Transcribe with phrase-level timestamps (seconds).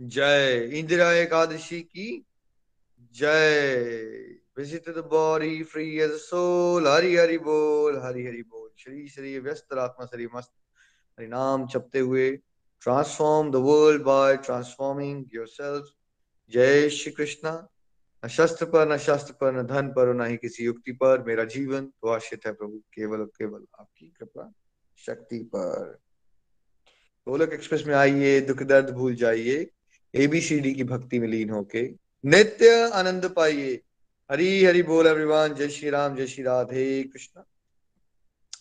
[0.00, 2.26] जय इंदिरा एकादशी की।
[3.12, 9.38] जय। the body free as a soul Hari Hari बोल, हरि हरि बोल। श्री श्री
[9.38, 10.52] व्यस्त आत्मा, श्री मस्त।
[11.18, 12.36] हरि नाम चपते हुए
[12.80, 15.88] transform the world by transforming yourself
[16.50, 17.68] जय श्री कृष्णा।
[18.24, 21.44] न शस्त्र पर, न शास्त्र पर, न धन पर, न ही किसी युक्ति पर। मेरा
[21.44, 24.52] जीवन तो आश्रित है प्रभु, केवल केवल आपकी कृपा
[24.96, 25.98] शक्ति पर।
[27.28, 29.70] गोलक एक्सप्रेस में आइए, दुख दर्द भूल जाइए।
[30.16, 31.82] एबीसीडी की भक्ति में लीन होके।
[32.24, 33.72] नित्य आनंद पाइए।
[34.30, 37.42] हरी हरि बोल एवरीवन जय श्री राम, जय श्री राधे कृष्ण।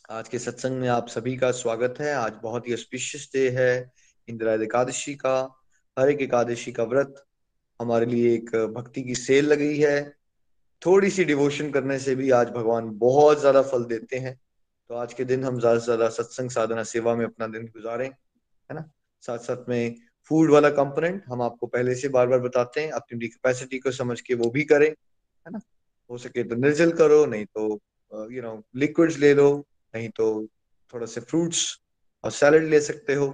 [0.10, 3.92] आज के सत्संग में आप सभी का स्वागत है। आज बहुत ही ऑस्पिशियस डे है
[4.28, 5.38] इंदिरा एकादशी का।
[5.98, 7.24] हर एक एकादशी का व्रत
[7.80, 9.98] हमारे लिए एक भक्ति की सेल लगी है।
[10.82, 14.40] थोड़ी सी डिवोशन करने से भी आज भगवान बहुत ज़्यादा फल देते हैं।
[14.90, 18.08] तो आज के दिन हम ज़्यादा से ज़्यादा सत्संग साधना सेवा में अपना दिन गुजारें,
[18.08, 18.90] है ना?
[19.24, 19.96] साथ साथ में
[20.30, 24.20] फ़ूड वाला कंपोनेंट हम आपको पहले से बार बार बताते हैं, अपनी कैपेसिटी को समझ
[24.22, 25.60] के वो भी करें, है ना?
[26.10, 30.48] हो सके तो निर्जल करो, नहीं तो यू नो लिक्विड्स ले लो, नहीं तो
[30.94, 31.80] थोड़ा से फ्रूट्स
[32.24, 33.28] और सैलड ले सकते हो।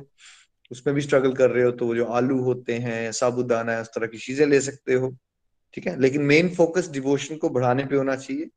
[0.72, 4.08] उसमें भी स्ट्रगल कर रहे हो तो जो आलू होते हैं, साबुदाना है उस तरह
[4.08, 5.16] की चीज़ें ले सकते हो,
[5.74, 6.00] ठीक है?
[6.00, 8.50] लेकिन मेन फोकस डिवोशन को बढ़ाने पे होना चाहिए।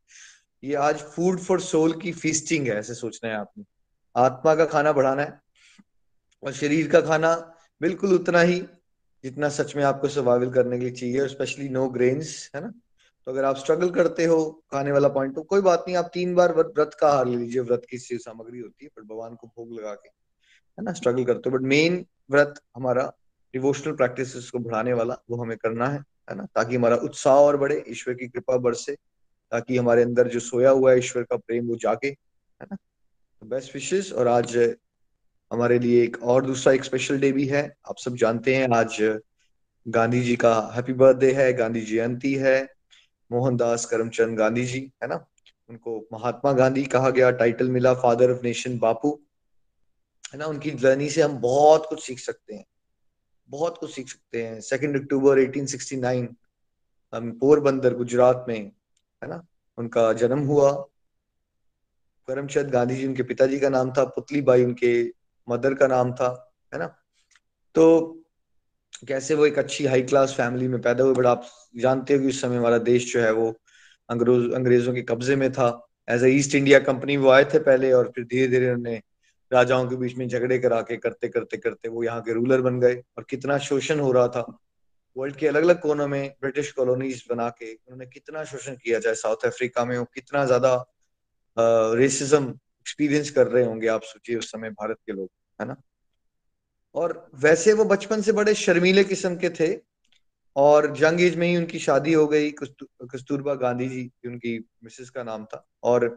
[0.62, 3.64] ये आज फ़ूड फॉर सोल की फीस्टिंग है, ऐसे सोचना है आपने।
[4.14, 5.40] आत्मा का खाना बढ़ाना है
[6.42, 7.34] और शरीर का खाना
[7.80, 8.60] बिल्कुल उतना ही
[9.24, 12.72] जितना सच में आपको सर्वाइवल करने के लिए चाहिए, और स्पेशली नो ग्रेन्स है ना?
[13.26, 14.38] तो अगर आप स्ट्रगल करते हो
[14.72, 17.62] खाने वाला पॉइंट तो कोई बात नहीं, आप तीन बार व्रत का हार ले लीजिए।
[17.62, 20.92] व्रत की सामग्री होती है, पर भगवान को भोग लगा के, है ना?
[20.92, 23.12] स्ट्रगल करते हो। बट मेन व्रत हमारा
[23.54, 26.44] डिवोशनल प्रैक्टिस को बढ़ाने वाला, वो हमें करना है है ना?
[26.54, 28.94] ताकि हमारा उत्साह और बढ़े, ईश्वर की कृपा बरसे,
[29.52, 32.76] ताकि हमारे अंदर जो सोया हुआ है ईश्वर का प्रेम, वो जागे, है ना?
[33.42, 34.56] बेस्ट तो विशेष और आज
[35.54, 39.20] हमारे लिए एक और दूसरा एक स्पेशल डे भी है। आप सब जानते हैं आज
[39.88, 42.68] गांधी जी का हैप्पी बर्थडे है, गांधी जयंती है
[43.32, 45.26] मोहनदास करमचंद गांधी जी, है ना?
[45.68, 49.20] उनको महात्मा गांधी कहा गया टाइटल मिला फादर ऑफ़ नेशन बापू।
[50.32, 50.46] है ना?
[50.46, 52.64] उनकी जर्नी से हम बहुत कुछ सीख सकते हैं।
[53.48, 56.28] बहुत कुछ सीख सकते हैं। सेकेंड अक्टूबर 1869
[57.14, 58.72] हम पोरबंदर गुजरात में,
[59.22, 59.46] है ना?
[59.78, 60.72] उनका जन्म हुआ।
[62.28, 66.28] करमचंद गांधी जी, उनके पिताजी का नाम था पुतली बाई उनके मदर का नाम था,
[66.72, 66.86] है ना?
[67.74, 68.20] तो
[69.08, 71.46] कैसे वो एक अच्छी हाई क्लास फैमिली में पैदा हुए बट आप
[71.76, 73.48] जानते हो कि उस समय हमारा देश जो है वो
[74.08, 75.68] अंग्रेज़, अंग्रेज़ों के कब्जे में था।
[76.08, 79.00] As a East India Company वो आए थे पहले और फिर धीरे धीरे उन्होंने
[79.50, 82.80] राजाओं के बीच में झगड़े करा के करते करते करते वो यहाँ के रूलर बन
[82.80, 84.46] गए और कितना शोषण हो रहा था।
[85.16, 89.14] वर्ल्ड के अलग अलग कोनों में ब्रिटिश कॉलोनीज बना के उन्होंने कितना शोषण किया जाए
[89.14, 90.74] साउथ अफ्रीका में वो कितना ज़्यादा
[91.96, 92.52] रेसिज्म
[92.84, 95.28] एक्सपीरियंस कर रहे होंगे, आप सोचिए उस समय भारत के लोग,
[95.60, 95.76] है ना?
[96.94, 99.76] और वैसे वो बचपन से बड़े शर्मीले किस्म के थे
[100.56, 105.22] और जंग एज में ही उनकी शादी हो गई कस्तूरबा गांधी जी उनकी मिसेस का
[105.22, 106.08] नाम था और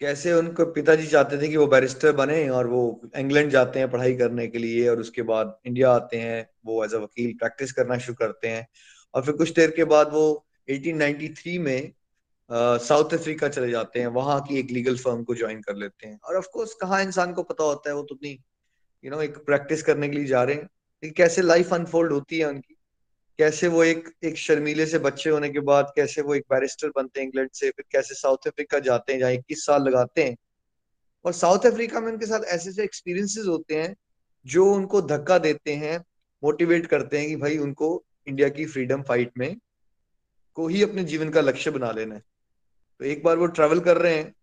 [0.00, 2.80] कैसे उनको पिताजी चाहते थे कि वो बैरिस्टर बने और वो
[3.16, 6.94] इंग्लैंड जाते हैं पढ़ाई करने के लिए और उसके बाद इंडिया आते हैं, वो एज
[6.94, 8.66] अ वकील प्रैक्टिस करना शुरू करते हैं
[9.14, 10.26] और फिर कुछ देर के बाद वो
[10.70, 11.92] 1893 में
[12.52, 16.20] साउथ अफ्रीका चले जाते हैं, वहाँ की एक लीगल फर्म को ज्वाइन कर लेते हैं।
[16.24, 18.40] और ऑफ़ कोर्स कहाँ इंसान को पता होता है, वो तो अपनी
[19.04, 20.68] यू नो एक प्रैक्टिस करने के लिए जा रहे हैं।
[21.02, 22.76] कि कैसे लाइफ अनफोल्ड होती है उनकी?
[23.38, 27.20] कैसे वो एक एक शर्मीले से बच्चे होने के बाद कैसे वो एक बैरिस्टर बनते
[27.20, 30.36] हैं इंग्लैंड से, फिर कैसे साउथ अफ्रीका जाते हैं, जहाँ इक्कीस साल लगाते हैं।
[31.24, 33.96] और साउथ अफ्रीका में उनके साथ ऐसे ऐसे एक्सपीरियंसेस होते हैं,
[34.46, 36.04] जो उनको धक्का देते हैं
[36.44, 39.56] मोटिवेट करते हैं कि भाई उनको इंडिया की फ्रीडम फाइट में
[40.54, 42.22] को ही अपने जीवन का लक्ष्य बना लेना है।
[43.00, 44.34] तो एक बार वो ट्रेवल कर रहे हैं।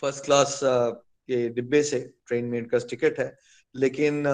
[0.00, 3.34] फ़र्स्ट क्लास के डिब्बे से ट्रेन में इनका टिकट है।
[3.74, 4.26] लेकिन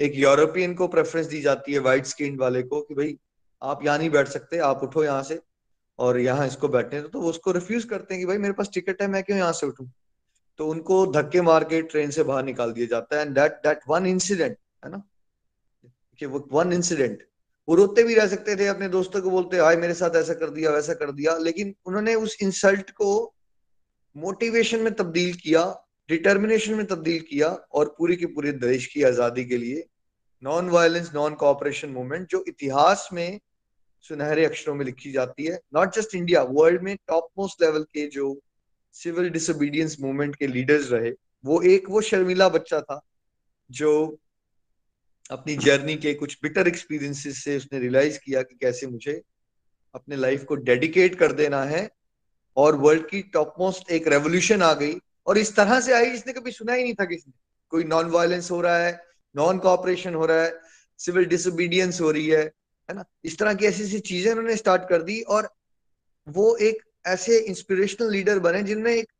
[0.00, 3.16] एक यूरोपियन को प्रेफरेंस दी जाती है व्हाइट स्किन वाले को कि भाई
[3.62, 5.40] आप यहाँ नहीं बैठ सकते आप उठो यहाँ से
[5.98, 8.70] और यहाँ इसको बैठने तो, तो वो उसको रिफ्यूज करते हैं कि भाई मेरे पास
[8.74, 9.86] टिकट है मैं क्यों यहाँ से उठूं?
[10.58, 13.80] तो उनको धक्के मार के ट्रेन से बाहर निकाल दिया जाता है। And that that
[13.88, 15.02] one incident है ना?
[16.18, 17.22] कि वो वन इंसिडेंट
[17.68, 20.50] वो रोते भी रह सकते थे अपने दोस्तों को बोलते, हाय, मेरे साथ ऐसा कर
[20.50, 23.34] दिया, वैसा कर दिया। लेकिन उन्होंने उस इंसल्ट को
[24.16, 25.64] मोटिवेशन में तब्दील किया
[26.08, 29.84] डिटर्मिनेशन में तब्दील किया और पूरी के पूरे देश की आज़ादी के लिए
[30.42, 33.40] non violence non cooperation movement जो इतिहास में
[34.04, 38.06] सुनहरे अक्षरों में लिखी जाती है। नॉट जस्ट इंडिया वर्ल्ड में टॉप मोस्ट लेवल के
[38.06, 38.38] जो
[38.94, 41.10] सिविल डिसोबीडियंस मूवमेंट के लीडर्स रहे,
[41.44, 43.00] वो एक वो शर्मिला बच्चा था,
[43.70, 44.18] जो
[45.30, 49.22] अपनी जर्नी के कुछ बिटर एक्सपीरियंसेस से उसने रियलाइज़ किया कि कैसे मुझे
[49.94, 51.90] अपने लाइफ को डेडिकेट कर देना है
[52.56, 54.94] और वर्ल्ड की टॉप मोस्ट एक रेवोल्यूशन आ गई।
[55.26, 58.10] और इस तरह से आई जिसने कभी सुना ही नहीं था किसी ने कोई नॉन
[58.10, 59.04] वायलेंस हो रहा है
[59.36, 60.60] नॉन कॉपरेशन हो रहा है
[60.98, 62.42] सिविल डिसोबीडियंस हो रही है
[62.90, 63.04] है ना?
[63.24, 65.54] इस तरह की ऐसी ऐसी चीज़ें उन्होंने स्टार्ट कर दी और
[66.28, 69.12] वो एक ऐसे इंस्पिरेशनल लीडर बने जिनमें एक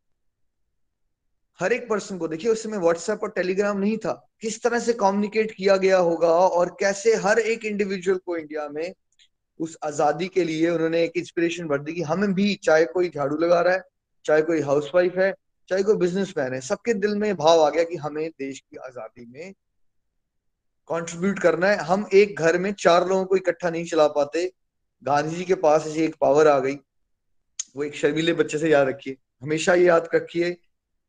[1.58, 4.92] हर एक पर्सन को। देखिए, उस समय व्हाट्सएप और टेलीग्राम नहीं था। किस तरह से
[4.92, 8.94] कम्युनिकेट किया गया होगा और कैसे हर एक इंडिविजुअल को इंडिया में
[9.60, 13.36] उस आज़ादी के लिए उन्होंने एक इंस्पिरेशन भर दी कि हमें भी चाहे कोई झाड़ू
[13.36, 13.82] लगा रहा है,
[14.24, 15.32] चाहे कोई हाउसवाइफ है,
[15.68, 19.26] चाहे कोई बिजनेसमैन है, सबके दिल में भाव आ गया कि हमें देश की आज़ादी
[19.26, 19.52] में
[20.88, 24.50] कंट्रीब्यूट करना है। हम एक घर में चार लोगों को इकट्ठा नहीं चला पाते।
[25.02, 26.74] गांधी जी के पास ऐसी एक पावर आ गई।
[27.76, 30.56] वो एक शर्मीले बच्चे से याद रखिए। हमेशा ये याद रखिए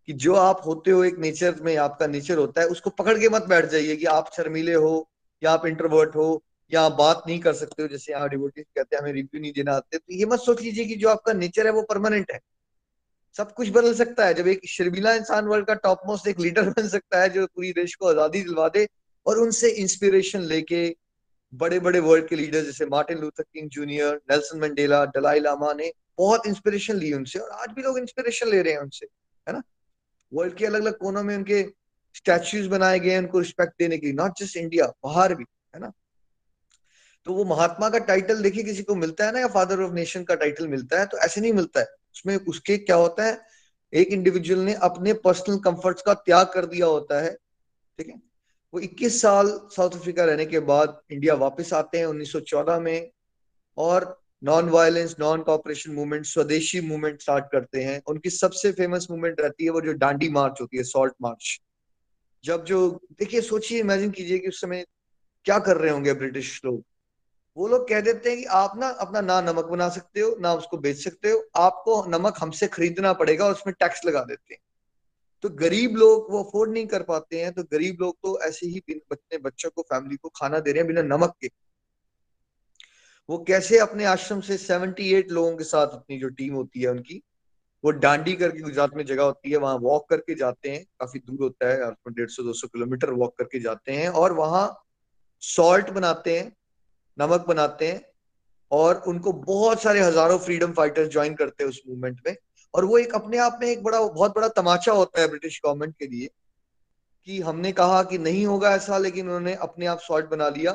[0.07, 3.29] कि जो आप होते हो एक नेचर में, आपका नेचर होता है, उसको पकड़ के
[3.29, 5.09] मत बैठ जाइए कि आप शर्मीले हो
[5.43, 8.95] या आप इंटरवर्ट हो या आप बात नहीं कर सकते हो, जैसे यहाँ डिवोटीज कहते
[8.95, 11.65] हैं, हमें रिव्यू नहीं देना आते। तो ये मत सोच लीजिए कि जो आपका नेचर
[11.65, 12.39] है वो परमानेंट है।
[13.37, 16.69] सब कुछ बदल सकता है। जब एक शर्मिला इंसान वर्ल्ड का टॉप मोस्ट एक लीडर
[16.79, 18.87] बन सकता है, जो पूरी देश को आज़ादी दिलवा दे
[19.25, 20.95] और उनसे इंस्पिरेशन लेके
[21.53, 25.91] बड़े बड़े वर्ल्ड के लीडर जैसे Martin Luther King junior Nelson Mandela Dalai Lama ने
[26.17, 29.05] बहुत इंस्पिरेशन ली उनसे और आज भी लोग इंस्पिरेशन ले रहे हैं उनसे,
[29.47, 29.61] है ना?
[30.31, 31.63] वर्ल्ड के अलग अलग कोनों में उनके
[32.15, 35.45] स्टैच्यूज बनाए गए उनको रिस्पेक्ट देने के लिए नॉट जस्ट इंडिया बाहर भी,
[35.75, 35.91] है ना?
[37.25, 40.23] तो वो महात्मा का टाइटल देखिए किसी को मिलता है ना, या फादर ऑफ़ नेशन
[40.23, 41.85] का टाइटल मिलता है तो ऐसे नहीं मिलता है।
[42.15, 43.39] उसमें उसके क्या होता है?
[43.93, 47.33] एक इंडिविजुअल ने अपने पर्सनल कंफर्ट्स का त्याग कर दिया होता है,
[47.99, 48.21] ठीक है?
[48.73, 53.11] वो 21 साल साउथ अफ्रीका रहने के बाद इंडिया वापस आते हैं 1914 में,
[53.77, 59.41] और non violence non cooperation movement Swadeshi movement start करते हैं। उनकी सबसे फ़ेमस मूवमेंट
[59.41, 61.59] रहती है वो जो डांडी मार्च होती है सॉल्ट मार्च
[62.43, 62.89] जब जो,
[63.19, 64.85] देखिए, सोचिए इमेजिन कीजिए कि उस समय
[65.45, 66.83] क्या कर रहे होंगे ब्रिटिश लोग।
[67.57, 70.53] वो लोग कह देते हैं कि आप ना अपना ना नमक बना सकते हो, ना
[70.53, 74.61] उसको बेच सकते हो, आपको नमक हमसे खरीदना पड़ेगा और उसमें टैक्स लगा देते हैं।
[75.43, 78.79] तो गरीब लोग वो अफोर्ड नहीं कर पाते हैं तो गरीब लोग तो ऐसे ही
[79.11, 81.49] अपने बच्चों को फैमिली को खाना दे रहे हैं बिना नमक के।
[83.29, 87.21] वो कैसे अपने आश्रम से 78 लोगों के साथ अपनी जो टीम होती है उनकी,
[87.83, 91.41] वो डांडी करके गुजरात में जगह होती है, वहाँ वॉक करके जाते हैं, काफ़ी दूर
[91.41, 94.83] होता है डेढ़ सौ, दो सौ किलोमीटर वॉक करके जाते हैं और वहाँ
[95.43, 96.51] सॉल्ट बनाते हैं,
[97.17, 98.01] नमक बनाते हैं
[98.71, 102.35] और उनको बहुत सारे हज़ारों फ्रीडम फाइटर्स ज्वाइन करते हैं उस मूवमेंट में
[102.73, 105.95] और वो एक अपने आप में एक बड़ा, बहुत बड़ा तमाचा होता है ब्रिटिश गवर्नमेंट
[105.99, 106.29] के लिए
[107.27, 110.73] कि हमने कहा कि नहीं होगा ऐसा, लेकिन उन्होंने अपने आप सॉल्ट बना लिया।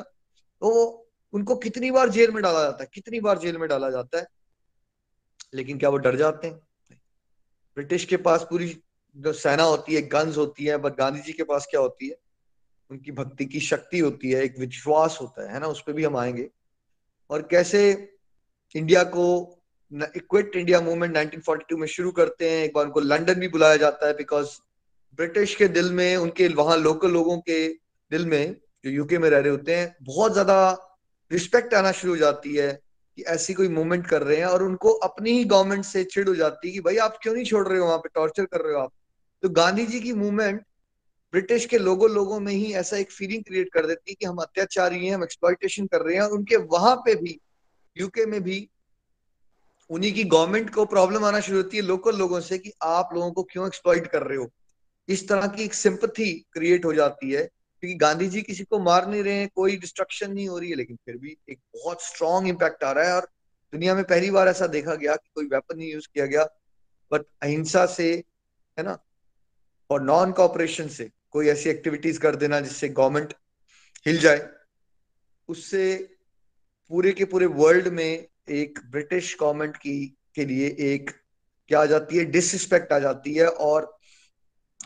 [0.61, 4.19] तो उनको कितनी बार जेल में डाला जाता है, कितनी बार जेल में डाला जाता
[4.19, 4.27] है।
[5.53, 6.55] लेकिन क्या वो डर जाते हैं?
[7.75, 8.81] ब्रिटिश के पास पूरी
[9.17, 12.15] जो सेना होती है गन्स होती है, बट गांधी जी के पास क्या होती है?
[12.91, 15.67] उनकी भक्ति की शक्ति होती है, एक विश्वास होता है ना?
[15.67, 16.49] उस पर भी हम आएँगे।
[17.29, 18.13] और कैसे
[18.75, 19.57] इंडिया को
[20.15, 24.07] इक्विट इंडिया मूवमेंट 1942 में शुरू करते हैं, एक बार उनको लंदन भी बुलाया जाता
[24.07, 24.47] है बिकॉज़
[25.15, 27.67] ब्रिटिश के दिल में, उनके वहाँ लोकल लोगों के
[28.11, 30.87] दिल में, जो यूके में रह रहे होते हैं, बहुत ज़्यादा
[31.31, 32.79] रिस्पेक्ट आना शुरू हो जाती है
[33.15, 36.35] कि ऐसी कोई मूवमेंट कर रहे हैं और उनको अपनी ही गवर्नमेंट से चिड़ हो
[36.35, 38.09] जाती है कि भाई आप क्यों नहीं छोड़ रहे हो वहाँ पे?
[38.15, 38.91] टॉर्चर कर रहे हो आप।
[39.41, 40.61] तो गांधी जी की मूवमेंट
[41.31, 44.37] ब्रिटिश के लोगों लोगों में ही ऐसा एक फीलिंग क्रिएट कर देती है कि हम
[44.37, 47.39] अत्याचारी हैं, हम एक्सप्लॉइटेशन कर रहे हैं और उनके वहाँ पे भी
[47.97, 48.69] यूके में भी
[49.89, 53.31] उन्हीं की गवर्नमेंट को प्रॉब्लम आना शुरू होती है लोकल लोगों से कि आप लोगों
[53.31, 54.51] को क्यों एक्सप्लॉइट कर रहे हो?
[55.07, 57.49] इस तरह की एक सिंपथी क्रिएट हो जाती है
[57.81, 60.75] क्योंकि गांधी जी किसी को मार नहीं रहे हैं, कोई डिस्ट्रक्शन नहीं हो रही है,
[60.75, 63.27] लेकिन फिर भी एक बहुत स्ट्रॉन्ग इम्पैक्ट आ रहा है और
[63.73, 66.43] दुनिया में पहली बार ऐसा देखा गया कि कोई वेपन नहीं यूज़ किया गया
[67.11, 68.23] बट अहिंसा से,
[68.79, 68.97] है ना?
[69.89, 73.33] और नॉन कॉपरेशन से कोई ऐसी एक्टिविटीज़ कर देना जिससे गवर्नमेंट
[74.05, 74.49] हिल जाए,
[75.47, 76.15] उससे
[76.89, 81.11] पूरे के पूरे वर्ल्ड में एक ब्रिटिश गवर्नमेंट की, के लिए एक
[81.67, 83.97] क्या आ जाती है डिसरिस्पेक्ट आ जाती है और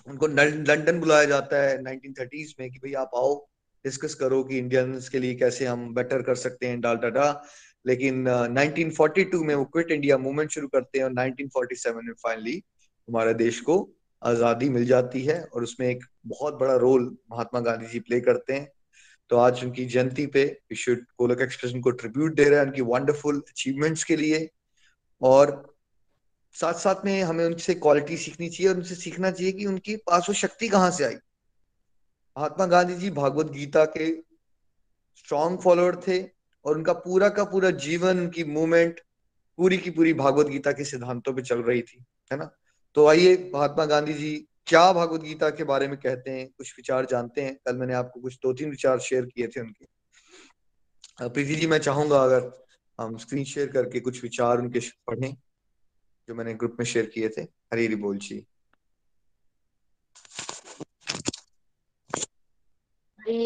[0.07, 3.47] उनको लंदन बुलाया जाता है 1930s में कि भाई आप आओ
[3.85, 7.43] डिस्कस करो कि इंडियंस के लिए कैसे हम बेटर कर सकते हैं डाल डाटा
[7.88, 12.63] लेकिन uh, 1942 में वो क्विट इंडिया मूवमेंट शुरू करते हैं और 1947 में फाइनली
[13.09, 13.93] हमारे देश को
[14.24, 18.53] आज़ादी मिल जाती है और उसमें एक बहुत बड़ा रोल महात्मा गांधी जी प्ले करते
[18.53, 18.71] हैं।
[19.29, 23.39] तो आज उनकी जयंती पे विश्व गोलक एक्सप्रेस को ट्रिब्यूट दे रहा है उनकी वंडरफुल
[23.39, 24.50] अचीवमेंट्स के लिए।
[25.21, 25.75] और
[26.55, 30.25] साथ साथ में हमें उनसे क्वालिटी सीखनी चाहिए और उनसे सीखना चाहिए कि उनके पास
[30.29, 31.15] वो शक्ति कहाँ से आई।
[32.35, 34.12] महात्मा गांधी जी भागवत गीता के
[35.17, 36.21] स्ट्रॉन्ग फॉलोअर थे
[36.65, 39.00] और उनका पूरा का पूरा जीवन, उनकी मूवमेंट
[39.57, 42.50] पूरी की पूरी भागवत गीता के सिद्धांतों पे चल रही थी, है ना?
[42.95, 44.35] तो आइए महात्मा गांधी जी
[44.67, 48.21] क्या भागवत गीता के बारे में कहते हैं, कुछ विचार जानते हैं। कल मैंने आपको
[48.21, 52.51] कुछ दो तीन विचार शेयर किए थे उनके। प्रीति जी, मैं चाहूँगा अगर
[53.00, 55.35] हम स्क्रीन शेयर करके कुछ विचार उनके पढ़ें।
[56.29, 58.48] जो मैंने ग्रुप में शेयर किए थे हरी हरी। बोल। जी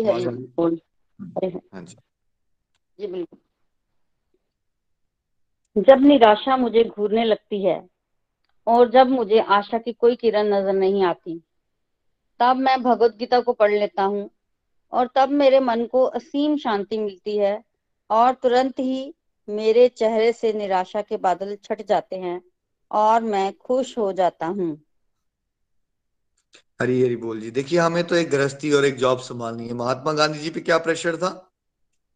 [0.04, 0.82] हरी हरी बोल
[1.20, 1.96] हाँ जी।
[3.00, 3.40] जी बिल्कुल।
[5.76, 7.88] जब निराशा मुझे घूरने लगती है
[8.68, 11.44] और जब मुझे आशा की कोई किरण नज़र नहीं आती
[12.40, 14.30] तब मैं भगवत गीता को पढ़ लेता हूँ
[14.92, 17.64] और तब मेरे मन को असीम शांति मिलती है
[18.10, 19.16] और तुरंत ही
[19.50, 22.42] मेरे चेहरे से निराशा के बादल छट जाते हैं।
[22.92, 24.78] और मैं खुश हो जाता हूँ।
[26.82, 30.14] हरी हरी बोल जी। देखिए, हमें तो एक गृहस्थी और एक जॉब संभालनी है। महात्मा
[30.14, 31.30] गांधी जी पे क्या प्रेशर था?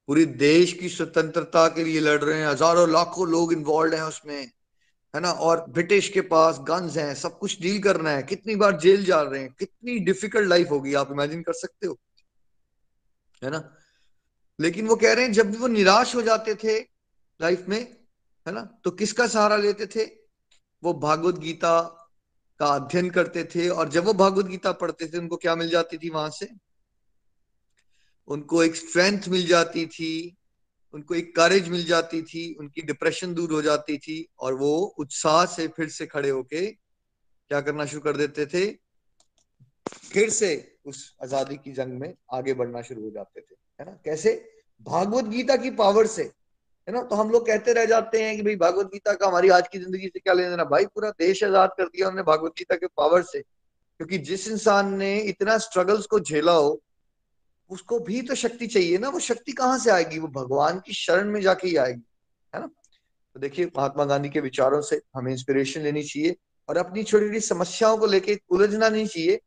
[0.10, 4.42] पूरी देश की स्वतंत्रता के लिए लड़ रहे हैं। हज़ारों लाखों लोग इन्वॉल्व हैं उसमें,
[5.13, 5.32] है ना?
[5.32, 9.22] और ब्रिटिश के पास गन्स हैं, सब कुछ डील करना है। कितनी बार जेल जा
[9.22, 9.53] रहे हैं?
[9.60, 11.98] कितनी डिफ़िकल्ट लाइफ होगी, आप इमेजिन कर सकते हो,
[13.42, 13.63] है ना?
[14.60, 16.80] लेकिन वो कह रहे हैं, जब भी वो निराश हो जाते थे
[17.39, 17.80] लाइफ में,
[18.46, 18.62] है ना?
[18.84, 20.23] तो किसका सहारा लेते थे?
[20.84, 21.82] वो भागवत गीता
[22.60, 25.98] का अध्ययन करते थे और जब वो भागवत गीता पढ़ते थे, उनको क्या मिल जाती
[25.98, 26.50] थी वहाँ से?
[28.28, 30.36] उनको एक स्ट्रेंथ मिल जाती थी,
[30.94, 35.46] उनको एक करेज मिल जाती थी, उनकी डिप्रेशन दूर हो जाती थी और वो उत्साह
[35.46, 38.72] से फिर से खड़े होके क्या करना शुरू कर देते थे?
[40.13, 43.92] फिर से उस आज़ादी की जंग में आगे बढ़ना शुरू हो जाते थे, है ना?
[44.06, 44.50] कैसे?
[44.82, 46.32] भागवत गीता की पावर से।
[46.88, 47.02] है ना?
[47.02, 49.80] तो हम लोग कहते रह जाते हैं कि भाई, भागवत गीता का हमारी आज की
[49.80, 52.88] ज़िंदगी से क्या लेना देना भाई, पूरा देश आज़ाद कर दिया उन्होंने भागवत गीता के
[52.88, 56.82] पावर से। क्योंकि जिस इंसान ने इतना स्ट्रगल्स को झेला हो,
[57.70, 60.20] उसको भी तो शक्ति चाहिए ना। वो शक्ति कहाँ से आएगी?
[60.20, 62.04] वो भगवान की शरण में जाके ही आएगी,
[62.54, 62.68] है ना?
[62.68, 66.36] तो देखिए, महात्मा गांधी के विचारों से हमें इंस्पिरेशन लेनी चाहिए
[66.70, 69.40] और अपनी छोटी छोटी समस्याओं को लेके उलझना नहीं चाहिए।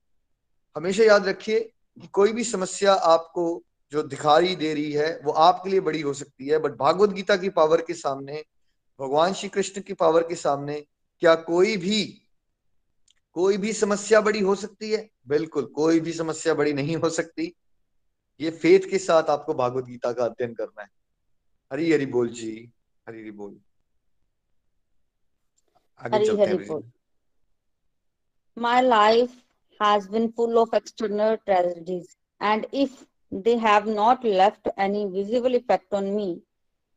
[0.77, 3.63] हमेशा याद रखिए कि कोई भी समस्या आपको
[3.93, 7.37] जो दिखाई दे रही है वो आपके लिए बड़ी हो सकती है। बट भागवत गीता
[7.37, 8.45] की पावर के सामने
[9.01, 10.81] भगवान श्री कृष्ण की पावर के सामने
[11.21, 12.23] क्या कोई भी
[13.33, 15.11] कोई भी समस्या बड़ी हो सकती है?
[15.29, 17.55] बिल्कुल कोई भी समस्या बड़ी नहीं हो सकती।
[18.41, 20.89] ये फेथ के साथ आपको भागवत गीता का अध्ययन करना है।
[21.73, 22.73] हरी हरी बोल जी
[23.09, 23.61] हरी हरी बोल।
[26.01, 26.93] आगे चलते हैं
[28.59, 29.33] My life
[29.81, 32.07] has been full of external tragedies,
[32.41, 32.91] and if
[33.33, 36.43] they have not left any visible effect on me,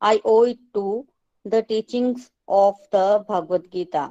[0.02, 1.06] I owe it to
[1.46, 4.10] the teachings of the Bhagavad Gita.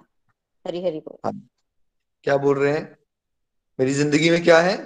[0.64, 1.40] हरी हरी बोल
[2.24, 2.96] क्या बोल रहे हैं?
[3.78, 4.76] मेरी ज़िंदगी में क्या है?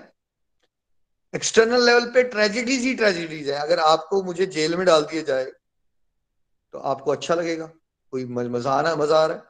[1.35, 5.45] एक्सटर्नल लेवल पे ट्रेजिडीज ही ट्रेजिडीज है। अगर आपको मुझे जेल में डाल दिया जाए
[5.45, 7.67] तो आपको अच्छा लगेगा।
[8.13, 9.43] कोई मज़ा आना मज़ा आ रहा है।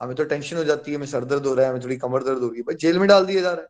[0.00, 2.22] हमें तो टेंशन हो जाती है। हमें सर दर्द हो रहा है। हमें थोड़ी कमर
[2.24, 3.68] दर्द हो रही है। भाई जेल में डाल दिया जा रहा है।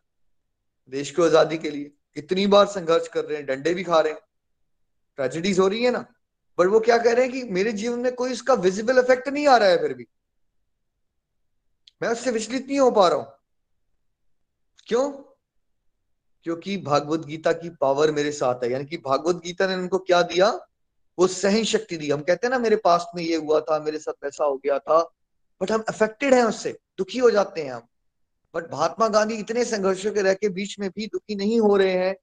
[0.91, 4.13] देश को आज़ादी के लिए। कितनी बार संघर्ष कर रहे हैं, डंडे भी खा रहे
[4.13, 4.19] हैं।
[5.15, 6.05] ट्रेजिडीज हो रही है ना।
[6.59, 9.47] बट वो क्या कह रहे हैं कि मेरे जीवन में कोई उसका विजिबल इफ़ेक्ट नहीं
[9.47, 10.07] आ रहा है फिर भी।
[12.01, 13.27] मैं उससे विचलित नहीं हो पा रहा हूँ।
[14.87, 15.11] क्यों?
[16.43, 20.21] क्योंकि भागवत गीता की पावर मेरे साथ है। यानी कि भागवत गीता ने उनको क्या
[20.21, 20.67] दिया?
[21.19, 23.99] वो सहन शक्ति दी। हम कहते हैं ना, मेरे पास में ये हुआ था, मेरे
[23.99, 25.11] साथ ऐसा हो गया था।
[25.61, 27.87] बट हम अफेक्टेड हैं उससे। दुखी हो जाते हैं हम।
[28.53, 31.93] बट महात्मा गांधी इतने संघर्षों के रह के बीच में भी दुखी नहीं हो रहे
[31.97, 32.15] हैं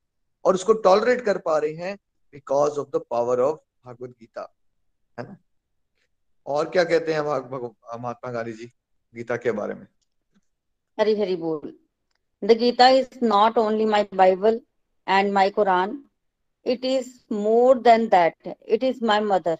[0.44, 1.96] और उसको टॉलरेट कर पा रहे हैं
[2.32, 4.42] because of the power of Bhagavad Gita
[5.18, 5.36] है ना?
[6.46, 8.72] और क्या कहते हैं महात्मा गांधी जी
[9.14, 9.86] गीता के बारे में?
[10.98, 11.72] हरी हरी बोल।
[12.42, 14.60] The Gita is not only my Bible
[15.06, 15.96] and my Quran,
[16.66, 18.34] it is more than that.
[18.76, 19.56] It is my mother.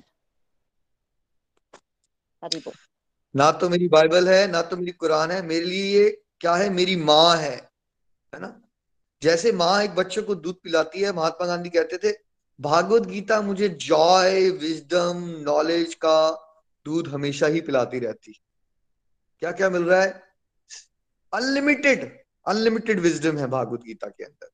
[3.34, 6.06] ना तो मेरी बाइबल है ना तो मेरी कुरान है। मेरे लिए ये
[6.40, 6.68] क्या है?
[6.70, 7.54] मेरी माँ है
[8.32, 8.60] है ना?
[9.22, 12.12] जैसे माँ एक बच्चे को दूध पिलाती है, महात्मा गांधी कहते थे,
[12.58, 16.30] भागवत गीता मुझे जॉय विजडम नॉलेज का
[16.86, 18.32] दूध हमेशा ही पिलाती रहती
[19.42, 20.22] क्या क्या मिल रहा है?
[21.32, 22.10] अनलिमिटेड
[22.46, 24.50] अनलिमिटेड विजडम है भागवत गीता के अंदर,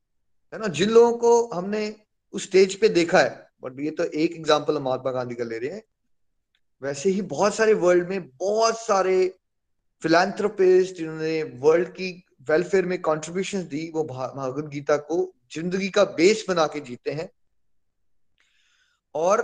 [0.53, 0.67] है ना?
[0.69, 1.95] जिन लोगों को हमने
[2.35, 5.71] उस स्टेज पे देखा है बट ये तो एक एग्ज़ाम्पल महात्मा गांधी का ले रहे
[5.71, 5.83] हैं,
[6.83, 9.17] वैसे ही बहुत सारे वर्ल्ड में बहुत सारे
[10.05, 12.09] फिलेंथ्रोपिस्ट जिन्होंने वर्ल्ड की
[12.49, 15.17] वेलफेयर में कॉन्ट्रीब्यूशन दी, वो भागवत गीता को
[15.53, 17.29] ज़िंदगी का बेस बना के जीते हैं।
[19.15, 19.43] और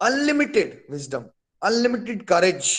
[0.00, 1.24] unlimited wisdom
[1.62, 2.70] unlimited courage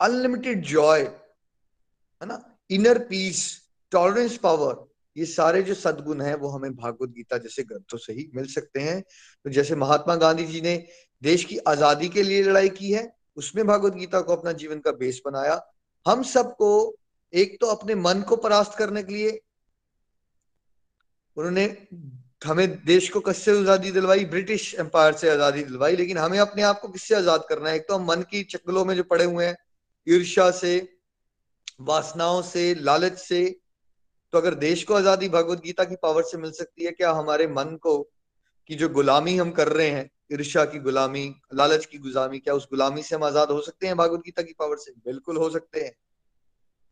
[0.00, 2.38] unlimited joy है ना?
[2.70, 3.40] इनर पीस
[3.92, 4.86] टॉलरेंस पावर
[5.16, 8.80] ये सारे जो सदगुण हैं, वो हमें भागवत गीता जैसे ग्रंथों से ही मिल सकते
[8.80, 10.76] हैं। तो जैसे महात्मा गांधी जी ने
[11.22, 14.92] देश की आज़ादी के लिए लड़ाई की है, उसमें भागवत गीता को अपना जीवन का
[14.94, 15.60] बेस बनाया।
[16.06, 16.70] हम सबको
[17.32, 19.40] एक तो अपने मन को परास्त करने के लिए,
[21.36, 21.64] उन्होंने
[22.42, 24.24] हमें देश को किससे आज़ादी दिलवाई?
[24.26, 27.76] ब्रिटिश एम्पायर से आज़ादी दिलवाई, लेकिन हमें अपने आप को किससे आज़ाद करना है?
[27.76, 29.56] एक तो हम मन की चक्लों में जो पड़े हुए हैं
[30.06, 30.72] ईर्षा से,
[31.80, 33.44] वासनाओं से, लालच से
[34.32, 37.46] तो अगर देश को आज़ादी भगवत गीता की पावर से मिल सकती है, क्या हमारे
[37.48, 37.98] मन को
[38.70, 42.66] की जो गुलामी हम कर रहे हैं ईर्षा की गुलामी, लालच की गुलामी, क्या उस
[42.70, 44.92] गुलामी से हम आज़ाद हो सकते हैं भगवत गीता की पावर से?
[45.04, 45.92] बिल्कुल हो सकते हैं।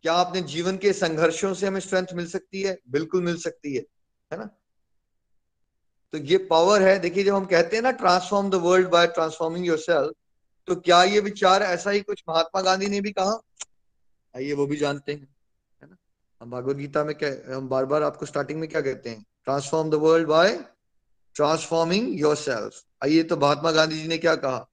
[0.05, 2.79] क्या अपने जीवन के संघर्षों से हमें स्ट्रेंथ मिल सकती है?
[2.89, 3.83] बिल्कुल मिल सकती है
[4.31, 4.49] है ना?
[6.13, 9.67] तो ये पावर है। देखिए, जब हम कहते हैं ना transform the world by transforming
[9.67, 10.15] your
[10.69, 13.41] तो क्या ये विचार ऐसा ही कुछ महात्मा गांधी ने भी कहा?
[14.35, 15.29] आइए, वो भी जानते हैं,
[15.83, 15.97] है ना?
[16.41, 19.25] हम भगवत गीता में क्या, हम बार बार आपको स्टार्टिंग में क्या कहते हैं?
[19.45, 20.53] Transform the world by
[21.39, 24.69] transforming your self आइए तो महात्मा गांधी जी ने क्या कहा?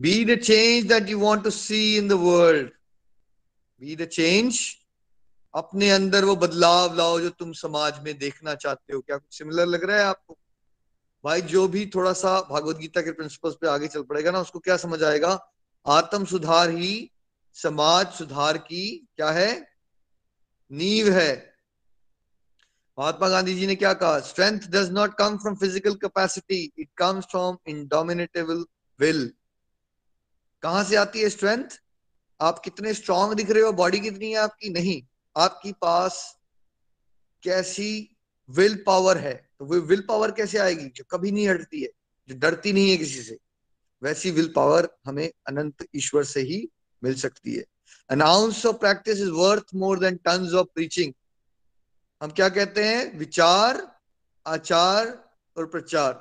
[0.00, 2.70] Be the change that you want to see in the world
[3.80, 4.60] be the change
[5.54, 9.66] अपने अंदर वो बदलाव लाओ जो तुम समाज में देखना चाहते हो। क्या कुछ सिमिलर
[9.66, 10.38] लग रहा है आपको?
[11.24, 14.58] भाई, जो भी थोड़ा सा भागवत गीता के प्रिंसिपल्स पे आगे चल पड़ेगा ना, उसको
[14.58, 15.52] क्या समझ आएगा?
[15.86, 17.10] आत्म सुधार ही,
[17.52, 19.68] समाज सुधार की क्या है?
[20.72, 21.53] नींव है।
[22.98, 24.20] महात्मा गांधी जी ने क्या कहा?
[24.20, 28.64] Strength does not come from physical capacity it comes from indomitable
[29.00, 29.32] will
[30.62, 31.64] कहाँ से आती है स्ट्रेंथ
[32.40, 34.70] आप कितने स्ट्रांग दिख रहे हो बॉडी कितनी है आपकी?
[34.70, 35.02] नहीं।
[35.36, 36.38] आपकी पास
[37.42, 38.16] कैसी
[38.50, 39.48] विल पावर है?
[39.58, 40.84] तो वो विल पावर कैसे आएगी?
[40.84, 41.88] जो कभी नहीं हटती है,
[42.28, 43.38] जो डरती नहीं है किसी से।
[44.02, 46.68] वैसी विल पावर हमें अनंत ईश्वर से ही
[47.04, 47.64] मिल सकती है।
[48.10, 51.12] An ounce of practice is worth more than than of preaching.
[52.24, 53.18] हम क्या कहते हैं?
[53.18, 53.96] विचार,
[54.46, 55.06] आचार
[55.56, 56.12] और प्रचार।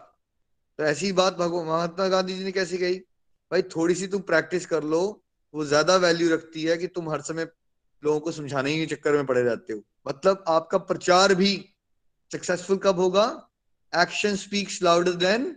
[0.79, 2.95] तो ऐसी बात भगवान महात्मा गांधी जी ने कैसी कही?
[3.51, 7.21] भाई थोड़ी सी तुम प्रैक्टिस कर लो, वो ज़्यादा वैल्यू रखती है कि तुम हर
[7.21, 7.47] समय
[8.03, 11.53] लोगों को समझाने के चक्कर में पड़े रहते हो। मतलब आपका प्रचार भी
[12.31, 13.25] सक्सेसफुल कब होगा?
[14.01, 15.55] Action speaks louder than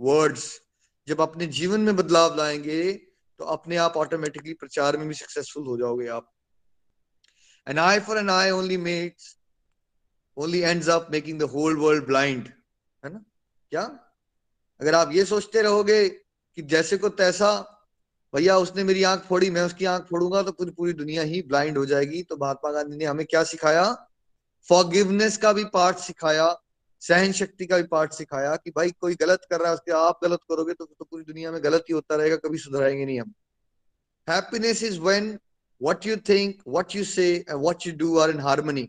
[0.00, 0.60] words
[1.08, 5.76] जब अपने जीवन में बदलाव लाएँगे तो अपने आप ऑटोमेटिकली प्रचार में भी सक्सेसफुल हो
[5.76, 6.30] जाओगे आप।
[7.66, 9.34] An eye for an eye only makes
[10.38, 12.48] only ends up making the whole world blind
[13.04, 13.24] है ना?
[13.72, 13.82] क्या?
[14.80, 17.50] अगर आप ये सोचते रहोगे कि जैसे को तैसा
[18.34, 21.78] भैया उसने मेरी आँख फोड़ी मैं उसकी आँख फोड़ूँगा तो पूरी पूरी दुनिया ही ब्लाइंड
[21.78, 23.84] हो जाएगी। तो महात्मा गांधी ने हमें क्या सिखाया?
[24.68, 26.56] फॉरगिवनेस का भी पार्ट सिखाया
[27.02, 30.20] सहन शक्ति का भी पार्ट सिखाया कि भाई कोई गलत कर रहा है उसके आप
[30.24, 33.32] गलत करोगे तो, तो पूरी दुनिया में गलत ही होता रहेगा कभी सुधराएँगे नहीं हम।
[34.28, 35.38] Happiness is when
[35.82, 38.88] what you think what you say what you do are in harmony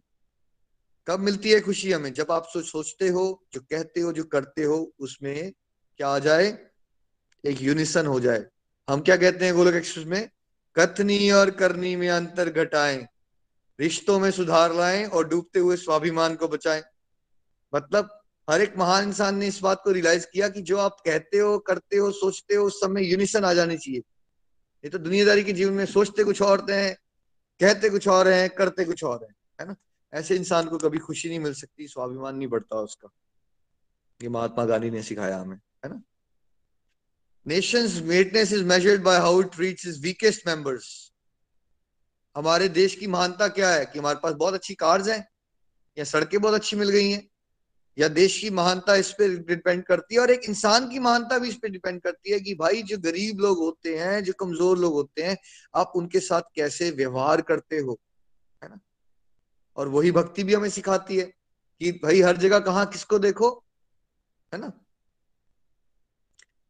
[1.10, 2.14] कब मिलती है खुशी हमें?
[2.14, 5.54] जब आप सोच सोचते हो, जो कहते हो, जो करते हो, उसमें
[5.98, 6.68] क्या आ जाए?
[7.46, 8.46] एक यूनिसन हो जाए।
[8.90, 10.30] हम क्या कहते हैं गोलक एक्सप्रेस में?
[10.76, 13.08] कथनी और करनी में अंतर घटाएँ,
[13.80, 16.84] रिश्तों में सुधार लाएँ और डूबते हुए स्वाभिमान को बचाएँ।
[17.76, 21.38] मतलब हर एक महान इंसान ने इस बात को रियलाइज़ किया कि जो आप कहते
[21.38, 24.00] हो, करते हो, सोचते हो, उस समय यूनिसन आ जानी चाहिए।
[24.84, 26.96] ये तो दुनियादारी के जीवन में सोचते कुछ और हैं,
[27.60, 29.76] कहते कुछ और हैं, करते कुछ और हैं, है ना?
[30.14, 33.10] ऐसे इंसान को कभी खुशी नहीं मिल सकती, स्वाभिमान नहीं बढ़ता उसका।
[34.24, 36.02] ये महात्मा गांधी ने सिखाया हमें, है ना?
[37.48, 41.12] Nation's greatness is measured by how it treats its weakest members
[42.38, 43.86] हमारे देश की महानता क्या है?
[43.86, 45.28] कि हमारे पास बहुत अच्छी कार्स हैं,
[45.98, 47.30] या सड़कें बहुत अच्छी मिल गई हैं,
[47.98, 51.50] या देश की महानता इस पर डिपेंड करती है, और एक इंसान की महानता भी
[51.50, 54.94] इस पर डिपेंड करती है कि भाई, जो गरीब लोग होते हैं, जो कमज़ोर लोग
[54.94, 55.38] होते हैं,
[55.76, 58.00] आप उनके साथ कैसे व्यवहार करते हो?
[59.78, 61.26] और वही भक्ति भी हमें सिखाती है
[61.82, 63.66] कि भाई हर जगह कहा किसको देखो,
[64.54, 64.72] है ना?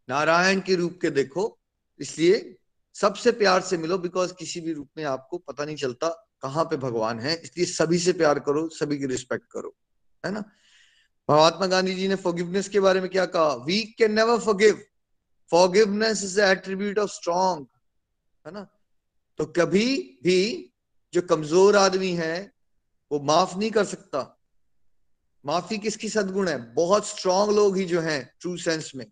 [0.09, 1.59] नारायण के रूप के देखो,
[1.99, 2.55] इसलिए
[2.95, 6.09] सबसे प्यार से मिलो बिकॉज़ किसी भी रूप में आपको पता नहीं चलता
[6.41, 9.75] कहाँ पे भगवान है, इसलिए सभी से प्यार करो, सभी की रिस्पेक्ट करो,
[10.25, 10.43] है ना?
[11.29, 13.53] महात्मा गांधी जी ने फॉरगिवनेस के बारे में क्या कहा?
[13.55, 14.83] We can never forgive
[15.51, 17.67] forgiveness is attribute of strong
[18.45, 18.67] है ना?
[19.38, 20.71] तो कभी भी
[21.13, 22.59] जो कमज़ोर आदमी है
[23.12, 24.39] वो माफ़ नहीं कर सकता।
[25.45, 26.74] माफ़ी किसकी सदगुण है?
[26.74, 29.12] बहुत स्ट्रांग लोग ही जो हैं ट्रू सेंस में।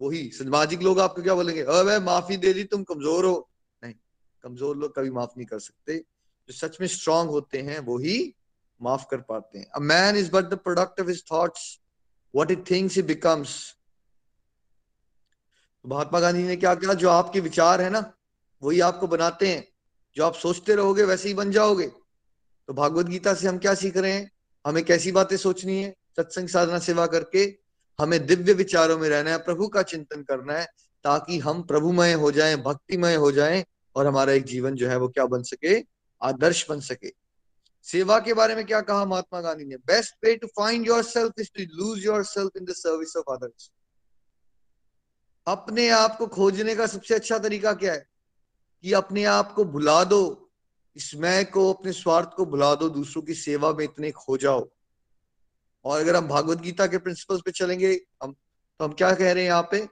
[0.00, 1.62] वही, सामाजिक लोग आपको क्या बोलेंगे?
[1.62, 3.50] अरे माफ़ी दे दी, तुम कमज़ोर हो।
[3.82, 3.94] नहीं,
[4.42, 5.98] कमज़ोर लोग कभी माफ़ नहीं कर सकते।
[6.48, 8.34] जो सच में स्ट्रांग होते हैं, वो ही
[8.82, 11.80] माफ़ कर पाते हैं। A man is but the product of his thoughts
[12.34, 13.76] what it thinks he becomes
[15.86, 16.94] Mahatma Gandhi ने क्या कहा?
[16.94, 18.12] जो आपके विचार है ना,
[18.62, 19.68] वही आपको बनाते हैं।
[20.16, 21.90] जो आप सोचते रहोगे, वैसे ही बन जाओगे।
[22.68, 24.30] तो भागवत गीता से हम क्या सीख रहे हैं?
[24.66, 25.94] हमें कैसी बातें सोचनी है?
[26.16, 27.58] सत्संग साधना सेवा करके
[28.00, 30.66] हमें दिव्य विचारों में रहना है, प्रभु का चिंतन करना है,
[31.04, 33.64] ताकि हम प्रभुमय हो जाएँ, भक्तिमय हो जाएँ,
[33.96, 35.84] और हमारा एक जीवन जो है वो क्या बन सके?
[36.22, 37.12] आदर्श बन सके।
[37.82, 39.76] सेवा के बारे में क्या कहा महात्मा गांधी ने?
[39.76, 43.32] Best way to find your self is to lose your self in the service of
[43.32, 43.70] others
[45.46, 48.06] अपने आप को खोजने का सबसे अच्छा तरीका क्या है?
[48.82, 50.45] कि अपने आप को भुला दो
[50.96, 54.70] इस मैं को, अपने स्वार्थ को भुला दो, दूसरों की सेवा में इतने खो जाओ।
[55.84, 59.42] और अगर हम भागवत गीता के प्रिंसिपल्स पे चलेंगे, हम तो हम क्या कह रहे
[59.42, 59.88] हैं यहाँ पे?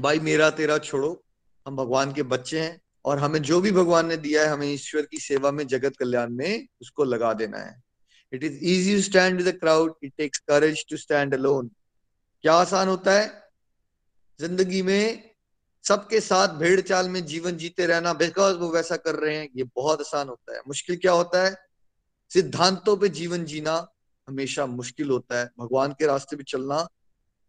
[0.00, 1.24] भाई मेरा तेरा छोड़ो,
[1.66, 5.02] हम भगवान के बच्चे हैं, और हमें जो भी भगवान ने दिया है, हमें ईश्वर
[5.02, 7.82] की सेवा में, जगत कल्याण में, उसको लगा देना है।
[8.32, 11.70] It is easy to stand with crowd it takes courage to stand alone
[12.42, 13.50] क्या आसान होता है?
[14.40, 15.29] ज़िंदगी में
[15.84, 19.64] सबके साथ भेड़ चाल में जीवन जीते रहना बिकॉज़ वो वैसा कर रहे हैं, ये
[19.64, 21.56] बहुत आसान होता है। मुश्किल क्या होता है?
[22.30, 23.88] सिद्धांतों पे जीवन जीना
[24.28, 26.86] हमेशा मुश्किल होता है। भगवान के रास्ते पे चलना,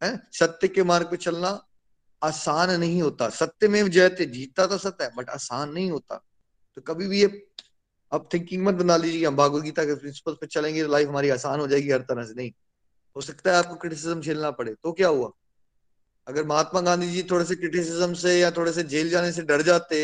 [0.01, 0.19] है?
[0.31, 1.67] सत्य के मार्ग पे चलना
[2.21, 6.23] आसान नहीं होता। सत्य में जयते जीतता तो सत्य है बट आसान नहीं होता।
[6.75, 7.47] तो कभी भी ये
[8.11, 11.29] अब थिंकिंग मत बना लीजिए हम भागवत गीता के प्रिंसिपल पे चलेंगे तो लाइफ हमारी
[11.29, 12.51] आसान हो जाएगी हर तरह से। नहीं।
[13.15, 15.31] हो सकता है आपको क्रिटिसिज्म झेलना पड़े तो क्या हुआ?
[16.27, 19.61] अगर महात्मा गांधी जी थोड़े से क्रिटिसिज्म से या थोड़े से जेल जाने से डर
[19.61, 20.01] जाते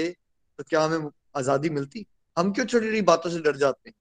[0.59, 2.05] तो क्या हमें आज़ादी मिलती
[2.37, 3.95] हम क्यों छोटी छोटी बातों से डर जाते हैं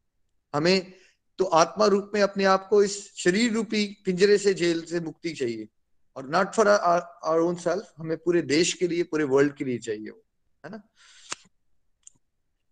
[0.54, 0.92] हमें
[1.38, 5.32] तो आत्मा रूप में अपने आप को इस शरीर रूपी पिंजरे से जेल से मुक्ति
[5.32, 5.68] चाहिए
[6.16, 9.78] और not for our own self हमें पूरे देश के लिए पूरे वर्ल्ड के लिए
[9.78, 10.22] चाहिए वो
[10.64, 10.82] है ना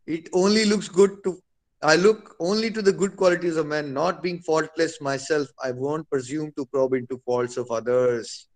[0.08, 1.40] it only looks good to
[1.82, 5.48] I look only to the good qualities of man, not being faultless myself.
[5.62, 8.48] I won't presume to probe into faults of others.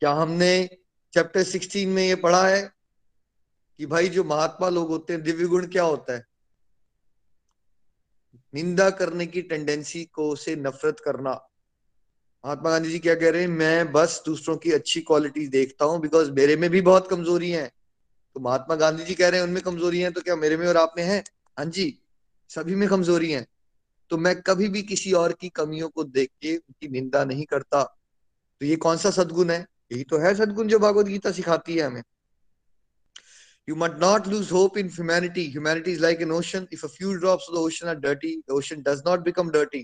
[0.00, 0.78] क्या हमने
[1.12, 2.72] चैप्टर 16 में ये पढ़ा है
[3.78, 6.26] कि भाई जो महात्मा लोग होते हैं, दिव्य गुण क्या होता है?
[8.54, 11.30] निंदा करने की टेंडेंसी को से नफरत करना।
[12.44, 16.00] महात्मा गांधी जी क्या कह रहे हैं, मैं बस दूसरों की अच्छी क्वालिटी देखता हूँ
[16.00, 17.72] बिकॉज़ मेरे में भी बहुत कमज़ोरी है।
[18.34, 20.76] तो महात्मा गांधी जी कह रहे हैं, उनमें कमज़ोरी है तो क्या मेरे में और
[20.76, 21.24] आप में है?
[21.58, 21.98] हाँ जी,
[22.48, 23.46] सभी में कमज़ोरी है।
[24.10, 27.82] तो मैं कभी भी किसी और की कमियों को देख के उनकी निंदा नहीं करता।
[28.60, 29.66] तो ये कौन सा सदगुण है?
[29.90, 32.02] यही तो है सदगुण जो भागवत गीता सिखाती है हमें।
[33.68, 35.42] You must not lose hope in humanity.
[35.56, 36.66] Humanity is like an ocean.
[36.72, 39.82] If a few drops of the ocean are dirty, the ocean does not become dirty.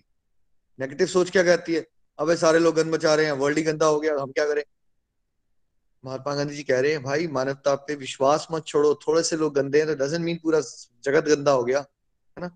[0.81, 1.85] Negative सोच क्या कहती है?
[2.19, 4.62] अब सारे लोग गंद मचा रहे हैं वर्ल्ड ही गंदा हो गया हम क्या करें?
[6.05, 9.55] महात्मा गांधी जी कह रहे हैं भाई मानवता पे विश्वास मत छोड़ो। थोड़े से लोग
[9.55, 10.61] गंदे हैं तो डजेंट मीन पूरा
[11.05, 12.51] जगत गंदा हो गया। है ना?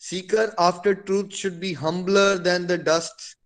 [0.00, 3.37] Seeker after truth should be humbler than the dust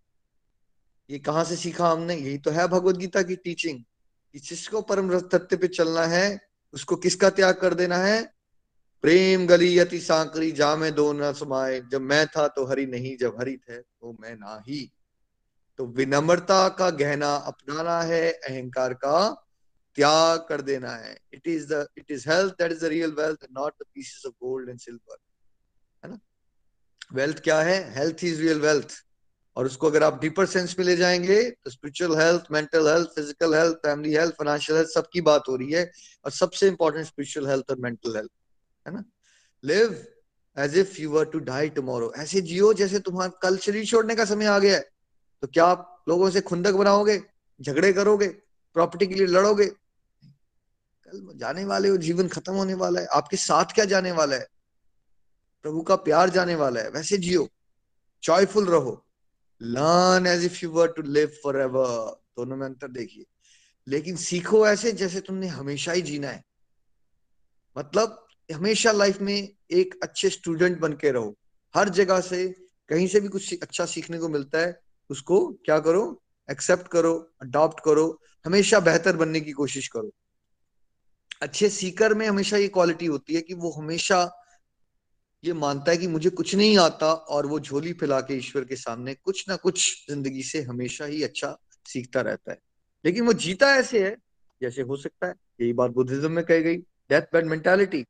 [1.11, 2.15] ये कहाँ से सीखा हमने?
[2.17, 3.83] यही तो है भगवत गीता की टीचिंग
[4.35, 6.41] जिसको परम तथ्य पे चलना है?
[6.75, 8.23] उसको किसका त्याग कर देना है?
[9.05, 13.17] प्रेम गली यति सांकरी जा में दो न समाये। जब मैं था तो हरि नहीं,
[13.17, 14.91] जब हरि थे तो मैं ना ही
[15.79, 19.47] तो विनम्रता का गहना अपनाना है, अहंकार का
[19.97, 23.47] त्याग कर देना है। It is the it is health that is the real wealth
[23.53, 25.17] not the pieces of gold and silver
[26.05, 26.19] है ना?
[27.13, 27.79] वेल्थ क्या है?
[27.95, 28.89] हेल्थ इज़ रियल वेल्थ
[29.57, 33.55] और उसको अगर आप डीपर सेंस में ले जाएँगे तो spiritual health mental health physical
[33.55, 35.91] health family health financial health सबकी बात हो रही है।
[36.25, 38.31] और सबसे इंपॉर्टेंट स्पिरिचुअल हेल्थ और मेंटल हेल्थ
[38.87, 39.05] है ना?
[39.65, 40.05] Live
[40.57, 44.25] as if you were to die tomorrow ऐसे जियो जैसे तुम्हारा कल शरीर छोड़ने का
[44.25, 44.89] समय आ गया है।
[45.43, 47.21] तो क्या आप लोगों से खुंदक बनाओगे,
[47.61, 48.29] झगड़े करोगे
[48.77, 49.67] प्रॉपर्टी के लिए लड़ोगे?
[49.67, 54.47] कल जाने वाले हो, जीवन खत्म होने वाला है। आपके साथ क्या जाने वाला है?
[55.63, 57.49] प्रभु का प्यार जाने वाला है। वैसे जियो।
[58.23, 59.05] जॉयफुल रहो।
[59.63, 63.25] Learn as if you were to live forever दोनों में अंतर देखिए।
[63.89, 66.45] लेकिन सीखो ऐसे जैसे तुमने हमेशा ही जीना है।
[67.79, 71.39] मतलब हमेशा लाइफ में एक अच्छे स्टूडेंट बन के रहो।
[71.77, 72.49] हर जगह से
[72.89, 76.23] कहीं से भी कुछ अच्छा सीखने को मिलता है, उसको क्या करो?
[76.51, 80.11] एक्सेप्ट करो अडॉप्ट करो। हमेशा बेहतर बनने की कोशिश करो।
[81.43, 84.42] अच्छे सीकर में हमेशा ये क्वालिटी होती है कि वो हमेशा
[85.45, 88.77] ये मानता है कि मुझे कुछ नहीं आता और वो झोली फैला के ईश्वर के
[88.77, 92.59] सामने कुछ ना कुछ ज़िंदगी से हमेशा ही अच्छा सीखता रहता है।
[93.05, 94.17] लेकिन वो जीता ऐसे है,
[94.61, 98.05] जैसे हो सकता है, यही बात बुद्धिज्म में कही गई। डेथ बेड मेंटालिटी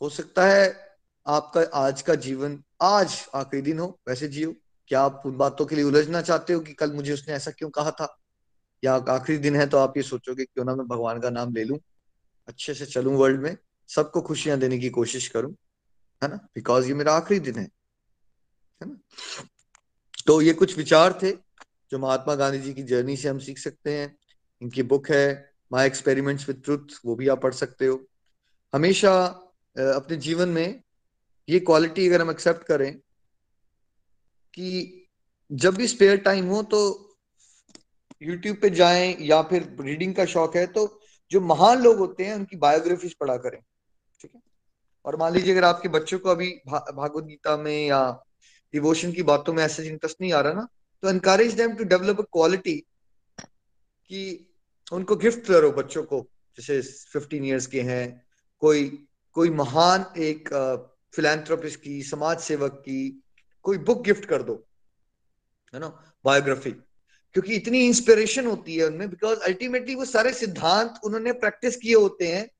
[0.00, 0.68] हो सकता है
[1.26, 4.54] आपका आज का जीवन आज आखिरी दिन हो, वैसे जियो।
[4.88, 7.70] क्या आप उन बातों के लिए उलझना चाहते हो कि कल मुझे उसने ऐसा क्यों
[7.70, 8.16] कहा था?
[8.84, 11.64] या आखिरी दिन है तो आप ये सोचोगे, क्यों ना मैं भगवान का नाम ले
[11.64, 11.78] लूँ?
[12.48, 13.56] अच्छे से चलूँ वर्ल्ड में,
[13.88, 15.54] सबको खुशियाँ देने की कोशिश करूँ।
[16.22, 16.36] है ना?
[16.54, 17.64] बिकॉज़ ये मेरा आखिरी दिन है।
[18.80, 18.96] है ना?
[20.26, 21.32] तो ये कुछ विचार थे
[21.90, 24.16] जो महात्मा गांधी जी की जर्नी से हम सीख सकते हैं।
[24.62, 28.00] इनकी बुक है माई एक्सपेरिमेंट्स विद ट्रुथ वो भी आप पढ़ सकते हो।
[28.72, 29.12] हमेशा
[29.76, 30.82] अपने जीवन में
[31.48, 32.94] ये क्वालिटी अगर हम एक्सेप्ट करें
[34.54, 35.08] कि
[35.50, 36.80] जब भी स्पेयर टाइम हो तो
[38.22, 40.86] यूट्यूब पे जाएँ या फिर रीडिंग का शौक है तो
[41.30, 43.60] जो महान लोग होते हैं, उनकी बायोग्राफीज पढ़ा करें।
[44.20, 44.40] ठीक है?
[45.04, 48.24] और मान लीजिए अगर आपके बच्चों को अभी भा, भागवत गीता में या
[48.74, 50.68] डिवोशन की बातों में ऐसे इंटरेस्ट नहीं आ रहा ना
[51.02, 52.74] तो encourage them to develop a quality
[54.08, 54.48] कि
[54.92, 58.26] उनको गिफ्ट करो बच्चों को। जैसे फिफ्टीन ईयर्स के हैं
[58.60, 60.48] कोई कोई महान एक
[61.14, 63.22] फिलेंथ्रोपिस्ट की समाज सेवक की
[63.62, 64.66] कोई बुक गिफ्ट कर दो
[65.74, 66.70] है ना बायोग्राफी
[67.34, 72.28] क्योंकि इतनी इंस्पिरेशन होती है उनमें बिकॉज़ अल्टीमेटली वो सारे सिद्धांत उन्होंने प्रैक्टिस किए होते
[72.28, 72.50] हैं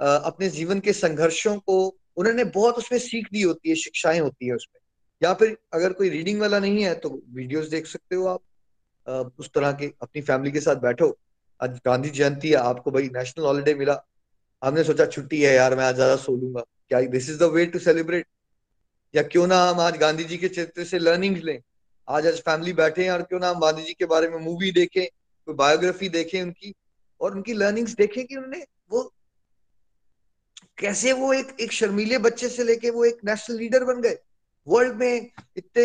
[0.00, 1.78] अपने जीवन के संघर्षों को
[2.16, 4.80] उन्होंने बहुत उसमें सीख दी होती है, शिक्षाएँ होती है उसमें।
[5.22, 9.50] या फिर अगर कोई रीडिंग वाला नहीं है तो वीडियोस देख सकते हो आप। उस
[9.54, 11.16] तरह के अपनी फैमिली के साथ बैठो।
[11.60, 14.00] आज गांधी जयंती है, आपको भाई नेशनल हॉलीडे मिला।
[14.62, 17.66] हमने सोचा छुट्टी है यार, मैं आज ज़्यादा सो लूँगा। क्या this is the way
[17.66, 18.26] to celebrate
[19.14, 21.60] या क्यों ना हम आज गांधी जी के चरित्र से लर्निंग लें।
[22.08, 24.70] आज आज फैमिली बैठे हैं, और क्यों ना हम गांधी जी के बारे में मूवी
[24.72, 25.06] देखें,
[25.48, 26.74] कोई बायोग्राफी देखें उनकी।
[27.20, 29.02] और उनकी लर्निंग्स देखें कि उन्होंने वो
[30.78, 34.18] कैसे वो एक एक शर्मीले बच्चे से लेके वो एक नेशनल लीडर बन गए?
[34.66, 35.84] वर्ल्ड में इतने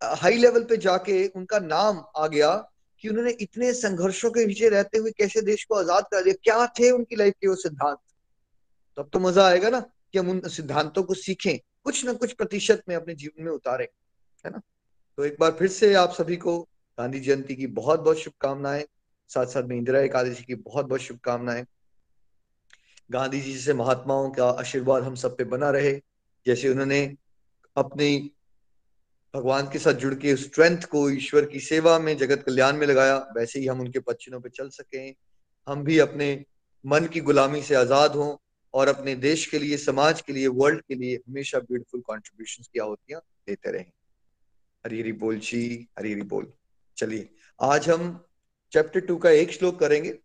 [0.00, 2.54] हाई लेवल पे जाके उनका नाम आ गया
[3.02, 6.34] कि उन्होंने इतने संघर्षों के पीछे रहते हुए कैसे देश को आज़ाद कर दिया?
[6.42, 7.98] क्या थे उनकी लाइफ के वो सिद्धांत?
[8.96, 12.82] तब तो मज़ा आएगा ना कि हम उन सिद्धांतों को सीखें, कुछ ना कुछ प्रतिशत
[12.88, 13.88] में अपने जीवन में उतारे,
[14.44, 14.60] है ना?
[15.18, 16.58] तो एक बार फिर से आप सभी को
[16.98, 18.84] गांधी जयंती की बहुत बहुत शुभकामनाएँ
[19.30, 21.64] साथ साथ में इंदिरा एकादशी की बहुत बहुत शुभकामनाएँ।
[23.10, 25.92] गांधी जी से महात्माओं का आशीर्वाद हम सब पे बना रहे,
[26.46, 27.00] जैसे उन्होंने
[27.76, 28.18] अपनी
[29.34, 33.16] भगवान के साथ जुड़ के स्ट्रेंथ को, ईश्वर की सेवा में, जगत कल्याण में लगाया,
[33.36, 35.14] वैसे ही हम उनके पच्चीनों पे चल सकें
[35.66, 36.44] हम भी अपने
[36.84, 38.36] मन की गुलामी से आज़ाद हों
[38.74, 42.80] और अपने देश के लिए, समाज के लिए वर्ल्ड के लिए हमेशा ब्यूटीफुल कॉन्ट्रीब्यूशन की
[42.80, 43.90] आहुतियाँ देते रहें।
[44.84, 46.52] हरी हरी बोल जी, हरी हरी बोल।
[46.96, 47.28] चलिए,
[47.60, 48.24] आज हम
[48.72, 50.18] चैप्टर टू का एक श्लोक करेंगे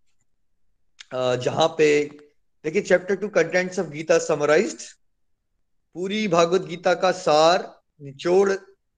[1.13, 1.87] जहाँ पे
[2.65, 4.81] देखिए chapter two contents of Gita summarized
[5.95, 7.65] पूरी भागवत गीता का सार
[8.01, 8.51] निचोड़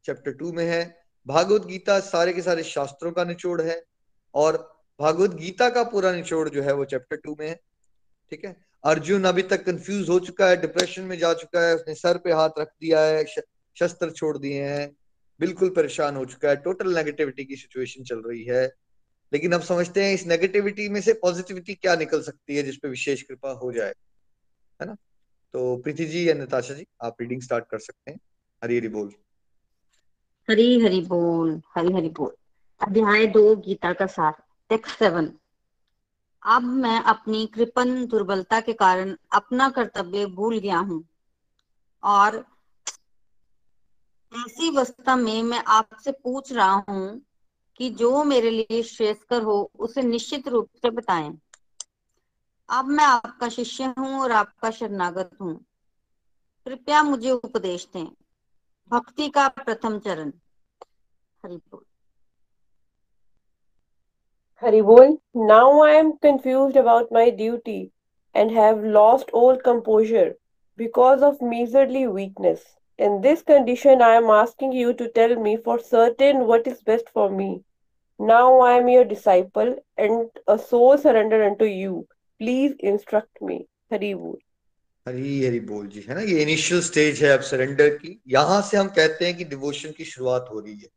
[0.06, 0.84] चैप्टर टू में है।
[1.28, 3.82] भागवत गीता सारे के सारे शास्त्रों का निचोड़ है
[4.36, 4.58] और
[5.00, 7.56] भागवत गीता का पूरा निचोड़ जो है वो चैप्टर टू में है।
[8.32, 8.56] ठीक है?
[8.84, 12.34] अर्जुन अभी तक कंफ्यूज हो चुका है डिप्रेशन में जा चुका है, उसने सर पे
[12.34, 13.26] हाथ रख दिया है
[13.78, 14.90] शस्त्र छोड़ दिए हैं,
[15.40, 18.66] बिल्कुल परेशान हो चुका है टोटल नेगेटिविटी की सिचुएशन चल रही है।
[19.34, 23.22] लेकिन अब समझते हैं इस नेगेटिविटी में से पॉजिटिविटी क्या निकल सकती है जिसपे विशेष
[23.22, 23.94] कृपा हो जाए,
[24.82, 24.96] है ना?
[25.54, 28.20] तो प्रीति जी या नताशा जी, आप रीडिंग स्टार्ट कर सकते हैं।
[28.64, 29.14] हरी हरी बोल।
[30.50, 32.36] हरी हरी बोल, हरी हरी बोल।
[32.82, 35.34] अध्याय दो, गीता का सार टेक्स्ट सेवन
[36.48, 41.08] अब मैं अपनी कृपन दुर्बलता के कारण अपना कर्तव्य भूल गया हूँ
[42.04, 42.46] और
[44.34, 47.25] ऐसी अवस्था में मैं आपसे पूछ रहा हूँ
[47.80, 51.32] कि जो मेरे लिए श्रेयस्कर हो, उसे निश्चित रूप से बताएँ।
[52.70, 55.56] अब मैं आपका शिष्य हूँ और आपका शरणागत हूँ।
[56.66, 58.06] कृपया मुझे उपदेश दें।
[58.92, 60.32] भक्ति का प्रथम चरण।
[61.44, 61.86] Haripur
[64.64, 67.80] Haribol now I am confused about my duty
[68.36, 70.34] and have lost all composure
[70.80, 72.66] because of miserly weakness
[73.00, 77.10] in this condition I am asking you to tell me for certain what is best
[77.10, 77.50] for me
[78.22, 82.04] Now I am your disciple and a soul surrendered unto you.
[82.42, 83.58] Please instruct me.
[83.94, 84.36] Hari Bol.
[85.08, 86.22] Hari Hari बोल जी। है ना?
[86.22, 90.06] ये initial stage है अब surrender की। यहाँ से हम कहते हैं कि डिवोशन की
[90.06, 90.90] शुरुआत हो रही है।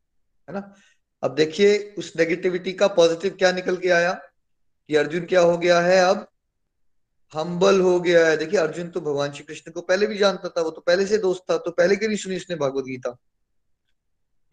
[0.49, 0.75] है ना?
[1.23, 4.13] अब देखिए, उस नेगेटिविटी का पॉजिटिव क्या निकल के आया?
[4.87, 6.27] कि अर्जुन क्या हो गया है अब?
[7.33, 10.61] हम्बल हो गया है। देखिए, अर्जुन तो भगवान श्री कृष्ण को पहले भी जानता था।
[10.61, 13.17] वो तो पहले से दोस्त था। तो पहले के भी सुनी उसने भागवत गीता।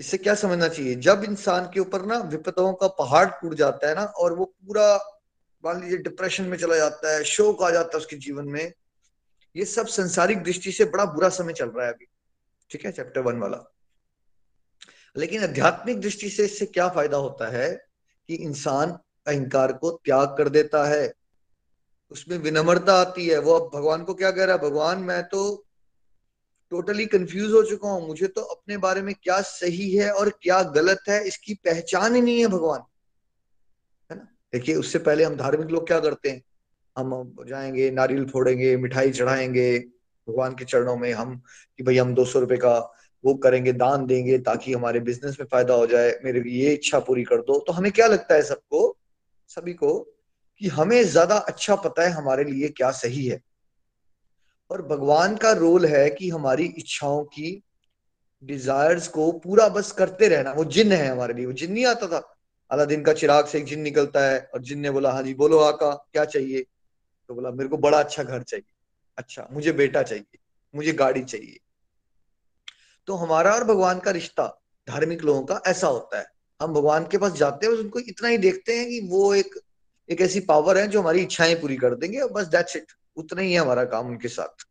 [0.01, 0.95] इससे क्या समझना चाहिए?
[0.95, 4.97] जब इंसान के ऊपर ना विपदाओं का पहाड़ टूट जाता है ना, और वो पूरा,
[5.65, 8.73] मान लीजिए डिप्रेशन में चला जाता है, शोक आ जाता है उसके जीवन में,
[9.57, 12.07] ये सब संसारिक दृष्टि से बड़ा बुरा समय चल रहा है अभी।
[12.71, 12.93] ठीक है?
[12.93, 13.73] चैप्टर वन वाला।
[15.17, 17.87] लेकिन आध्यात्मिक दृष्टि से इससे क्या फ़ायदा होता है
[18.29, 21.15] कि इंसान अहंकार को त्याग कर देता है?
[22.11, 24.63] उसमें विनम्रता आती है। वो अब भगवान को क्या कह रहा है?
[24.63, 25.65] भगवान, मैं तो
[26.72, 30.62] टोटली कंफ्यूज हो चुका हूँ। मुझे तो अपने बारे में क्या सही है और क्या
[30.62, 32.81] गलत है, इसकी पहचान ही नहीं है भगवान।
[34.11, 34.26] है ना?
[34.52, 36.42] देखिए, उससे पहले हम धार्मिक लोग क्या करते हैं?
[36.96, 39.79] हम जाएँगे, नारियल फोड़ेंगे, मिठाई चढ़ाएँगे,
[40.29, 41.40] भगवान के चरणों में हम
[41.79, 42.79] कि भाई हम दो सौ रुपए का
[43.24, 47.24] वो करेंगे, दान देंगे ताकि हमारे बिज़नेस में फ़ायदा हो जाए, मेरे ये इच्छा पूरी
[47.24, 48.96] कर दो। तो हमें क्या लगता है सबको,
[49.48, 49.98] सभी को
[50.61, 53.40] कि हमें ज़्यादा अच्छा पता है हमारे लिए क्या सही है।
[54.70, 57.62] और भगवान का रोल है कि हमारी इच्छाओं की
[58.44, 62.07] डिजायर्स को पूरा बस करते रहना। वो जिन है हमारे लिए। वो जिन नहीं आता
[62.07, 62.35] था।
[62.70, 65.59] अलादीन का चिराग से एक जिन निकलता है और जिन ने बोला हाँ जी, बोलो
[65.59, 66.66] आका, क्या चाहिए?
[67.29, 68.72] तो बोला, मेरे को बड़ा अच्छा घर चाहिए।
[69.16, 70.38] अच्छा मुझे बेटा चाहिए।
[70.74, 71.59] मुझे गाड़ी चाहिए।
[73.07, 76.26] तो हमारा और भगवान का रिश्ता धार्मिक लोगों का ऐसा होता है।
[76.62, 79.61] हम भगवान के पास जाते हैं उनको इतना ही देखते हैं कि वो एक
[80.11, 83.42] एक ऐसी पावर है जो हमारी इच्छाएँ पूरी कर देंगे और बस दैट्स इट उतना
[83.42, 84.66] ही है हमारा काम उनके साथ।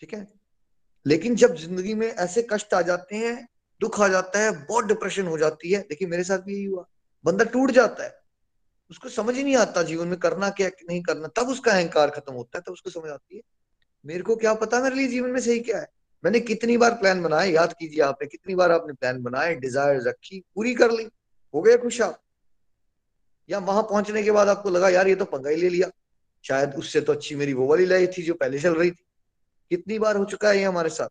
[0.00, 0.28] ठीक है?
[1.06, 3.48] लेकिन जब ज़िंदगी में ऐसे कष्ट आ जाते हैं,
[3.80, 6.86] दुख आ जाता है, बहुत डिप्रेशन हो जाती है। देखिए, मेरे साथ भी यही हुआ।
[7.24, 8.18] बंदा टूट जाता है।
[8.90, 12.32] उसको समझ ही नहीं आता जीवन में करना क्या, नहीं करना। तब उसका अहंकार खत्म
[12.32, 13.42] होता है, तब उसको समझ आती है।
[14.06, 15.88] मेरे को क्या पता मेरे लिए जीवन में सही क्या है?
[16.24, 20.44] मैंने कितनी बार प्लान बनाए, याद कीजिए आपने कितनी बार आपने प्लान बनाए डिज़ायर रखी,
[20.54, 21.08] पूरी कर ली,
[21.54, 22.22] हो गए खुश आप।
[23.50, 25.90] या वहाँ पहुँचने के बाद आपको लगा, यार, ये तो पंगा ही ले लिया।
[26.44, 29.04] शायद उससे तो अच्छी मेरी वो वाली लाइफ थी जो पहले चल रही थी।
[29.70, 31.08] कितनी बार हो चुका है ये हमारे साथ।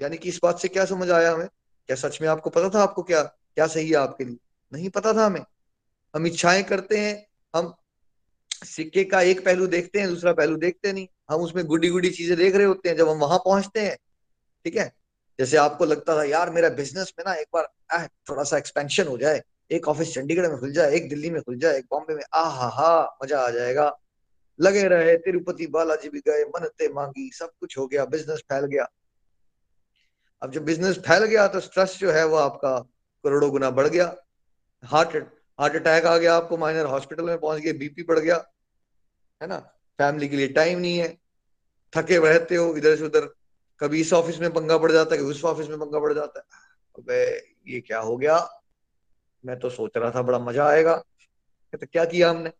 [0.00, 1.48] यानी कि इस बात से क्या समझ आया हमें?
[1.86, 4.36] क्या सच में आपको पता था आपको क्या क्या सही है आपके लिए?
[4.72, 5.44] नहीं पता था हमें।
[6.14, 7.74] हम इच्छाएँ करते हैं, हम
[8.64, 12.36] सिक्के का एक पहलू देखते हैं, दूसरा पहलू देखते नहीं। हम उसमें गुडी गुडी चीज़ें
[12.36, 13.96] देख रहे होते हैं, जब हम वहाँ पहुँचते हैं।
[14.64, 14.92] ठीक है?
[15.38, 19.18] जैसे आपको लगता था, यार मेरा बिज़नेस में ना एक बार थोड़ा सा एक्सपेंशन हो
[19.18, 22.22] जाए। एक ऑफ़िस चंडीगढ़ में खुल जाए, एक दिल्ली में खुल जाए, एक बॉम्बे में
[22.34, 23.90] आ हा हा मज़ा आ जाएगा।
[24.58, 28.86] लगे रहे, तिरुपति बालाजी भी गए मनते मांगी, सब कुछ हो गया बिज़नेस फैल गया।
[30.42, 32.78] अब जब बिज़नेस फैल गया तो स्ट्रेस जो है वो आपका
[33.24, 34.14] करोड़ों गुना बढ़ गया।
[34.82, 35.16] हार्ट
[35.58, 38.36] हार्ट अटैक आ गया आपको माइनर हॉस्पिटल में पहुँच गए बीपी बढ़ गया,
[39.40, 39.58] है ना?
[39.98, 41.08] फैमिली के लिए टाइम नहीं है।
[41.92, 43.26] थके रहते हो, इधर से उधर,
[43.80, 46.38] कभी इस ऑफ़िस में पंगा पड़ जाता है, कभी उस ऑफ़िस में पंगा पड़ जाता
[46.38, 46.44] है।
[46.98, 47.24] अबे,
[47.72, 48.36] ये क्या हो गया?
[49.46, 50.94] मैं तो सोच रहा था बड़ा मज़ा आएगा।
[51.72, 52.50] तो क्या किया हमने?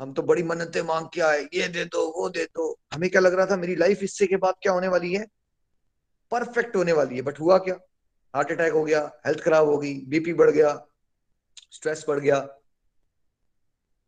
[0.00, 3.20] हम तो बड़ी मन्नतें मांग के आए। ये दे दो, वो दे दो। हमें क्या
[3.20, 5.26] लग रहा था मेरी लाइफ इससे के बाद क्या होने वाली है?
[6.32, 7.74] परफेक्ट होने वाली है बट हुआ क्या?
[8.34, 10.74] हार्ट अटैक हो गया हेल्थ खराब हो गई बीपी बढ़ गया
[11.72, 12.46] स्ट्रेस बढ़ गया।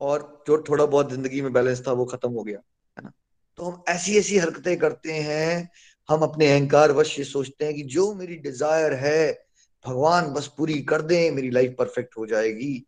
[0.01, 2.59] और जो थोड़ा बहुत ज़िंदगी में बैलेंस था, वो खत्म हो गया,
[2.97, 3.13] है ना?
[3.59, 5.71] तो हम ऐसी ऐसी हरकतें करते हैं।
[6.09, 9.33] हम अपने अहंकार वश ये सोचते हैं कि जो मेरी डिज़ायर है
[9.87, 12.87] भगवान, बस पूरी कर दे, मेरी लाइफ परफेक्ट हो जाएगी।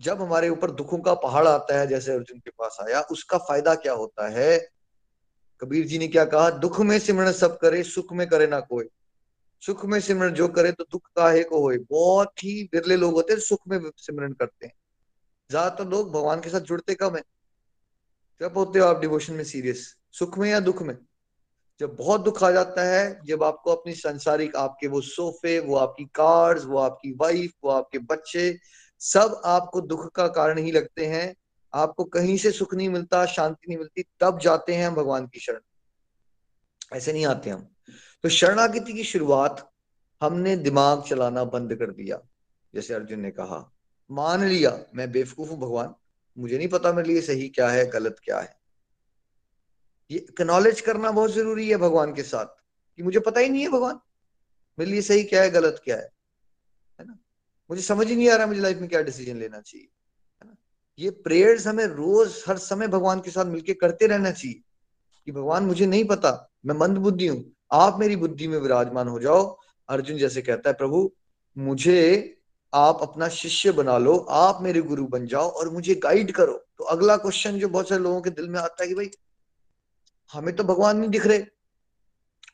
[0.00, 3.74] जब हमारे ऊपर दुखों का पहाड़ आता है, जैसे अर्जुन के पास आया, उसका फ़ायदा
[3.74, 4.68] क्या होता है?
[5.60, 6.50] कबीर जी ने क्या कहा?
[6.50, 8.84] दुख में सिमरण सब करे, सुख में करे ना कोई।
[9.60, 11.78] सुख में सिमरण जो करे तो दुख काहे को होए?
[11.78, 14.72] बहुत ही बिरले लोग होते हैं, सुख में सिमरण करते हैं।
[15.50, 17.22] ज़्यादातर लोग भगवान के साथ जुड़ते कम है।
[18.42, 20.98] कब होते हो आप डिवोशन में सीरियस सुख में या दुख में?
[21.80, 26.04] जब बहुत दुख आ जाता है, जब आपको अपनी संसारिक, आपके वो सोफे, वो आपकी
[26.04, 28.58] कार्स वो आपकी वाइफ वो आपके बच्चे,
[28.98, 31.36] सब आपको दुख का कारण ही लगते हैं।
[31.74, 35.40] आपको कहीं से सुख नहीं मिलता, शांति नहीं मिलती, तब जाते हैं हम भगवान की
[35.40, 35.60] शरण।
[36.96, 37.68] ऐसे नहीं आते हम।
[38.22, 39.70] तो शरणागति की शुरुआत
[40.22, 42.20] हमने दिमाग चलाना बंद कर दिया,
[42.74, 43.72] जैसे अर्जुन ने कहा।
[44.10, 45.94] मान लिया, मैं बेवकूफ़ हूँ भगवान,
[46.38, 48.59] मुझे नहीं पता मेरे लिए सही क्या है, गलत क्या है।
[50.10, 52.46] ये एक्नॉलेज करना बहुत ज़रूरी है भगवान के साथ
[52.96, 54.00] कि मुझे पता ही नहीं है भगवान।
[54.78, 56.10] मेरे लिए सही क्या है, गलत क्या है?
[57.00, 57.18] है ना?
[57.70, 59.86] मुझे समझ ही नहीं आ रहा मुझे लाइफ में क्या डिसीज़न लेना चाहिए।
[60.42, 60.56] है ना?
[60.98, 64.60] ये प्रेयर्स हमें रोज, हर समय भगवान के साथ मिलके करते रहना चाहिए
[65.26, 69.20] कि भगवान मुझे नहीं पता, मैं मंद बुद्धि हूँ, आप मेरी बुद्धि में विराजमान हो
[69.20, 71.12] जाओ। अर्जुन जैसे कहता है, प्रभु,
[71.58, 72.36] मुझे
[72.74, 76.84] आप अपना शिष्य बना लो, आप मेरे गुरु बन जाओ और मुझे गाइड करो। तो
[76.84, 79.10] अगला क्वेश्चन जो बहुत सारे लोगों के दिल में आता है कि भाई
[80.32, 81.44] हमें तो भगवान नहीं दिख रहे।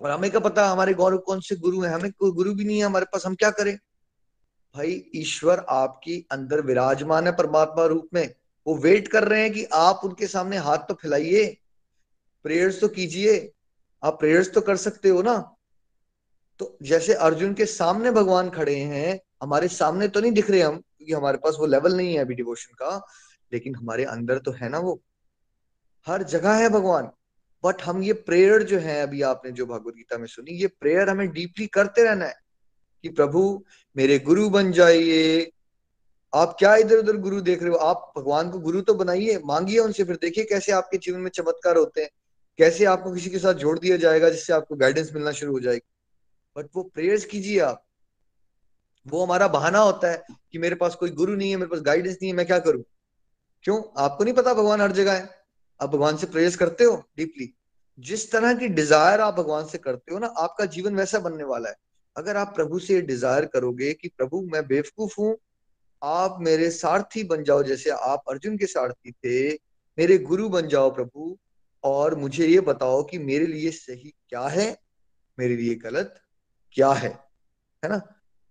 [0.00, 1.94] और हमें क्या पता हमारे गौरव कौन से गुरु हैं?
[1.94, 3.78] हमें कोई गुरु भी नहीं है हमारे पास, हम क्या करें?
[4.74, 8.34] भाई, ईश्वर आपकी अंदर विराजमान है परमात्मा रूप में।
[8.66, 11.56] वो वेट कर रहे हैं कि आप उनके सामने हाथ तो फैलाइए।
[12.42, 13.52] प्रेयर्स तो कीजिए।
[14.04, 15.56] आप प्रेयर्स तो कर सकते हो ना।
[16.58, 20.76] तो जैसे अर्जुन के सामने भगवान खड़े हैं, हमारे सामने तो नहीं दिख रहे हम,
[20.76, 23.06] क्योंकि हमारे पास वो लेवल नहीं है अभी डिवोशन का।
[23.52, 25.02] लेकिन हमारे अंदर तो है ना वो।
[26.06, 27.10] हर जगह है भगवान।
[27.66, 31.08] बट हम ये प्रेयर जो है अभी आपने जो भगवत गीता में सुनी, ये प्रेयर
[31.08, 32.34] हमें डीपली करते रहना है
[33.02, 33.64] कि प्रभु,
[33.96, 35.52] मेरे गुरु बन जाइए।
[36.34, 37.76] आप क्या इधर उधर गुरु देख रहे हो?
[37.76, 41.76] आप भगवान को गुरु तो बनाइए, मांगिए उनसे, फिर देखिए कैसे आपके जीवन में चमत्कार
[41.76, 42.10] होते हैं,
[42.58, 45.88] कैसे आपको किसी के साथ जोड़ दिया जाएगा जिससे आपको गाइडेंस मिलना शुरू हो जाएगी।
[46.56, 47.84] बट वो प्रेयर्स कीजिए आप।
[49.08, 52.14] वो हमारा बहाना होता है कि मेरे पास कोई गुरु नहीं है, मेरे पास गाइडेंस
[52.14, 52.82] नहीं है, मैं क्या करूँ?
[53.62, 53.82] क्यों?
[53.98, 55.30] आपको नहीं पता भगवान हर जगह है।
[55.82, 57.55] आप भगवान से प्रेयर्स करते हो डीपली
[57.98, 61.68] जिस तरह की डिज़ायर आप भगवान से करते हो ना, आपका जीवन वैसा बनने वाला
[61.68, 61.76] है।
[62.16, 65.36] अगर आप प्रभु से डिज़ायर करोगे कि प्रभु, मैं बेवकूफ़ हूँ,
[66.02, 69.52] आप मेरे सारथी बन जाओ, जैसे आप अर्जुन के सारथी थे,
[69.98, 71.38] मेरे गुरु बन जाओ प्रभु,
[71.84, 74.76] और मुझे ये बताओ कि मेरे लिए सही क्या है,
[75.38, 76.20] मेरे लिए गलत
[76.72, 77.08] क्या है
[77.82, 77.96] है ना?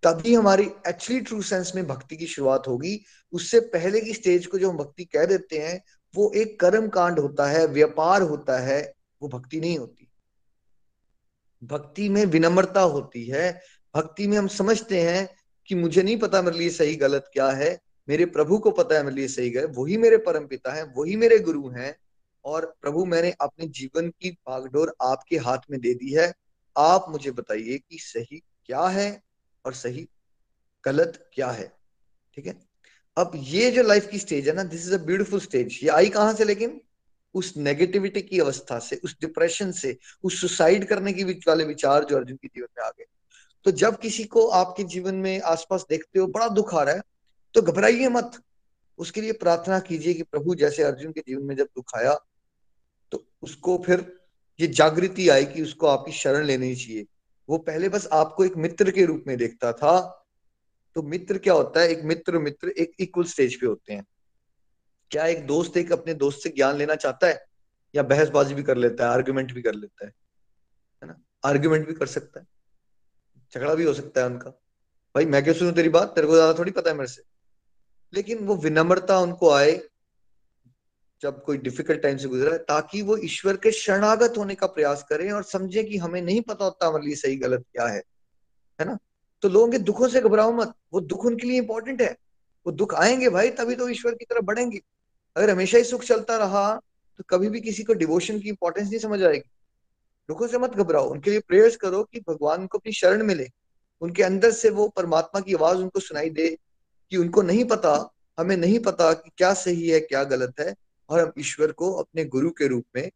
[0.02, 4.58] तभी हमारी एक्चुअली ट्रू सेंस में भक्ति की शुरुआत होगी। उससे पहले की स्टेज को
[4.58, 5.82] जो हम भक्ति कह देते हैं,
[6.14, 10.08] वो एक कर्म कांड होता है, व्यापार होता है वो भक्ति नहीं होती।
[11.64, 13.62] भक्ति में विनम्रता होती है।
[13.96, 15.36] भक्ति में हम समझते हैं
[15.66, 19.02] कि मुझे नहीं पता मेरे लिए सही गलत क्या है। मेरे प्रभु को पता है
[19.02, 21.96] मेरे लिए सही गलत। वही मेरे परम पिता है वही मेरे गुरु हैं।
[22.44, 26.34] और प्रभु, मैंने अपने जीवन की भागडोर आपके हाथ में दे दी है।
[26.78, 29.22] आप मुझे बताइए कि सही क्या है
[29.66, 30.08] और सही
[30.84, 31.76] गलत क्या है।
[32.34, 32.58] ठीक है?
[33.18, 36.08] अब ये जो लाइफ की स्टेज है ना this is a beautiful stage ये आई
[36.08, 36.80] कहाँ से लेकिन
[37.36, 42.16] उस नेगेटिविटी की अवस्था से, उस डिप्रेशन से, उस सुसाइड करने की वाले विचार जो
[42.16, 43.04] अर्जुन के जीवन में आ गए।
[43.66, 47.02] तो जब किसी को आपके जीवन में आसपास देखते हो, बड़ा दुख आ रहा है
[47.54, 48.40] तो घबराइए मत।
[48.98, 52.14] उसके लिए प्रार्थना कीजिए कि प्रभु, जैसे अर्जुन के जीवन में जब दुख आया
[53.12, 54.04] तो उसको फिर
[54.58, 57.06] ये जागृति आई कि उसको आपकी शरण लेनी चाहिए।
[57.48, 59.98] वो पहले बस आपको एक मित्र के रूप में देखता था।
[60.96, 61.88] तो मित्र क्या होता है?
[61.88, 64.04] एक मित्र मित्र एक इक्वल स्टेज पे होते हैं।
[65.10, 67.46] क्या एक दोस्त एक अपने दोस्त से ज्ञान लेना चाहता है?
[67.94, 70.12] या बहसबाजी भी कर लेता है आर्ग्यूमेंट भी कर लेता है
[71.02, 71.22] है ना?
[71.44, 72.46] आर्ग्यूमेंट भी कर सकता है।
[73.54, 74.50] झगड़ा भी हो सकता है उनका।
[75.14, 76.08] भाई, मैं क्या सुनू तेरी बात?
[76.08, 77.22] तेरे को ज़्यादा थोड़ी पता है मेरे से।
[78.12, 79.80] लेकिन वो विनम्रता उनको आए
[81.22, 85.32] जब कोई डिफ़िकल्ट टाइम से गुजरा, ताकि वो ईश्वर के शरणागत होने का प्रयास करें
[85.32, 88.02] और समझे कि हमें नहीं पता होता हमारे लिए सही, गलत क्या है
[88.80, 88.98] है ना?
[89.42, 92.16] तो लोगों के दुखों से घबराओ मत। वो दुख उनके लिए इंपॉर्टेंट है।
[92.66, 94.80] वो दुख आएँगे भाई, तभी तो ईश्वर की तरफ़ बढ़ेंगे।
[95.36, 96.80] अगर हमेशा ही सुख चलता रहा
[97.18, 99.48] तो कभी भी किसी को डिवोशन की इंपॉर्टेंस नहीं समझ आएगी।
[100.28, 103.48] दुखों से मत घबराओ। उनके लिए प्रेयर्स करो कि भगवान को अपनी शरण मिले।
[104.02, 106.48] उनके अंदर से वो परमात्मा की आवाज़ उनको सुनाई दे
[107.12, 110.74] कि उनको नहीं पता, हमें नहीं पता कि क्या सही है, क्या गलत है,
[111.08, 113.10] और हम ईश्वर को अपने गुरु के रूप में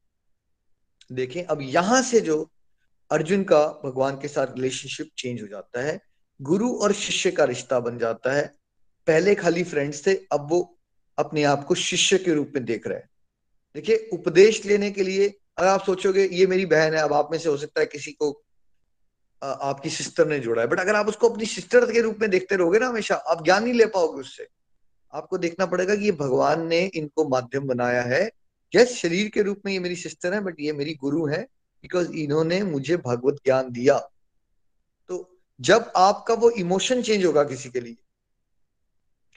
[1.13, 2.51] देखें। अब यहाँ से जो
[3.11, 6.01] अर्जुन का भगवान के साथ रिलेशनशिप चेंज हो जाता है,
[6.41, 8.55] गुरु और शिष्य का रिश्ता बन जाता है।
[9.07, 10.77] पहले खाली फ्रेंड्स थे, अब वो
[11.21, 13.09] अपने आप को शिष्य के रूप में देख रहे हैं।
[13.75, 17.39] देखिए, उपदेश लेने के लिए अगर आप सोचोगे, ये मेरी बहन है, अब आप में
[17.39, 18.31] से हो सकता है किसी को
[19.43, 22.57] आपकी सिस्टर ने जोड़ा है। बट अगर आप उसको अपनी सिस्टर के रूप में देखते
[22.57, 24.47] रहोगे ना हमेशा, आप ज्ञान नहीं ले पाओगे उससे।
[25.13, 28.31] आपको देखना पड़ेगा कि ये भगवान ने इनको माध्यम बनाया है।
[28.73, 31.43] यस शरीर के रूप में ये मेरी सिस्टर है बट ये मेरी गुरु है
[31.85, 33.99] बिकॉज़ इन्होंने मुझे भगवत ज्ञान दिया।
[35.11, 37.97] तो जब आपका वो इमोशन चेंज होगा किसी के लिए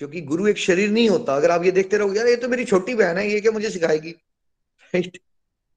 [0.04, 2.64] क्योंकि गुरु एक शरीर नहीं होता। अगर आप ये देखते रहोगे यार ये तो मेरी
[2.66, 4.10] छोटी बहन है, ये क्या मुझे सिखाएगी?
[4.94, 5.18] राइट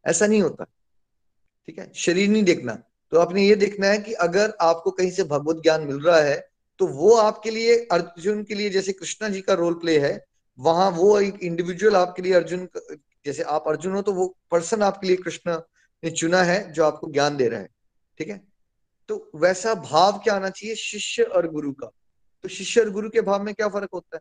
[0.04, 1.90] ऐसा नहीं होता। ठीक है?
[1.94, 2.72] शरीर नहीं देखना।
[3.12, 6.36] तो आपने ये देखना है कि अगर आपको कहीं से भगवत ज्ञान मिल रहा है
[6.80, 10.24] तो वो आपके लिए, अर्जुन के लिए, जैसे कृष्णा जी का रोल प्ले है,
[10.58, 12.68] वहाँ वो एक इंडिविजुअल आपके लिए अर्जुन
[13.26, 15.60] जैसे आप अर्जुन हो तो वो पर्सन आपके लिए कृष्ण
[16.02, 17.68] ने चुना है, जो आपको ज्ञान दे रहा है।
[18.18, 18.40] ठीक है?
[19.08, 20.74] तो वैसा भाव क्या आना चाहिए?
[20.74, 21.90] शिष्य और गुरु का।
[22.42, 24.20] तो शिष्य और गुरु के भाव में क्या फ़र्क होता है?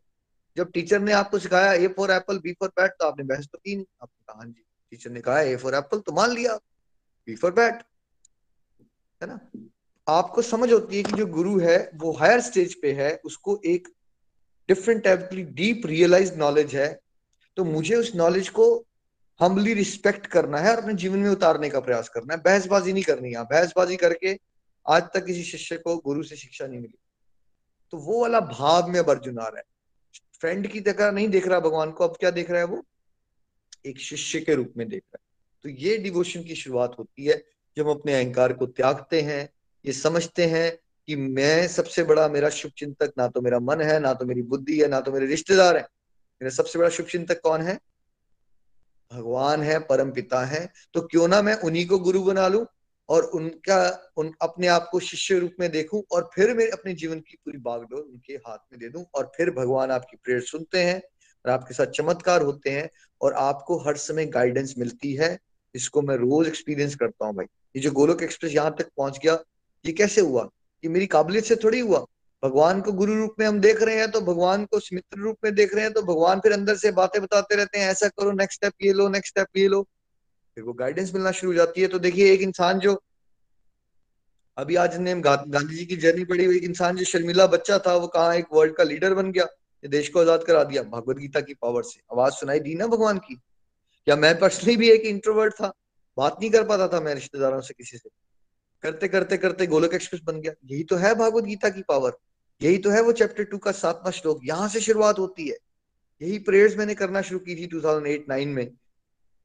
[0.58, 3.58] जब टीचर ने आपको सिखाया A for apple B for bat तो आपने बहस तो
[3.58, 6.56] की आपने कहा हाँ जी। टीचर ने कहा ए फॉर एप्पल तो मान लिया
[7.28, 7.84] बी फॉर बैट
[9.22, 9.40] है ना?
[10.08, 13.88] आपको समझ होती है कि जो गुरु है, वो हायर स्टेज पे है, उसको एक
[14.70, 17.00] डिफरेंट टाइप की डीप रियलाइज़ नॉलेज है।
[17.58, 18.86] तो मुझे उस नॉलेज को
[19.42, 23.04] हम्बली रिस्पेक्ट करना है और अपने जीवन में उतारने का प्रयास करना है। बहसबाजी नहीं
[23.04, 24.40] करनी है। बहसबाजी करके
[24.86, 26.98] आज तक किसी शिष्य को, गुरु से शिक्षा नहीं मिली।
[27.92, 29.64] तो वो वाला भाव में अब अर्जुन आ रहा है।
[30.42, 32.86] फ्रेंड की तरह नहीं देख रहा भगवान को, अब क्या देख रहा है वो?
[33.86, 35.26] एक शिष्य के रूप में देख रहा है।
[35.64, 37.46] तो ये डिवोशन की शुरुआत होती है,
[37.78, 39.50] जब हम अपने अहंकार को त्यागते हैं,
[39.86, 44.00] ये समझते हैं कि मैं सबसे बड़ा, मेरा शुभ चिंतक ना तो मेरा मन है,
[44.00, 45.84] ना तो मेरी बुद्धि है, ना तो मेरे रिश्तेदार है।
[46.42, 47.80] मेरा सबसे बड़ा शुभ चिंतक कौन है?
[49.14, 52.66] भगवान है, परम पिता है। तो क्यों ना मैं उन्हीं को गुरु बना लू?
[53.10, 57.20] और उनका, उन, अपने आप को शिष्य रूप में देखूँ और फिर मैं अपने जीवन
[57.20, 61.02] की पूरी बागडोर उनके हाथ में दे दूँ और फिर भगवान आपकी प्रेयर सुनते हैं
[61.46, 62.90] और आपके साथ चमत्कार होते हैं
[63.22, 65.38] और आपको हर समय गाइडेंस मिलती है।
[65.76, 67.46] इसको मैं रोज एक्सपीरियंस करता हूँ भाई।
[67.76, 69.38] ये जो गोलोक एक्सप्रेस यहाँ तक पहुँच गया,
[69.86, 70.50] ये कैसे हुआ?
[70.84, 72.06] ये मेरी काबिलियत से थोड़ी हुआ।
[72.44, 75.54] भगवान को गुरु रूप में हम देख रहे हैं तो भगवान को मित्र रूप में
[75.56, 78.60] देख रहे हैं तो भगवान फिर अंदर से बातें बताते रहते हैं, ऐसा करो नेक्स्ट
[78.60, 79.88] स्टेप ये लो नेक्स्ट स्टेप ये लो।
[80.58, 83.02] फिर वो गाइडेंस मिलना शुरू हो जाती है। तो देखिए, एक इंसान जो
[84.58, 88.08] अभी आज ने गांधी जी की जर्नी पढ़ी, एक इंसान जो शर्मिला बच्चा था, वो
[88.08, 89.46] कहा एक वर्ल्ड का लीडर बन गया।
[89.84, 93.18] देश को आज़ाद करा दिया भगवत गीता की पावर से। आवाज़ सुनाई दी ना भगवान
[93.18, 93.40] की?
[94.08, 95.72] या मैं पर्सनली भी एक इंट्रोवर्ट था?
[96.18, 98.10] बात नहीं कर पाता था मैं रिश्तेदारों से किसी से।
[98.84, 102.18] करते करते करते गोलक एक्सप्रेस बन गया। यही तो है भागवत गीता की पावर
[102.62, 105.58] यही तो है वो चैप्टर टू का सातवां श्लोक। यहाँ से शुरुआत होती है।
[106.22, 108.72] यही प्रेयर्स मैंने करना शुरू की थी 2008-9 में।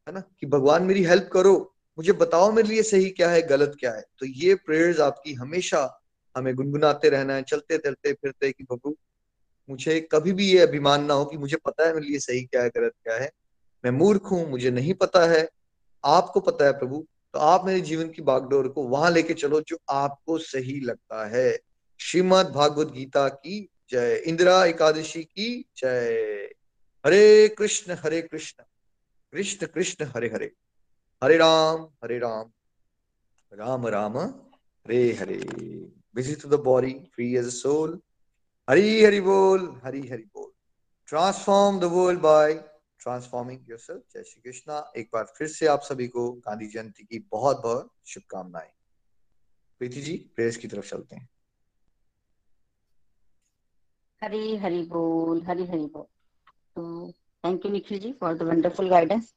[0.09, 3.77] है ना, कि भगवान मेरी हेल्प करो, मुझे बताओ मेरे लिए सही क्या है, गलत
[3.81, 6.03] क्या है। तो ये प्रेयर्स आपकी हमेशा
[6.37, 8.97] हमें गुनगुनाते रहना है, चलते चलते फिरते कि प्रभु,
[9.69, 12.63] मुझे कभी भी ये अभिमान ना हो कि मुझे पता है मेरे लिए सही क्या
[12.63, 13.31] है, गलत क्या है।
[13.85, 15.49] मैं मूर्ख हूँ, मुझे नहीं पता है,
[16.05, 19.79] आपको पता है प्रभु। तो आप मेरे जीवन की बागडोर को वहाँ लेके चलो जो
[19.91, 21.59] आपको सही लगता है।
[22.01, 26.49] श्रीमद भागवत गीता की जय, इंदिरा एकादशी की जय।
[27.07, 28.65] Hare Krishna Hare Krishna.
[29.33, 30.53] Krishna Krishna Hare Hare.
[31.23, 32.51] Hare Ram Hare Ram.
[33.53, 35.37] Ram Ram, Hare Hare.
[36.15, 38.01] Visit to the body free as a soul
[38.69, 40.51] Hari Hari बोल, हरी हरि बोल।
[41.09, 42.55] Transform the world by
[43.01, 47.19] transforming yourself जय श्री कृष्णा। एक बार फिर से आप सभी को गांधी जयंती की
[47.31, 48.71] बहुत बहुत शुभकामनाएँ।
[49.81, 51.29] प्रीति जी प्रेस की तरफ़ चलते हैं।
[54.23, 56.05] हरी हरि बोल, हरी हरि बोल।
[56.77, 57.13] तो
[57.45, 59.33] thank you Nikhil ji for the wonderful guidance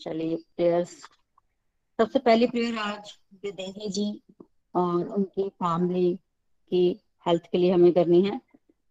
[0.00, 0.90] चलिए प्रेयर्स
[1.98, 3.12] सबसे पहली प्रेयर आज
[3.44, 4.22] विदेही जी,
[4.74, 6.14] और उनकी फैमिली
[6.72, 8.38] की हेल्थ के लिए हमें करनी है।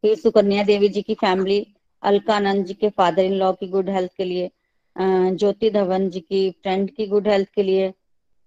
[0.04, 1.66] फिर सुकन्या देवी जी की फैमिली
[2.04, 4.50] अलकानंद जी के फादर इन लॉ की गुड हेल्थ के लिए
[4.96, 7.94] ज्योति धवन जी की फ्रेंड की गुड हेल्थ के लिए।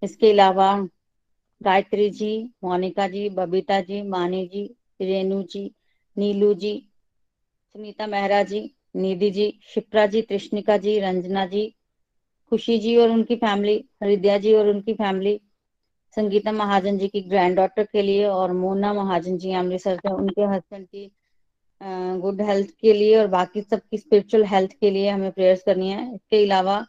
[0.02, 0.70] इसके अलावा
[1.60, 2.32] गायत्री जी,
[2.64, 4.64] मोनिका जी, बबीता जी, मानी जी,
[5.00, 5.70] रेणु जी,
[6.16, 6.76] नीलू जी,
[7.74, 8.60] सुनीता मेहरा जी
[8.94, 11.66] निधि जी, शिप्रा जी कृष्णिका जी, रंजना जी,
[12.52, 15.40] खुशी जी और उनकी फैमिली हृदया जी और उनकी फैमिली,
[16.16, 20.42] संगीता महाजन जी की ग्रैंड डॉटर के लिए और मोना महाजन जी अमृतसर से, उनके
[20.44, 21.10] हस्बैंड की
[22.20, 26.14] गुड हेल्थ के लिए और बाकी सबकी स्पिरिचुअल हेल्थ के लिए हमें प्रेयर्स करनी है।
[26.14, 26.80] इसके अलावा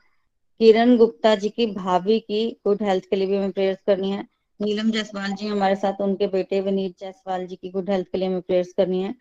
[0.59, 4.25] किरण गुप्ता जी की भाभी की गुड हेल्थ के लिए भी हमें प्रेयर्स करनी है।
[4.59, 8.27] नीलम जायसवाल जी हमारे साथ, उनके बेटे विनीत जायसवाल जी की गुड हेल्थ के लिए
[8.27, 9.13] हमें प्रेयर्स करनी है।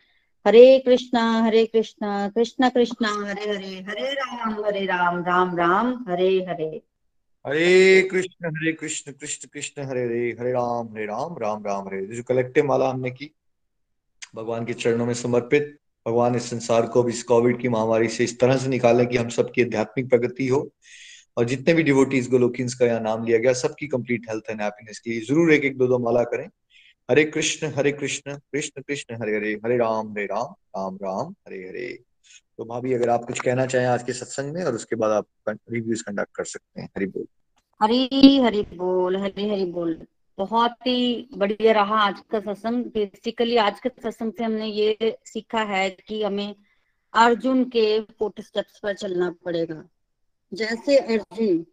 [0.46, 6.28] हरे कृष्णा हरे कृष्णा कृष्णा कृष्णा, हरे हरे हरे राम हरे राम राम राम, हरे
[6.48, 6.82] हरे।
[7.44, 12.06] हरे कृष्ण हरे कृष्ण कृष्ण कृष्ण, हरे हरे हरे राम हरे राम राम राम, हरे।
[12.06, 13.30] जो कलेक्टिव माला हमने की,
[14.34, 18.24] भगवान के चरणों में समर्पित, भगवान इस संसार को भी इस कोविड की महामारी से
[18.24, 20.68] इस तरह से निकालें कि हम सबकी आध्यात्मिक प्रगति हो।
[21.36, 24.98] और जितने भी डिवोटीज गोलोकिंस का यहाँ नाम लिया गया, सबकी कंप्लीट हेल्थ एंड हैप्पीनेस
[24.98, 26.48] के लिए ज़रूर एक एक दो दो माला करें।
[27.10, 31.68] हरे कृष्ण हरे कृष्ण कृष्ण कृष्ण, हरे हरे हरे राम हरे राम राम राम, हरे
[31.68, 32.02] हरे।
[32.58, 35.26] तो भाभी, अगर आप कुछ कहना चाहें आज के सत्संग में, और उसके बाद आप
[35.48, 37.26] रिव्यूज़ कंडक्ट कर सकते हैं, हरि बोल।
[37.82, 40.06] हरी, हरि बोल, हरी, हरि बोल।
[40.38, 45.62] बहुत ही बढ़िया रहा आज का सत्संग। बेसिकली आज के सत्संग से हमने ये सीखा
[45.62, 46.54] है कि हमें
[47.14, 49.84] अर्जुन के फोर्ट स्टेप्स पर चलना पड़ेगा।
[50.54, 51.66] जैसे अर्जुन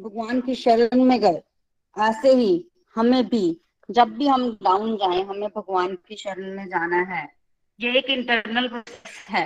[0.00, 1.42] भगवान की शरण में गए,
[1.98, 6.96] ऐसे ही हमें भी जब भी हम डाउन जाए, हमें भगवान की शरण में जाना
[7.06, 7.26] है।
[7.80, 9.44] ये एक इंटरनल प्रोसेस है।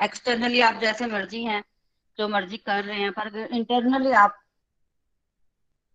[0.00, 1.62] एक्सटर्नली आप जैसे मर्ज़ी हैं,
[2.18, 4.36] जो मर्ज़ी कर रहे हैं, पर इंटरनली आप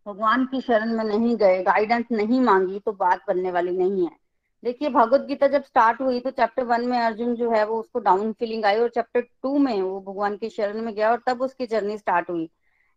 [0.06, 4.12] भगवान की शरण में नहीं गए गाइडेंस नहीं मांगी तो बात बनने वाली नहीं है।
[4.64, 8.00] देखिए, भगवत गीता जब स्टार्ट हुई तो चैप्टर वन में अर्जुन जो है, वो उसको
[8.00, 11.42] डाउन फीलिंग आई, और चैप्टर टू में वो भगवान की शरण में गया, और तब
[11.42, 12.50] उसकी जर्नी स्टार्ट हुई।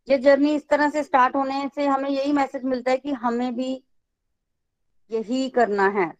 [0.09, 3.55] ये जर्नी इस तरह से स्टार्ट होने से हमें यही मैसेज मिलता है कि हमें
[3.55, 3.85] भी
[5.11, 6.13] यही करना है।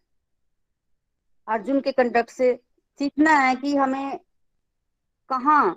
[1.47, 2.59] अर्जुन के कंडक्ट से
[2.99, 4.17] सीखना है कि हमें
[5.29, 5.69] कहा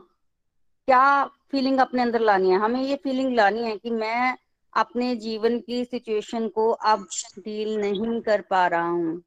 [0.89, 4.39] क्या फीलिंग अपने अंदर लानी है। हमें ये फीलिंग लानी है कि मैं
[4.73, 7.07] अपने जीवन की सिचुएशन को अब
[7.39, 9.23] डील नहीं कर पा रहा हूँ।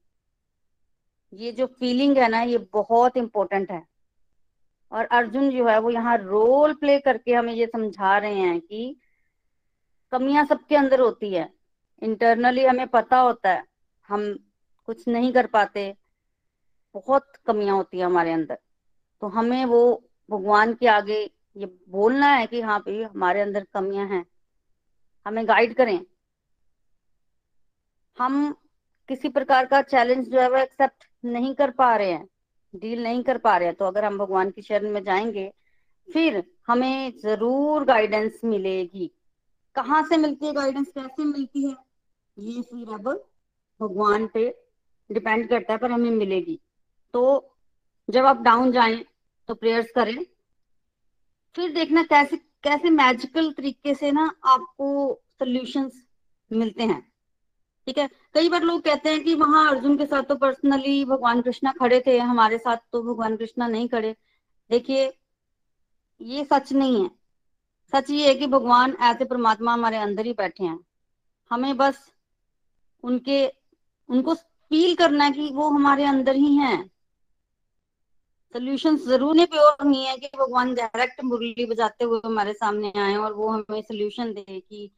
[1.34, 3.86] ये जो फीलिंग है ना, ये बहुत इंपॉर्टेंट है।
[4.92, 9.00] और अर्जुन जो है, वो यहाँ रोल प्ले करके हमें ये समझा रहे हैं कि
[10.12, 11.50] कमियाँ सबके अंदर होती है।
[12.02, 13.75] इंटरनली हमें पता होता है
[14.08, 14.40] हम
[14.86, 15.96] कुछ नहीं कर पाते।
[16.94, 18.58] बहुत कमियाँ होती है हमारे अंदर।
[19.22, 24.08] तो हमें वो भगवान के आगे ये बोलना है कि हाँ भाई, हमारे अंदर कमियाँ
[24.08, 24.26] हैं।
[25.26, 26.06] हमें गाइड करें।
[28.18, 28.56] हम
[29.10, 32.28] किसी प्रकार का चैलेंज जो है वो एक्सेप्ट नहीं कर पा रहे हैं।
[32.76, 35.54] डील नहीं कर पा रहे हैं। तो अगर हम भगवान की शरण में जाएँगे,
[36.14, 39.12] फिर हमें ज़रूर गाइडेंस मिलेगी।
[39.76, 41.76] कहाँ से मिलती है गाइडेंस कैसे मिलती है?
[42.40, 43.30] ये फिर अब
[43.82, 44.62] भगवान पे
[45.12, 46.60] डिपेंड करता है, पर हमें मिलेगी।
[47.14, 47.56] तो
[48.10, 49.06] जब आप डाउन जाएँ
[49.48, 50.26] तो प्रेयर्स करें।
[51.56, 56.08] फिर देखना कैसे कैसे मैजिकल तरीके से ना आपको सोल्यूशंस
[56.52, 57.12] मिलते हैं।
[57.88, 58.10] ठीक है?
[58.34, 62.04] कई बार लोग कहते हैं कि वहाँ अर्जुन के साथ तो पर्सनली भगवान कृष्णा खड़े
[62.08, 64.16] थे, हमारे साथ तो भगवान कृष्णा नहीं खड़े।
[64.70, 65.14] देखिए,
[66.22, 67.10] ये सच नहीं है।
[67.96, 70.80] सच ये है कि भगवान ऐसे परमात्मा हमारे अंदर ही बैठे हैं।
[71.52, 72.12] हमें बस
[73.04, 73.48] उनके
[74.10, 76.90] उनको फील करना है कि वो हमारे अंदर ही हैं।
[78.56, 83.16] सोल्यूशन ज़रूर नहीं प्योर नहीं है कि भगवान डायरेक्ट मुरली बजाते हुए हमारे सामने आए
[83.16, 84.90] और वो हमें सोल्यूशन दे कि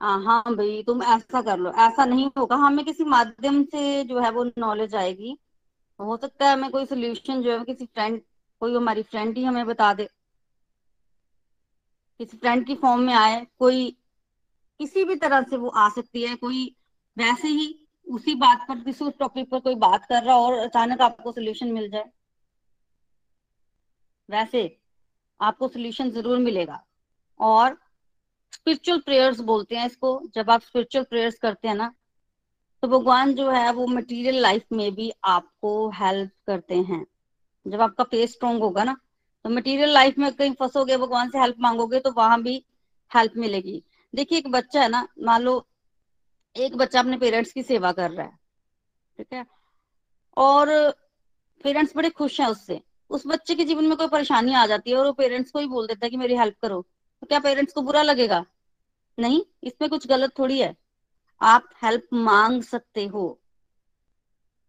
[0.00, 4.30] हाँ भाई, तुम ऐसा कर लो। ऐसा नहीं होगा। हमें किसी माध्यम से जो है
[4.30, 5.36] वो नॉलेज आएगी।
[6.00, 8.20] हो सकता है हमें कोई सोल्यूशन जो है किसी फ्रेंड
[8.62, 10.08] कोई हमारी फ्रेंड ही हमें बता दे।
[12.20, 13.90] किसी फ्रेंड की फॉर्म में आए, कोई
[14.80, 16.64] किसी भी तरह से वो आ सकती है, कोई
[17.16, 20.58] वैसे ही उसी बात पर, किसी उस टॉपिक पर कोई बात कर रहा हो और
[20.58, 22.10] अचानक आपको सोल्यूशन मिल जाए।
[24.28, 24.60] वैसे
[25.40, 26.82] आपको सोल्यूशन ज़रूर मिलेगा।
[27.40, 27.76] और
[28.52, 31.92] स्पिरिचुअल प्रेयर्स बोलते हैं इसको। जब आप स्पिरिचुअल प्रेयर्स करते हैं ना
[32.82, 37.04] तो भगवान जो है वो मटेरियल लाइफ में भी आपको हेल्प करते हैं।
[37.66, 38.96] जब आपका फेस स्ट्रोंग होगा ना
[39.44, 42.54] तो मटेरियल लाइफ में कहीं फंसोगे, भगवान से हेल्प मांगोगे तो वहाँ भी
[43.10, 43.82] हेल्प मिलेगी।
[44.14, 45.66] देखिए एक बच्चा है ना, मान लो
[46.56, 48.32] एक बच्चा अपने पेरेंट्स की सेवा कर रहा है,
[49.18, 49.44] ठीक है?
[50.36, 50.68] और
[51.64, 52.80] पेरेंट्स बड़े खुश हैं उससे।
[53.10, 55.66] उस बच्चे के जीवन में कोई परेशानी आ जाती है और वो पेरेंट्स को ही
[55.66, 56.80] बोल देता है कि मेरी हेल्प करो।
[57.22, 58.44] तो क्या पेरेंट्स को बुरा लगेगा?
[59.18, 60.74] नहीं, इसमें कुछ गलत थोड़ी है।
[61.40, 63.38] आप हेल्प मांग सकते हो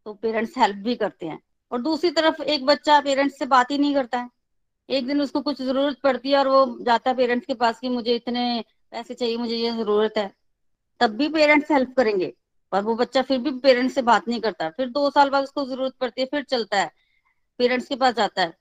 [0.05, 1.39] तो पेरेंट्स हेल्प भी करते हैं।
[1.71, 4.29] और दूसरी तरफ़ एक बच्चा पेरेंट्स से बात ही नहीं करता है।
[4.89, 7.89] एक दिन उसको कुछ ज़रूरत पड़ती है और वो जाता है पेरेंट्स के पास कि
[7.89, 10.31] मुझे इतने पैसे चाहिए, मुझे ये ज़रूरत है।
[11.03, 12.33] तब भी पेरेंट्स हेल्प करेंगे।
[12.71, 15.65] पर वो बच्चा फिर भी पेरेंट्स से बात नहीं करता। फिर दो साल बाद उसको
[15.65, 16.91] ज़रूरत पड़ती है, फिर चलता है।
[17.59, 18.53] पेरेंट्स के पास जाता है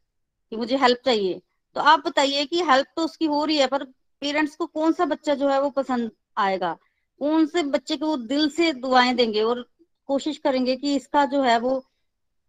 [0.53, 1.41] कि मुझे हेल्प चाहिए।
[1.77, 3.85] तो आप बताइए कि हेल्प तो उसकी हो रही है, पर
[4.23, 6.73] पेरेंट्स को कौन सा बच्चा जो है वो पसंद आएगा?
[7.21, 9.65] कौन से बच्चे को वो दिल से दुआएँ देंगे और
[10.09, 11.83] कोशिश करेंगे कि इसका जो है वो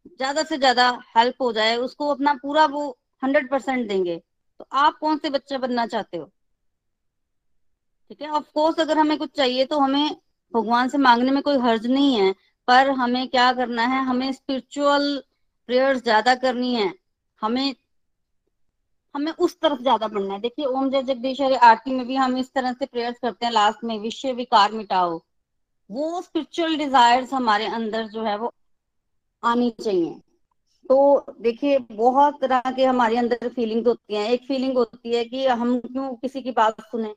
[0.08, 2.90] ज़्यादा से ज़्यादा हेल्प हो जाए, उसको अपना पूरा वो
[3.24, 4.18] हंड्रेड परसेंट देंगे।
[4.60, 6.32] तो आप कौन से बच्चा बनना चाहते हो?
[8.10, 8.30] ठीक है?
[8.30, 10.16] ऑफ़ कोर्स अगर हमें कुछ चाहिए तो हमें
[10.54, 12.32] भगवान से मांगने में कोई हर्ज नहीं है,
[12.68, 14.04] पर हमें क्या करना है?
[14.06, 15.24] हमें स्पिरिचुअल
[15.70, 16.94] प्रेयर्स ज़्यादा करनी है।
[17.42, 17.76] हमें
[19.16, 22.52] हमें उस तरफ़ ज़्यादा बढ़ना है। देखिए, ओम जय जगदीश आरती में भी हम इस
[22.54, 25.20] तरह से प्रेयर्स करते हैं। लास्ट में विश्व विकार मिटाओ।
[25.90, 28.52] वो स्पिरिचुअल डिजायर्स हमारे अंदर जो है वो
[29.44, 30.16] आनी चाहिए।
[30.86, 35.46] तो देखिए, बहुत तरह के हमारे अंदर फीलिंग्स होती हैं। एक फीलिंग होती है कि
[35.48, 37.14] हम क्यों किसी की बात सुने?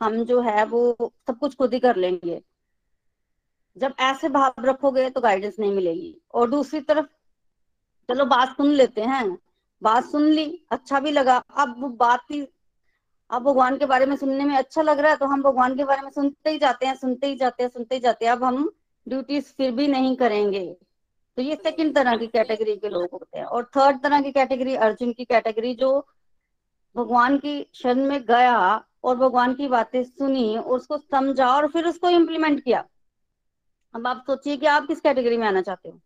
[0.00, 2.42] हम जो है वो सब कुछ खुद ही कर लेंगे।
[3.76, 7.06] जब ऐसे भाव रखोगे तो गाइडेंस नहीं मिलेगी। और दूसरी तरफ़,
[8.08, 9.38] चलो बात सुन लेते हैं।
[9.82, 12.40] बात सुन ली अच्छा भी लगा। अब बात ही,
[13.30, 15.84] अब भगवान के बारे में सुनने में अच्छा लग रहा है तो हम भगवान के
[15.84, 18.44] बारे में सुनते ही जाते हैं, सुनते ही जाते हैं, सुनते ही जाते हैं। अब
[18.44, 18.70] हम
[19.08, 20.76] ड्यूटीज़ फिर भी नहीं करेंगे।
[21.36, 24.74] तो ये सेकंड तरह की कैटेगरी के लोग होते हैं। और थर्ड तरह की कैटेगरी
[24.74, 26.06] अर्जुन की कैटेगरी जो
[26.96, 32.08] भगवान की शरण में गया और भगवान की बातें सुनी, उसको समझा और फिर उसको
[32.10, 32.84] इम्प्लीमेंट किया।
[33.94, 36.00] अब आप सोचिए कि आप किस कैटेगरी में आना चाहते हो।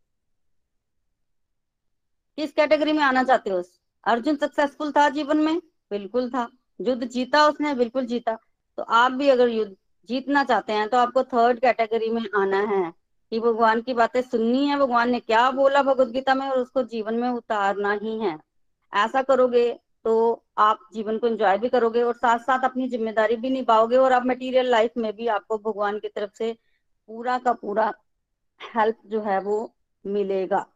[2.38, 3.62] किस कैटेगरी में आना चाहते हो
[4.04, 5.58] अर्जुन सक्सेसफुल था जीवन में?
[5.90, 6.48] बिल्कुल था।
[6.80, 8.36] युद्ध जीता उसने, बिल्कुल जीता।
[8.78, 9.74] तो आप भी अगर युद्ध
[10.08, 12.92] जीतना चाहते हैं तो आपको थर्ड कैटेगरी में आना है
[13.32, 16.82] कि भगवान की बातें सुननी है। भगवान ने क्या बोला भगवत गीता में और उसको
[16.82, 18.38] जीवन में उतारना ही है।
[18.92, 19.68] ऐसा करोगे
[20.04, 24.12] तो आप जीवन को एंजॉय भी करोगे और साथ साथ अपनी ज़िम्मेदारी भी निभाओगे और
[24.12, 26.52] आप मटेरियल लाइफ में भी आपको भगवान की तरफ़ से
[27.08, 27.92] पूरा का पूरा
[28.60, 29.74] हेल्प जो है वो
[30.06, 30.66] मिलेगा।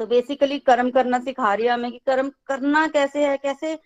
[0.00, 3.78] तो बेसिकली कर्म करना सिखा रही है हमें कि कर्म करना कैसे है, कैसे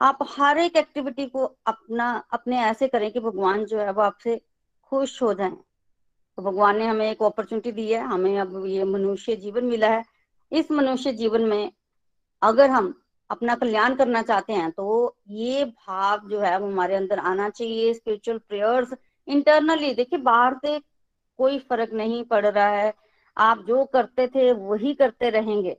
[0.00, 4.40] आप हर एक एक्टिविटी को अपना, अपने ऐसे करें कि भगवान जो है वो आपसे
[4.82, 9.36] खुश हो जाए। तो भगवान ने हमें एक अपॉर्चुनिटी दी है, हमें अब ये मनुष्य
[9.36, 10.04] जीवन मिला है।
[10.52, 11.72] इस मनुष्य जीवन में
[12.42, 12.94] अगर हम
[13.34, 17.94] अपना कल्याण करना चाहते हैं तो ये भाव जो है वो हमारे अंदर आना चाहिए
[17.94, 18.94] स्पिरिचुअल प्रेयर्स
[19.28, 20.78] इंटरनली देखिए, बाहर से
[21.38, 22.92] कोई फ़र्क नहीं पड़ रहा है।
[23.36, 25.76] आप जो करते थे, वही करते रहेंगे।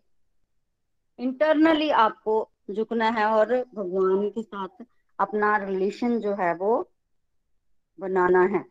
[1.20, 4.84] इंटरनली आपको झुकना है और भगवान के साथ
[5.20, 6.90] अपना रिलेशन जो है वो
[8.00, 8.66] बनाना है।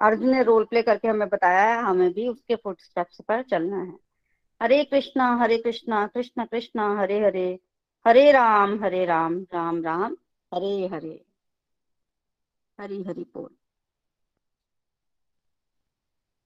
[0.00, 3.76] अर्जुन ने रोल प्ले करके हमें बताया है, हमें भी उसके फुट स्टेप्स पर चलना
[3.76, 3.94] है।
[4.62, 7.60] हरे कृष्णा हरे कृष्णा, कृष्ण कृष्णा, हरे हरे।
[8.06, 10.16] हरे राम हरे राम राम राम,
[10.54, 11.24] हरे हरे।
[12.80, 13.50] हरी, हरि बोल।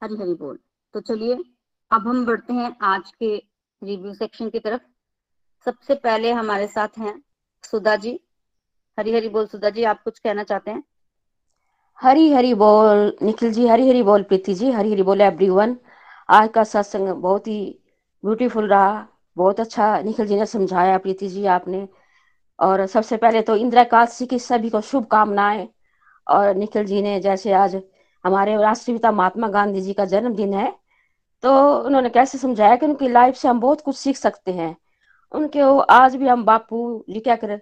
[0.03, 0.59] हरी, हरि बोल।
[0.95, 1.35] तो चलिए,
[1.91, 3.37] अब हम बढ़ते हैं आज के
[3.83, 4.83] रिव्यू सेक्शन की तरफ़।
[5.65, 7.23] सबसे पहले हमारे साथ हैं
[7.71, 8.21] सुधा जी।
[8.99, 10.83] हरी हरी बोल सुधा जी, आप कुछ कहना चाहते हैं?
[11.97, 15.77] हरी हरी बोल, निखिल जी, हरी हरी बोल, प्रीति जी, हरी हरी बोल एवरीवन
[16.29, 17.81] आज का सत्संग बहुत ही
[18.25, 19.09] ब्यूटीफुल रहा।
[19.39, 21.87] बहुत अच्छा निखिल जी ने समझाया, प्रीति जी आपने।
[22.59, 25.69] और सबसे पहले तो इंदिरा एकादशी की सभी को शुभकामनाएँ।
[26.27, 27.77] और निखिल जी ने जैसे आज
[28.25, 30.73] हमारे राष्ट्रपिता महात्मा गांधी जी का जन्मदिन है
[31.43, 34.77] तो उन्होंने कैसे समझाया कि उनकी लाइफ से हम बहुत कुछ सीख सकते हैं।
[35.33, 37.59] उनके वो आज भी हम बापू जी क्या कर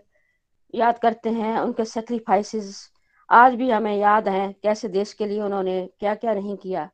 [0.75, 2.91] याद करते हैं, उनके सेक्रीफाइसेस
[3.29, 6.89] आज भी हमें याद है, कैसे देश के लिए उन्होंने क्या क्या नहीं किया।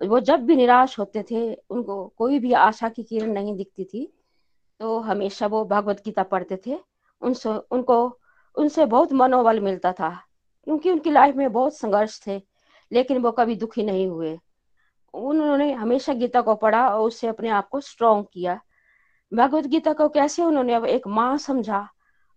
[0.00, 4.12] वो जब भी निराश होते थे, उनको कोई भी आशा की किरण नहीं दिखती थी।
[4.80, 6.78] तो हमेशा वो भगवत गीता पढ़ते थे।
[7.22, 8.18] उनसे, उनको,
[8.56, 10.10] उनसे बहुत मनोबल मिलता था,
[10.64, 12.42] क्योंकि उनकी लाइफ में बहुत संघर्ष थे,
[12.92, 14.38] लेकिन वो कभी दुखी नहीं हुए।
[15.14, 18.60] उन्होंने हमेशा गीता को पढ़ा और उससे अपने आप को स्ट्रॉन्ग किया।
[19.34, 21.88] भगवत गीता को कैसे उन्होंने अब एक माँ समझा?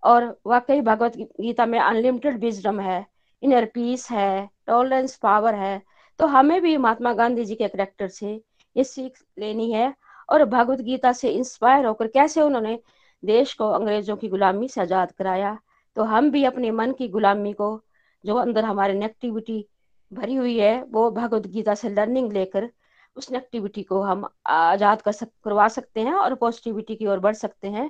[0.04, 3.06] और वाकई भगवत गीता में अनलिमिटेड विजडम है
[3.44, 5.82] इनर पीस है टॉलरेंस पावर है।
[6.20, 8.42] तो हमें भी महात्मा गांधी जी के करेक्टर से
[8.78, 9.94] ये सीख लेनी है।
[10.34, 12.80] और भगवत गीता से इंस्पायर होकर कैसे उन्होंने
[13.24, 15.58] देश को अंग्रेज़ों की गुलामी से आज़ाद कराया?
[15.96, 17.84] तो हम भी अपने मन की गुलामी को,
[18.24, 19.66] जो अंदर हमारे नेगेटिविटी
[20.14, 22.70] भरी हुई है, वो भगवत गीता से लर्निंग लेकर
[23.16, 27.34] उस नेगेटिविटी को हम आज़ाद कर सक, करवा सकते हैं और पॉजिटिविटी की ओर बढ़
[27.34, 27.90] सकते हैं।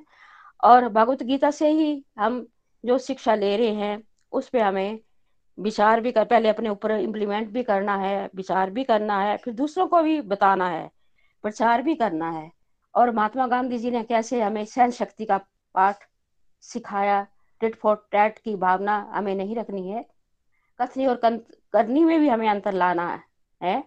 [0.64, 2.46] और भगवत गीता से ही हम
[2.86, 5.00] जो शिक्षा ले रहे हैं, उस पर हमें
[5.58, 9.54] विचार भी कर, पहले अपने ऊपर इम्प्लीमेंट भी करना है, विचार भी करना है, फिर
[9.54, 10.90] दूसरों को भी बताना है।
[11.44, 12.52] प्रचार भी करना है।
[12.96, 15.38] और महात्मा गांधी जी ने कैसे हमें सहन शक्ति का
[15.76, 15.98] पाठ
[16.62, 17.28] सिखाया
[17.60, 20.06] टिट फॉर टैट की भावना हमें नहीं रखनी है।
[20.82, 21.16] कथनी और
[21.74, 23.24] करनी में भी हमें अंतर लाना
[23.64, 23.84] है।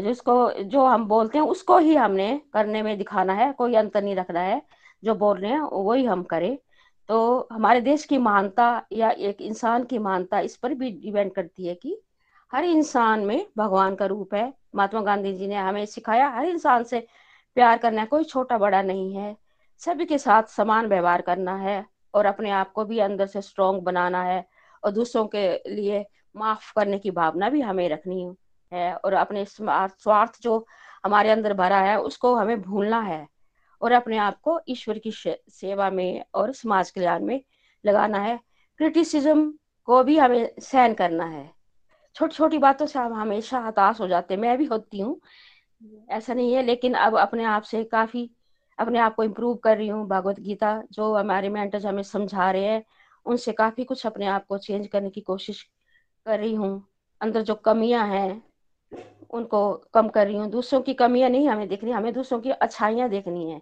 [0.00, 4.16] जिसको, जो हम बोलते हैं, उसको ही हमने करने में दिखाना है, कोई अंतर नहीं
[4.16, 4.62] रखना है।
[5.04, 6.58] जो बोल रहे हैं, वही हम करें।
[7.08, 11.66] तो हमारे देश की महानता या एक इंसान की महानता इस पर भी डिपेंड करती
[11.66, 12.02] है कि
[12.52, 16.84] हर इंसान में भगवान का रूप है। महात्मा गांधी जी ने हमें सिखाया, हर इंसान
[16.84, 17.06] से
[17.56, 19.36] प्यार करना है, कोई छोटा बड़ा नहीं है।
[19.78, 23.80] सभी के साथ समान व्यवहार करना है और अपने आप को भी अंदर से स्ट्रोंग
[23.82, 24.44] बनाना है
[24.84, 26.04] और दूसरों के लिए
[26.36, 28.36] माफ़ करने की भावना भी हमें रखनी
[28.72, 30.66] है और अपने स्वार्थ जो
[31.04, 33.26] हमारे अंदर भरा है, उसको हमें भूलना है
[33.82, 37.40] और अपने आप को ईश्वर की सेवा में और समाज कल्याण में
[37.84, 38.38] लगाना है।
[38.78, 39.52] क्रिटिसिज्म
[39.84, 41.50] को भी हमें सहन करना है।
[42.14, 45.20] छोटी छोटी बातों से हम हमेशा हताश हो जाते हैं। मैं भी होती हूँ।
[46.08, 48.30] ऐसा नहीं है, लेकिन अब अपने आप से काफ़ी,
[48.78, 52.64] अपने आप को इम्प्रूव कर रही हूँ। भगवत गीता जो हमारे मेंटर्स हमें समझा रहे
[52.64, 52.84] हैं,
[53.26, 55.62] उनसे काफ़ी कुछ अपने आप को चेंज करने की कोशिश
[56.26, 56.88] कर रही हूँ।
[57.20, 58.42] अंदर जो कमियाँ हैं,
[59.30, 63.08] उनको कम कर रही हूँ। दूसरों की कमियाँ नहीं हमें देखनी, हमें दूसरों की अच्छाइयाँ
[63.08, 63.60] देखनी है।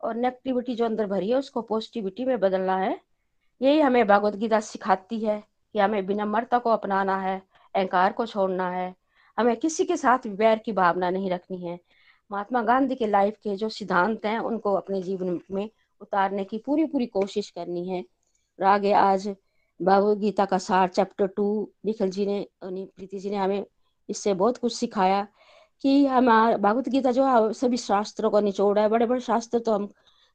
[0.00, 3.00] और नेगेटिविटी जो अंदर भरी है, उसको पॉजिटिविटी में बदलना है।
[3.60, 7.42] यही हमें भगवत गीता सिखाती है कि हमें विनम्रता को अपनाना है।
[7.76, 8.94] अहंकार को छोड़ना है।
[9.38, 11.78] हमें किसी के साथ वैर की भावना नहीं रखनी है।
[12.30, 15.68] महात्मा गांधी के लाइफ के जो सिद्धांत हैं, उनको अपने जीवन में
[16.00, 19.28] उतारने की पूरी पूरी कोशिश करनी है। और आगे आज
[19.80, 21.46] भगवद गीता का सार चैप्टर टू
[21.86, 23.64] निखिल जी ने प्रीति जी ने हमें
[24.08, 25.26] इससे बहुत कुछ सिखाया
[25.84, 29.72] कि हमारा भगवत गीता जो है सभी शास्त्रों का निचोड़ है। बड़े बड़े शास्त्र तो
[29.72, 29.88] हम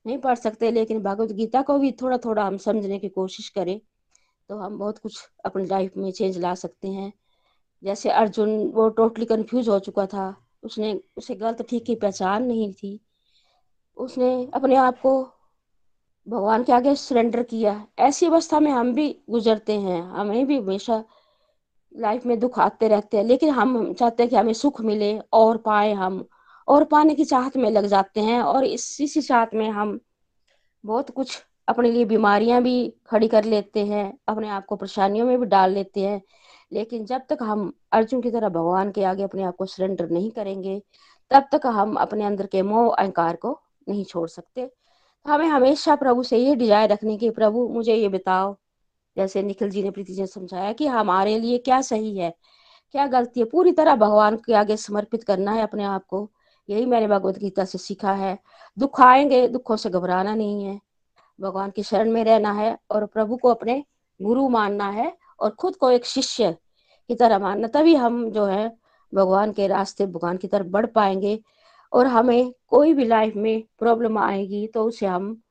[0.05, 3.79] नहीं पढ़ सकते, लेकिन भगवत गीता को भी थोड़ा थोड़ा हम समझने की कोशिश करें
[4.49, 7.11] तो हम बहुत कुछ अपनी लाइफ में चेंज ला सकते हैं।
[7.83, 12.73] जैसे अर्जुन, वो टोटली कंफ्यूज हो चुका था। उसने, उसे गलत ठीक की पहचान नहीं
[12.73, 12.99] थी।
[13.97, 15.23] उसने अपने आप को
[16.29, 21.03] भगवान के आगे सरेंडर किया। ऐसी अवस्था में हम भी गुजरते हैं। हमें भी हमेशा
[21.97, 25.57] लाइफ में दुख आते रहते हैं। लेकिन हम चाहते हैं कि हमें सुख मिले, और
[25.57, 26.27] पाए हम।
[26.67, 29.99] और पाने की चाहत में लग जाते हैं। और इसी सी चाहत में हम
[30.85, 35.39] बहुत कुछ अपने लिए बीमारियाँ भी खड़ी कर लेते हैं। अपने आप को परेशानियों में
[35.39, 36.21] भी डाल लेते हैं।
[36.71, 40.31] लेकिन जब तक हम अर्जुन की तरह भगवान के आगे अपने आप को सरेंडर नहीं
[40.31, 40.81] करेंगे,
[41.31, 43.59] तब तक हम अपने अंदर के मोह अहंकार को
[43.89, 44.69] नहीं छोड़ सकते।
[45.25, 48.55] हमें हमेशा प्रभु से ये डिज़ायर रखनी की प्रभु, मुझे ये बताओ।
[49.17, 52.33] जैसे निखिल जी ने प्रीति जी ने समझाया कि हमारे लिए क्या सही है,
[52.91, 56.29] क्या गलती है। पूरी तरह भगवान के आगे समर्पित करना है अपने आप को।
[56.69, 58.37] यही मैंने भगवत गीता से सीखा है।
[58.77, 60.79] दुख आएँगे, दुखों से घबराना नहीं है।
[61.39, 63.83] भगवान की शरण में रहना है और प्रभु को अपने
[64.21, 66.55] गुरु मानना है। और खुद को एक शिष्य
[67.09, 68.71] की तरह मानना, तभी हम जो है
[69.13, 71.39] भगवान के रास्ते, भगवान की तरफ़ बढ़ पाएँगे।
[71.93, 75.41] और हमें कोई भी लाइफ में प्रॉब्लम आएगी तो उसे हम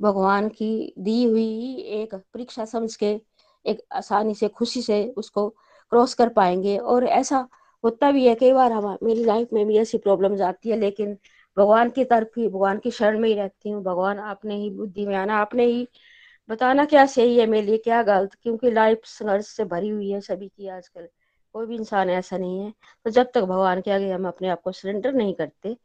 [0.00, 3.20] भगवान की दी हुई एक परीक्षा समझ के,
[3.66, 5.48] एक आसानी से, खुशी से उसको
[5.92, 7.46] क्रॉस कर पाएँगे। और ऐसा
[7.84, 11.16] होता भी है, कई बार हम, मेरी लाइफ में भी ऐसी प्रॉब्लम आती है, लेकिन
[11.56, 15.06] भगवान की तरफ़ ही, भगवान की शरण में ही रहती हूँ। भगवान आपने ही बुद्धि
[15.06, 15.88] में आना, आपने ही
[16.48, 18.34] बताना क्या सही है मेरे लिए, क्या गलत?
[18.42, 21.08] क्योंकि लाइफ संघर्ष से भरी हुई है सभी की आजकल।
[21.52, 22.72] कोई भी इंसान ऐसा नहीं है।
[23.04, 25.76] तो जब तक भगवान के आगे हम अपने आप को सरेंडर नहीं करते,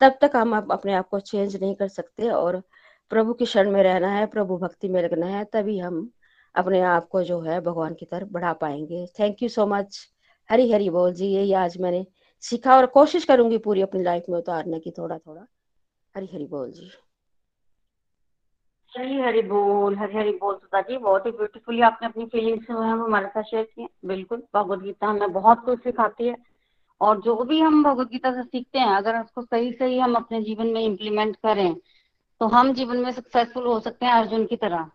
[0.00, 2.62] तब तक हम अपने आप को चेंज नहीं कर सकते और
[3.10, 6.10] प्रभु की शरण में रहना है, प्रभु भक्ति में लगना है, तभी हम
[6.54, 10.08] अपने आप को जो है भगवान की तरफ़ बढ़ा पाएँगे। Thank you so much
[10.50, 12.06] Hari Hari बोल जी, यही आज मैंने
[12.40, 15.46] सीखा और कोशिश करूँगी पूरी अपनी लाइफ में उतारने की थोड़ा थोड़ा
[16.16, 16.90] हरी हरी बोल जी।
[18.96, 22.80] हरी हरी बोल, हरी हरी बोल सुधा जी, बहुत ही ब्यूटीफुली आपने अपनी फीलिंग्स जो
[22.82, 26.36] है वो हमारे साथ शेयर किए बिल्कुल, भगवत गीता हमें बहुत कुछ सिखाती है।
[27.00, 30.40] और जो भी हम भगवत गीता से सीखते हैं, अगर उसको सही सही हम अपने
[30.42, 31.74] जीवन में इम्प्लीमेंट करें
[32.40, 34.90] तो हम जीवन में सक्सेसफुल हो सकते हैं अर्जुन की तरह।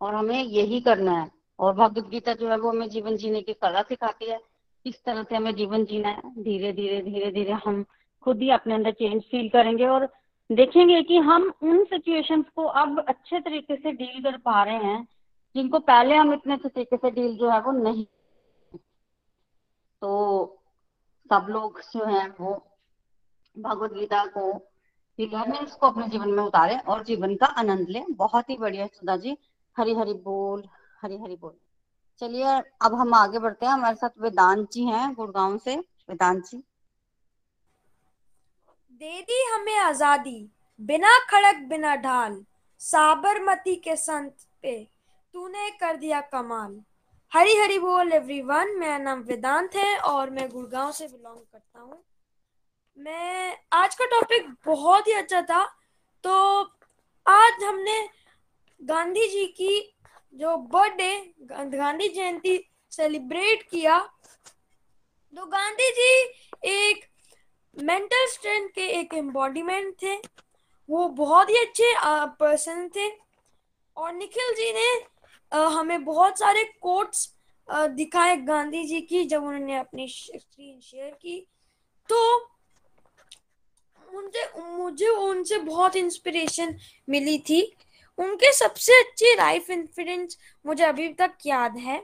[0.00, 3.52] और हमें यही करना है। और भगवत गीता जो है वो हमें जीवन जीने की
[3.52, 4.38] कला सिखाती है।
[4.84, 7.84] किस तरह से हमें जीवन जीना है। धीरे धीरे धीरे धीरे हम
[8.24, 10.08] खुद ही अपने अंदर चेंज फील करेंगे और
[10.52, 15.06] देखेंगे कि हम उन सिचुएशंस को अब अच्छे तरीके से डील कर पा रहे हैं,
[15.54, 18.04] जिनको पहले हम इतने अच्छे तरीके से डील जो है वो नहीं
[20.02, 20.10] तो
[21.30, 22.54] सब लोग जो है वो
[23.56, 24.50] भगवत गीता को
[25.18, 29.16] लर्निंग्स को अपने जीवन में उतारे और जीवन का आनंद लें। बहुत ही बढ़िया सुधा
[29.16, 29.36] जी।
[29.76, 30.62] हरी हरी बोल
[31.02, 31.52] हरी हरी बोल।
[32.20, 32.44] चलिए,
[32.82, 36.62] अब हम आगे बढ़ते हैं। हमारे साथ वेदांत जी हैं गुड़गांव से। वेदांत जी।
[39.02, 40.50] दे दी हमें आज़ादी,
[40.80, 42.36] बिना खड़क, बिना ढाल,
[42.80, 44.74] साबरमती के संत पे
[45.34, 46.80] तूने कर दिया कमाल।
[47.32, 52.02] हरी हरी बोल एवरीवन मेरा नाम वेदांत है और मैं गुड़गांव से बिलोंग करता हूँ।
[52.98, 55.64] मैं, आज का टॉपिक बहुत ही अच्छा था
[56.24, 56.62] तो
[57.26, 58.00] आज हमने
[58.80, 59.78] गांधी जी की
[60.34, 62.58] जो बर्थडे गांधी जयंती
[62.92, 63.98] सेलिब्रेट किया
[65.34, 66.12] तो गांधी जी
[66.70, 67.10] एक
[67.76, 70.14] मेंटल स्ट्रेंथ के एक एम्बॉडीमेंट थे।
[70.88, 71.94] वो बहुत ही अच्छे
[72.40, 73.08] पर्सन थे।
[73.96, 74.88] और निखिल जी ने
[75.52, 77.28] हमें बहुत सारे कोट्स
[77.68, 81.46] दिखाए गांधी जी की, जब उन्होंने अपनी स्क्रीन शेयर की।
[82.08, 82.36] तो
[84.12, 86.76] उनसे मुझे उनसे बहुत इंस्पिरेशन
[87.08, 87.60] मिली थी।
[88.18, 91.98] उनके सबसे अच्छी लाइफ इंसिडेंट्स मुझे अभी तक याद है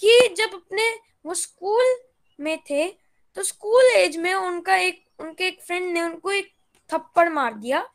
[0.00, 0.90] कि जब अपने,
[1.26, 1.96] वो स्कूल
[2.40, 3.03] में थे
[3.34, 6.52] तो स्कूल एज में उनका एक, उनके एक फ्रेंड ने उनको एक
[6.92, 7.88] थप्पड़ मार दिया।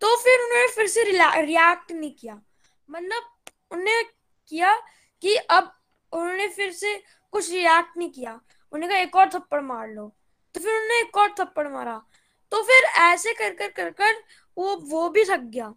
[0.00, 1.04] तो फिर उन्होंने फिर से
[1.42, 2.42] रिएक्ट नहीं किया।
[2.90, 3.22] मतलब
[3.70, 4.02] उन्होंने
[4.48, 4.82] किया
[5.22, 5.78] कि अब
[6.12, 7.02] उन्होंने फिर से
[7.32, 8.32] कुछ रिएक्ट नहीं किया।
[8.72, 10.16] उन्होंने कहा, एक और थप्पड़ मार लो।
[10.54, 12.02] तो फिर उन्होंने एक और थप्पड़ मारा।
[12.50, 14.14] तो फिर ऐसे कर कर कर कर
[14.58, 15.74] वो वो भी थक गया।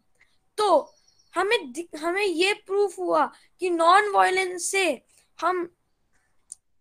[0.58, 0.94] तो
[1.36, 5.02] हमें हमें ये प्रूफ हुआ कि नॉन वायलेंस से
[5.42, 5.76] हम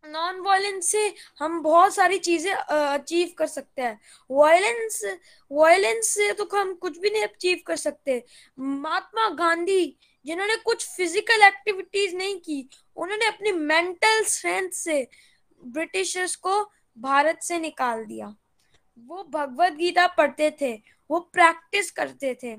[0.05, 5.01] नॉन वायलेंस से हम बहुत सारी चीज़ें अचीव कर सकते हैं। वायलेंस
[5.51, 8.23] वायलेंस से तो हम कुछ भी नहीं अचीव कर सकते।
[8.59, 15.07] महात्मा गांधी, जिन्होंने कुछ फ़िज़िकल एक्टिविटीज़ नहीं की, उन्होंने अपनी मेंटल स्ट्रेंथ से
[15.63, 16.61] ब्रिटिशर्स को
[16.97, 18.35] भारत से निकाल दिया।
[18.99, 20.73] वो भगवत गीता पढ़ते थे,
[21.11, 22.55] वो प्रैक्टिस करते थे।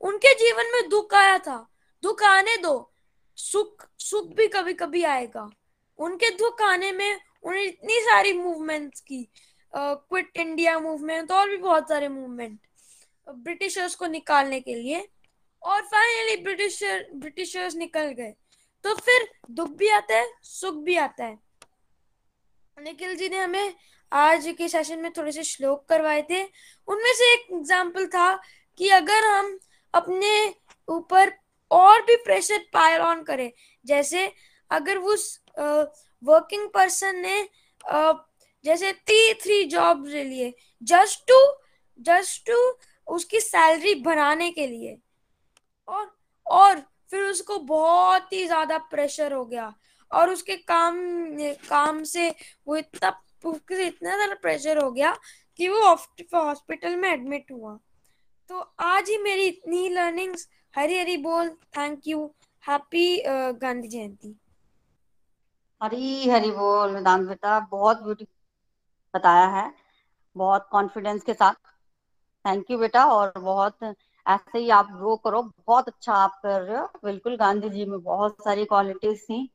[0.00, 1.56] उनके जीवन में दुख आया था।
[2.02, 2.92] दुख आने दो।
[3.38, 5.48] सुख सुख भी कभी कभी आएगा।
[5.98, 9.26] उनके दुख आने में उन्हें इतनी सारी मूवमेंट्स की।
[9.72, 12.58] क्विट इंडिया मूवमेंट और भी बहुत सारे मूवमेंट
[13.26, 15.06] ब्रिटिशर्स को निकालने के लिए।
[15.62, 18.34] और फाइनली ब्रिटिशर ब्रिटिशर्स निकल गए।
[18.84, 21.38] तो फिर दुख भी आता है, सुख भी आता है।
[22.76, 23.74] निखिल जी ने हमें
[24.12, 26.42] आज के सेशन में थोड़े से श्लोक करवाए थे।
[26.88, 28.34] उनमें से एक एग्ज़ाम्पल था
[28.80, 29.58] कि अगर हम
[29.94, 30.54] अपने
[30.88, 31.32] ऊपर
[31.70, 33.50] और भी प्रेशर पायर ऑन करें,
[33.84, 34.30] जैसे
[34.70, 35.16] अगर वो
[35.56, 37.48] वर्किंग पर्सन ने
[38.64, 40.52] जैसे थ्री थ्री जॉब ले लिए।
[40.82, 41.38] जस्ट टू
[42.00, 42.56] जस्ट टू
[43.06, 44.96] उसकी सैलरी बढ़ाने के लिए।
[45.88, 46.10] और
[46.46, 46.80] और
[47.10, 49.72] फिर उसको बहुत ही ज़्यादा प्रेशर हो गया।
[50.10, 50.96] और उसके काम
[51.68, 52.28] काम से
[52.66, 55.16] वो इतना इतना ज़्यादा प्रेशर हो गया
[55.58, 55.80] कि वो
[56.34, 57.78] हॉस्पिटल में एडमिट हुआ।
[58.50, 62.24] तो आज ही मेरी इतनी लर्निंग्स हरी हरी बोल thank you
[62.64, 64.34] happy Gandhi Jayanti.
[65.84, 68.26] Hari Hari बोल वेदांत बेटा, बहुत ब्यूटी
[69.14, 69.72] बताया है।
[70.36, 71.54] बहुत कॉन्फिडेंस के साथ।
[72.44, 73.82] थैंक यू बेटा, और बहुत
[74.26, 78.00] ऐसे ही आप ग्रो करो। बहुत अच्छा आप कर रहे हो। बिल्कुल गांधी जी में
[78.02, 79.48] बहुत सारी क्वालिटीज थी।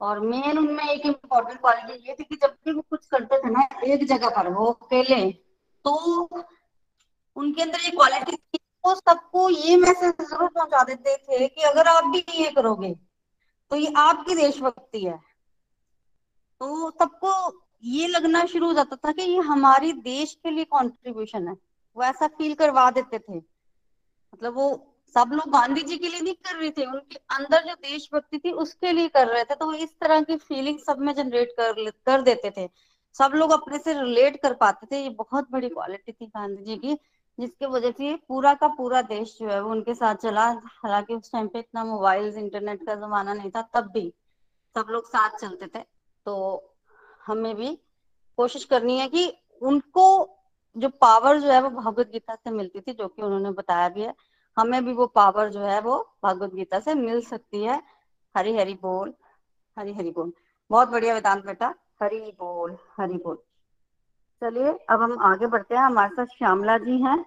[0.00, 3.50] और मेन उनमें एक इम्पोर्टेंट क्वालिटी ये थी कि जब भी वो कुछ करते थे
[3.50, 5.30] ना, एक जगह पर वो अकेले
[5.84, 5.94] तो
[7.36, 11.88] उनके अंदर ये क्वालिटी थी, वो सबको ये मैसेज ज़रूर पहुँचा देते थे कि अगर
[11.88, 12.94] आप भी ये करोगे
[13.70, 15.18] तो ये आपकी देशभक्ति है।
[16.64, 21.48] तो सबको ये लगना शुरू हो जाता था कि ये हमारे देश के लिए कंट्रीब्यूशन
[21.48, 21.54] है।
[21.96, 26.34] वो ऐसा फील करवा देते थे। मतलब वो सब लोग गांधी जी के लिए नहीं
[26.34, 29.72] कर रहे थे, उनके अंदर जो देशभक्ति थी उसके लिए कर रहे थे। तो वो
[29.72, 32.70] इस तरह की फीलिंग सब में जनरेट कर कर देते थे।
[33.18, 36.76] सब लोग अपने से रिलेट कर पाते थे। ये बहुत बड़ी क्वालिटी थी गांधी जी
[36.76, 36.94] की,
[37.40, 41.32] जिसके वजह से पूरा का पूरा देश जो है वो उनके साथ चला। हालाँकि उस
[41.32, 44.14] टाइम पे इतना मोबाइल इंटरनेट का जमाना नहीं था, तब भी
[44.76, 45.93] सब लोग साथ चलते थे।
[46.26, 46.64] तो
[47.26, 47.78] हमें भी
[48.36, 50.30] कोशिश करनी है कि उनको
[50.76, 54.02] जो पावर जो है वो भगवत गीता से मिलती थी, जो कि उन्होंने बताया भी
[54.02, 54.14] है,
[54.58, 57.82] हमें भी वो पावर जो है वो भगवत गीता से मिल सकती है।
[58.36, 59.14] हरी हरी बोल,
[59.78, 60.32] हरी हरी बोल।
[60.70, 63.38] बहुत बढ़िया वेदांत बेटा, हरी बोल हरी बोल।
[64.40, 67.20] चलिए, अब हम आगे बढ़ते हैं। हमारे साथ श्यामला जी हैं,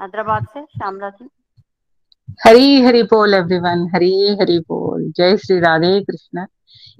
[0.00, 1.30] हैदराबाद से। श्यामला जी।
[2.46, 5.10] हरी हरी बोल एवरीवन हरी हरी बोल.
[5.16, 6.46] जय श्री राधे कृष्ण.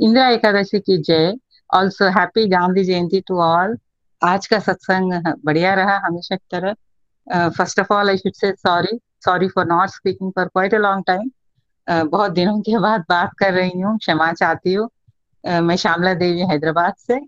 [0.00, 1.32] इंदिरा एकादशी की जय.
[1.70, 3.76] Also happy Gandhi Jayanti to all
[4.22, 5.12] आज का सत्संग
[5.44, 6.74] बढ़िया रहा हमेशा की तरह.
[7.48, 11.04] First of all I should say sorry sorry for not speaking for quite a long
[11.06, 11.30] time
[12.08, 13.96] बहुत दिनों के बाद बात कर रही हूँ.
[13.98, 14.88] क्षमा चाहती हूँ.
[15.44, 17.18] Uh, मैं श्यामला देवी हैदराबाद से.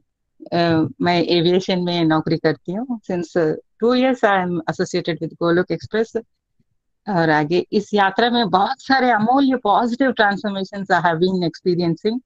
[0.55, 2.99] Uh, मैं एविएशन में नौकरी करती हूँ.
[3.07, 3.33] Since
[3.81, 6.13] two years I am associated with Golok Express
[7.07, 12.21] और आगे, इस यात्रा में बहुत सारे अमूल्य पॉजिटिव ट्रांसफॉर्मेशन एक्सपीरियंसिंग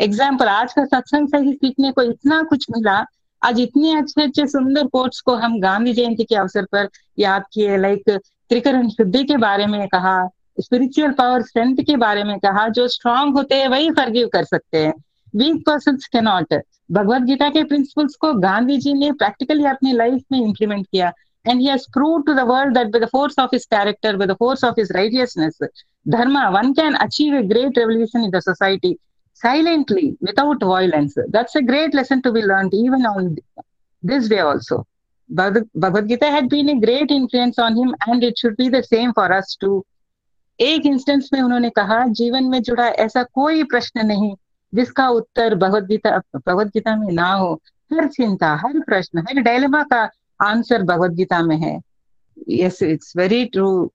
[0.00, 3.04] एग्ज़ाम्पल आज का सत्संग से ही सीखने को इतना कुछ मिला।
[3.42, 7.76] आज इतने अच्छे अच्छे, सुंदर कोट्स को हम गांधी जयंती के अवसर पर याद किए
[7.76, 10.18] लाइक त्रिकरण शुद्धि के बारे में कहा
[10.60, 14.78] स्पिरिचुअल पावर स्ट्रेंथ के बारे में कहा, जो स्ट्रांग होते हैं, वही फर्गिव कर सकते
[14.78, 14.92] हैं।
[15.36, 16.54] वीक पर्सन के नॉट
[16.92, 21.12] भगवत गीता के प्रिंसिपल्स को गांधी जी ने प्रैक्टिकली अपनी लाइफ में इंप्लीमेंट किया।
[21.44, 24.26] And he has proved to the world that by the force of his character, by
[24.26, 25.58] the force of his righteousness,
[26.08, 28.98] dharma, one can achieve a great revolution in the society
[29.34, 31.16] silently without violence.
[31.28, 33.36] That's a great lesson to be learned even on
[34.02, 34.86] this day also.
[35.30, 39.12] Bhagavad Gita had been a great influence on him and it should be the same
[39.12, 39.84] for us too.
[40.60, 44.34] एक instance में उन्होंने कहा जीवन में जुड़ा ऐसा कोई प्रश्न नहीं
[44.74, 47.52] जिसका उत्तर भगवत गीता भगवत गीता में ना हो
[47.92, 50.04] हर चिंता हर प्रश्न हर डायलेमा का
[50.40, 51.80] आंसर भगवत गीता में है।
[52.48, 53.92] यस इट्स वेरी ट्रू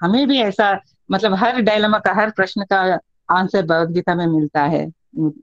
[0.00, 0.80] हमें भी ऐसा
[1.10, 2.98] मतलब हर डायलेमा का, हर प्रश्न का
[3.30, 4.90] आंसर भगवत गीता में मिलता है।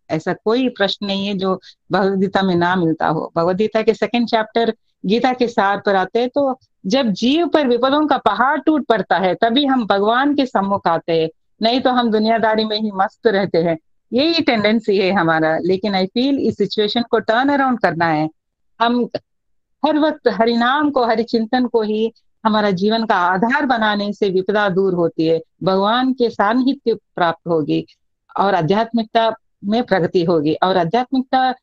[0.09, 1.59] ऐसा कोई प्रश्न नहीं है जो
[1.91, 4.73] भगवत गीता में ना मिलता हो। भगवत गीता के सेकंड चैप्टर
[5.05, 9.17] गीता के सार पर आते हैं तो जब जीव पर विपदों का पहाड़ टूट पड़ता
[9.17, 11.29] है, तभी हम भगवान के सम्मुख आते हैं।
[11.61, 13.77] नहीं तो हम दुनियादारी में ही मस्त रहते हैं।
[14.13, 18.29] यही टेंडेंसी है हमारा। लेकिन आई फील इस सिचुएशन को टर्न अराउंड करना है।
[18.81, 19.05] हम
[19.85, 22.11] हर वक्त हरिनाम को हरि चिंतन को ही
[22.43, 27.85] हमारा जीवन का आधार बनाने से विपदा दूर होती है। भगवान के सानिध्य प्राप्त होगी
[28.39, 29.29] और आध्यात्मिकता
[29.65, 31.53] में प्रगति होगी। और आध्यात्मिकता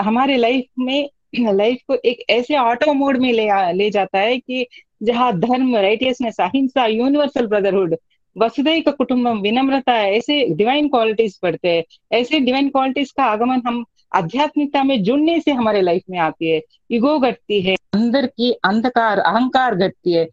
[0.00, 1.08] हमारे लाइफ में
[1.38, 4.66] लाइफ को एक ऐसे ऑटो मोड में ले आ, ले जाता है कि
[5.02, 7.96] जहाँ धर्म राइटियसनेस अहिंसा यूनिवर्सल ब्रदरहुड
[8.36, 14.82] वसुदैव कुटुंबम विनम्रता ऐसे डिवाइन क्वालिटीज पढ़ते हैं। ऐसे डिवाइन क्वालिटीज का आगमन हम आध्यात्मिकता
[14.84, 16.60] में जुड़ने से हमारे लाइफ में आती है
[16.92, 20.24] ईगो घटती है, अंदर की अंधकार, अहंकार घटती है।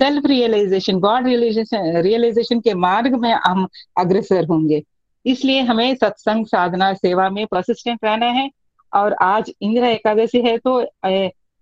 [0.00, 3.66] Self realization God realization realization के मार्ग में हम
[3.98, 4.82] अग्रसर होंगे।
[5.24, 8.48] इसलिए हमें सत्संग, साधना, सेवा में परसिस्टेंट रहना है।
[8.92, 10.78] और आज इंदिरा एकादशी है तो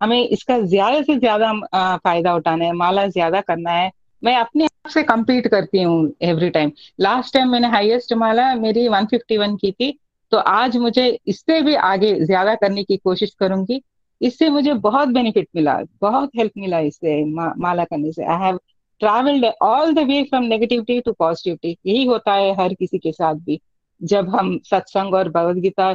[0.01, 1.53] हमें इसका ज़्यादा से ज़्यादा
[1.97, 3.91] फ़ायदा उठाना है, माला ज़्यादा करना है।
[4.23, 8.87] मैं अपने आप से कम्पीट करती हूँ एवरी टाइम लास्ट टाइम मैंने हाईएस्ट माला मेरी
[8.89, 9.91] 151 की थी।
[10.33, 13.81] तो आज मुझे इससे भी आगे ज़्यादा करने की कोशिश करूँगी।
[14.21, 18.59] इससे मुझे बहुत बेनिफिट मिला बहुत हेल्प मिला इससे मा, माला करने से। I have
[19.01, 23.35] travelled all the way from negativity to positivity यही होता है हर किसी के साथ
[23.37, 23.61] भी।
[24.01, 25.95] जब हम सत्संग और भगवद गीता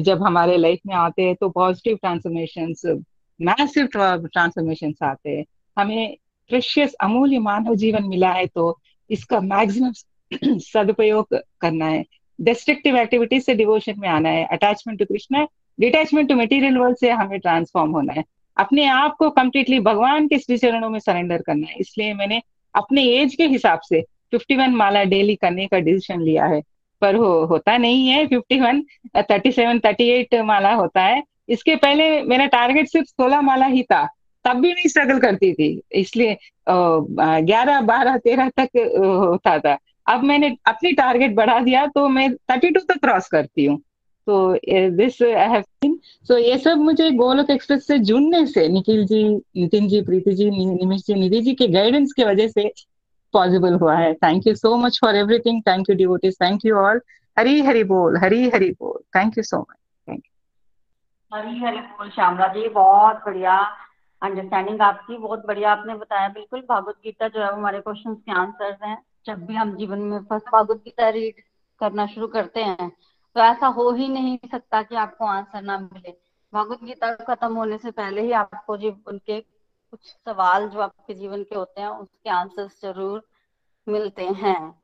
[0.00, 2.74] जब हमारे लाइफ में आते हैं तो पॉजिटिव ट्रांसफॉर्मेशन
[3.40, 5.44] मैसिव ट्रांसफॉर्मेशन आते हैं।
[5.76, 6.16] हमें
[6.50, 8.78] प्रेशियस अमूल्य मानव जीवन मिला है तो
[9.10, 9.92] इसका मैक्सिमम
[10.60, 12.04] सदुपयोग करना है।
[12.40, 15.46] डिस्ट्रक्टिव एक्टिविटीज़ से डिवोशन में आना है attachment to Krishna
[15.78, 18.24] detachment to material world से हमें ट्रांसफॉर्म होना है।
[18.56, 22.40] अपने आप को कम्प्लीटली भगवान के श्री चरणों में सरेंडर करना है। इसलिए मैंने
[22.74, 26.62] अपने एज के हिसाब से 51 माला डेली करने का डिसीज़न लिया है।
[27.02, 28.82] पर हो, होता नहीं है 51
[29.16, 34.06] 37 38 माला होता है। इसके पहले मेरा टारगेट सिर्फ़ 16 माला ही था,
[34.44, 36.36] तब भी मैं स्ट्रगल करती थी। इसलिए
[36.68, 38.76] ग्यारह, बारह, तेरह तक
[39.24, 39.76] होता था।
[40.06, 43.78] अब मैंने अपनी टारगेट बढ़ा दिया तो मैं थर्टी टू तक क्रॉस करती हूँ।
[44.26, 44.52] तो
[44.96, 45.98] this I have seen
[46.28, 49.22] so ये सब मुझे गोलोक एक्सप्रेस से जुड़ने से निखिल जी
[49.56, 52.70] नितिन जी प्रीति जी निमिष जी निधि जी के गाइडेंस की वजह से
[53.34, 57.00] पॉसिबल हुआ है। Thank you so much for everything thank you devotees thank you all
[57.36, 59.76] Hari Hari बोल, हरी हरी बोल। Thank you so much
[60.08, 63.58] thank you Hari Hari बोल, श्यामला जी, बहुत बढ़िया।
[64.22, 68.76] अंडरस्टैंडिंग आपकी बहुत बढ़िया, आपने बताया। बिल्कुल भागवत गीता जो है हमारे क्वेश्चन के आंसर्स
[68.84, 68.96] हैं।
[69.26, 71.40] जब भी हम जीवन में फ़र्स्ट भागवत गीता रीड
[71.80, 72.90] करना शुरू करते हैं
[73.36, 76.10] तो ऐसा हो ही नहीं सकता कि आपको आंसर ना मिले।
[76.52, 81.42] भागवत गीता खत्म होने से पहले ही आपको जीवन के कुछ सवाल जो आपके जीवन
[81.44, 83.22] के होते हैं, उसके आंसर्स ज़रूर
[83.86, 84.74] मिलते हैं।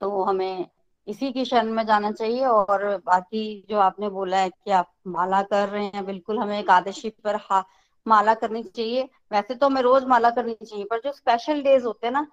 [0.00, 0.66] तो हमें
[1.08, 5.42] इसी की शरण में जाना चाहिए और बाकी जो आपने बोला है कि आप माला
[5.42, 7.64] कर रहे हैं, बिल्कुल हमें एकादशी पर हा,
[8.06, 12.06] माला करनी चाहिए। वैसे तो हमें रोज माला करनी चाहिए, पर जो स्पेशल डेज़ होते
[12.06, 12.26] हैं ना,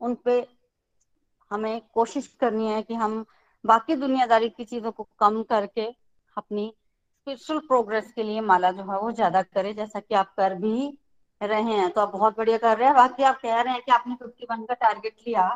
[0.00, 0.40] उन पे
[1.52, 3.24] हमें कोशिश करनी है कि हम
[3.64, 5.86] बाकी दुनियादारी की चीज़ों को कम करके
[6.36, 10.54] अपनी स्पिरिचुअल प्रोग्रेस के लिए माला जो है वो ज़्यादा करें। जैसा कि आप कर
[10.56, 10.98] भी
[11.40, 13.92] रहे हैं तो आप बहुत बढ़िया कर रहे हैं। बाकी आप कह रहे हैं कि
[13.92, 15.48] आपने फिफ्टी वन का टारगेट लिया,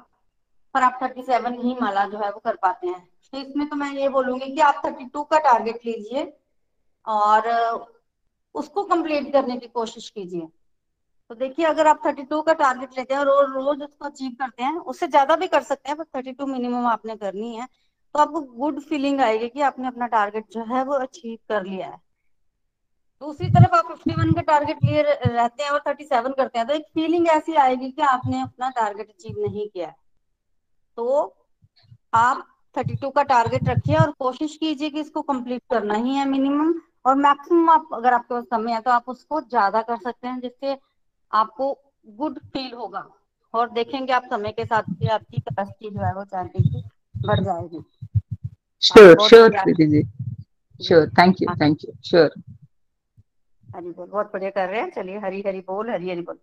[0.74, 3.00] पर आप थर्टी सेवन ही माला जो है वो कर पाते हैं।
[3.32, 6.32] तो इसमें तो मैं ये बोलूँगी कि आप थर्टी टू का टारगेट लीजिए
[7.06, 7.48] और
[8.54, 10.48] उसको कंप्लीट करने की कोशिश कीजिए।
[11.30, 14.72] तो देखिए, अगर आप 32 का टारगेट लेते हैं और रोज उसको अचीव करते हैं,
[14.74, 17.66] उससे ज़्यादा भी कर सकते हैं पर 32 मिनिमम आपने करनी है
[18.14, 21.86] तो आपको गुड फीलिंग आएगी कि आपने अपना टारगेट जो है वो अचीव कर लिया
[21.86, 22.00] है।
[23.22, 26.84] दूसरी तरफ़ आप 51 का टारगेट लिए रहते हैं और 37 करते हैं तो एक
[26.94, 29.94] फीलिंग ऐसी आएगी कि आपने अपना टारगेट अचीव नहीं किया है।
[30.98, 31.34] तो
[32.14, 36.74] आप 32 का टारगेट रखिए और कोशिश कीजिए कि इसको कंप्लीट करना ही है मिनिमम
[37.06, 40.40] और मैक्सिमम आप, अगर आपके पास समय है तो आप उसको ज़्यादा कर सकते हैं,
[40.40, 40.76] जिससे
[41.36, 41.72] आपको
[42.08, 43.08] गुड फील होगा।
[43.54, 46.82] और देखेंगे आप समय के साथ कि आपकी कैपेसिटी जो है वो चाहने की
[47.26, 47.82] बढ़ जाएगी।
[48.82, 50.02] Sure sure ji
[50.80, 52.30] sure thank you thank you sure
[53.64, 56.38] Hari बोल बहुत बढ़िया कर रहे हैं। चलिए हरी हरी बोल हरी हरी बोल।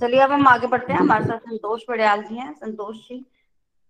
[0.00, 3.24] चलिए अब हम आगे बढ़ते हैं। हमारे साथ संतोष बड़ियाल जी हैं। संतोष जी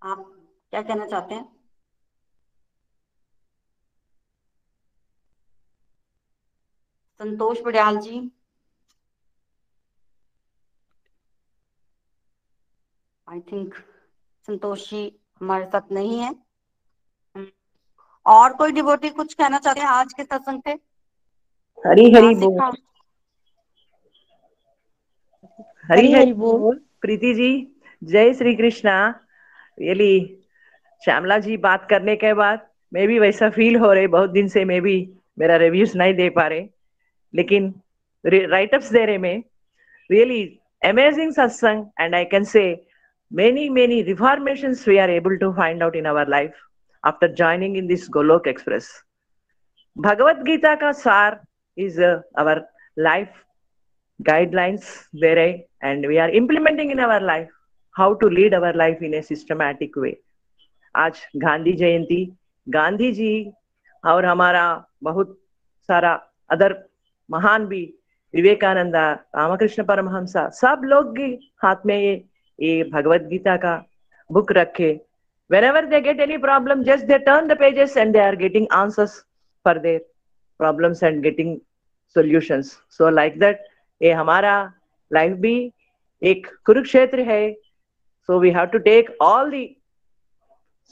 [0.02, 0.24] आप
[0.72, 1.44] क्या कहना चाहते हैं?
[7.20, 8.20] संतोष बड़ियाल जी
[13.26, 13.74] आई थिंक
[14.48, 16.34] संतोष जी हमारे साथ नहीं है।
[18.26, 20.70] और कोई डिवोटी कुछ कहना चाहते हैं आज के सत्संग से
[21.78, 22.76] हरी हरी बोल।
[25.84, 27.50] हरी हरी बोल। प्रीति जी
[28.04, 28.94] जय श्री कृष्णा
[29.80, 30.42] रियली
[31.04, 34.64] श्यामला जी बात करने के बाद मैं भी वैसा फील हो रहे बहुत दिन से
[34.64, 34.96] मैं भी
[35.38, 36.68] मेरा रिव्यूज़ नहीं दे पा रहे।
[37.34, 37.74] लेकिन
[38.26, 39.42] राइटअप्स दे रहे में।
[40.10, 40.44] रियली
[40.84, 42.62] अमेजिंग सत्संग and I can say
[43.32, 46.54] many many reformations we are able to find out in our life
[47.04, 48.88] after joining in this golok express
[49.96, 51.40] bhagavad gita ka sar
[51.76, 52.56] is uh, our
[52.96, 53.30] life
[54.20, 55.46] guidelines where
[55.82, 57.48] and we are implementing in our life
[57.92, 60.14] how to lead our life in a systematic way
[60.94, 61.12] आज
[61.42, 62.24] गांधी जयंती
[62.74, 63.52] गांधी जी
[64.04, 64.64] और हमारा
[65.02, 65.38] बहुत
[65.88, 66.12] सारा
[66.52, 66.74] other
[67.30, 67.82] महान भी
[68.34, 71.26] विवेकानंदा रामकृष्ण परमहंसा सब लोग के
[71.62, 72.14] हाथ में ये
[72.58, 73.74] ये भगवदगीता का
[74.30, 74.90] बुक रखे।
[75.64, 79.18] Whenever they get any problem just they turn the pages and they are getting answers
[79.64, 79.98] for their
[80.60, 81.56] problems and getting
[82.16, 83.64] solutions so like that
[84.00, 84.54] ये हमारा
[85.10, 85.54] लाइफ भी
[86.22, 87.52] एक कुरुक्षेत्र है।
[88.28, 89.66] So we have to take all the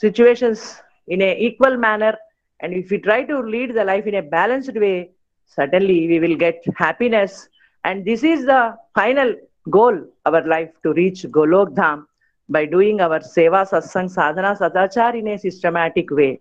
[0.02, 0.62] situations
[1.08, 2.18] in a equal manner
[2.60, 4.92] and if you try to lead the life in a balanced way
[5.58, 7.48] suddenly we will get happiness
[7.84, 8.58] and this is the
[8.96, 9.36] final
[9.68, 12.06] goal our life to reach Golok Dham
[12.48, 16.40] by doing our seva, satsang, sadhana, sadachar in a systematic way.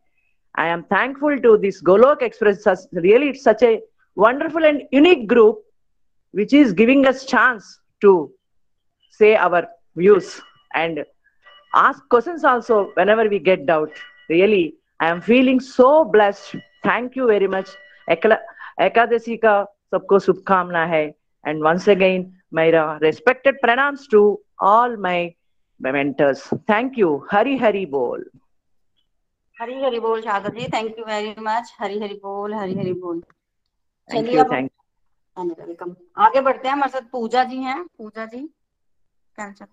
[0.55, 2.87] I am thankful to this Golok Express.
[2.93, 3.81] Really, it's such a
[4.15, 5.59] wonderful and unique group
[6.31, 8.31] which is giving us chance to
[9.11, 10.41] say our views
[10.73, 11.05] and
[11.75, 13.91] ask questions also whenever we get doubt.
[14.29, 16.55] Really, I am feeling so blessed.
[16.83, 17.69] Thank you very much.
[18.09, 21.13] Ekadasi ka sabko shubhkamna hai.
[21.45, 22.67] And once again, my
[23.01, 25.33] respected pranams to all my
[25.79, 26.41] mentors.
[26.67, 27.25] Thank you.
[27.31, 28.23] Hari hari bol.
[29.61, 33.21] Hari Hari बोल Sharda ji thank you very much Hari Hari बोल हरी हरी बोल
[34.09, 34.71] thank you thank
[35.37, 38.39] welcome आगे बढ़ते हैं। हमारे साथ पूजा जी हैं। पूजा जी
[39.35, 39.65] cancer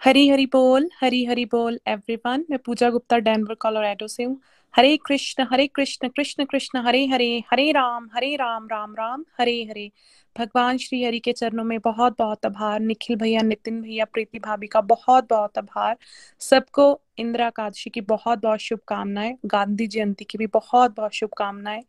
[0.00, 4.40] हरी हरी बोल हरी हरी बोल एवरीवन मैं पूजा गुप्ता डेनवर कोलोराडो से हूँ।
[4.76, 9.62] हरे कृष्ण हरे कृष्ण कृष्ण कृष्ण हरे हरे हरे राम हरे राम राम राम हरे
[9.70, 9.90] हरे
[10.38, 14.66] भगवान श्री हरि के चरणों में बहुत बहुत आभार, निखिल भैया, नितिन भैया, प्रीति भाभी
[14.66, 15.96] का बहुत बहुत आभार।
[16.40, 21.82] सबको इंदिरा एकादशी की बहुत बहुत शुभकामनाएँ, गांधी जयंती की भी बहुत बहुत शुभकामनाएँ।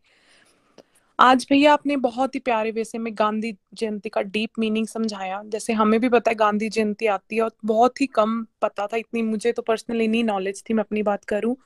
[1.18, 5.72] आज भैया आपने बहुत ही प्यारे वैसे में गांधी जयंती का डीप मीनिंग समझाया। जैसे
[5.72, 9.22] हमें भी पता है गांधी जयंती आती है और बहुत ही कम पता था, इतनी
[9.22, 11.56] मुझे तो पर्सनली नहीं नॉलेज थी, मैं अपनी बात करूँ।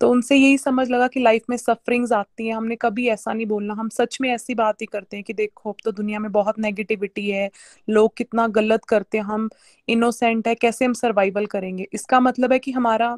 [0.00, 3.46] तो उनसे यही समझ लगा कि लाइफ में सफरिंग्स आती हैं। हमने कभी ऐसा नहीं
[3.46, 6.32] बोलना। हम सच में ऐसी बात ही करते हैं कि देखो, अब तो दुनिया में
[6.32, 7.50] बहुत नेगेटिविटी है।
[7.90, 9.48] लोग कितना गलत करते हैं। हम
[9.88, 11.86] इनोसेंट है। कैसे हम सर्वाइवल करेंगे?
[11.92, 13.16] इसका मतलब है कि हमारा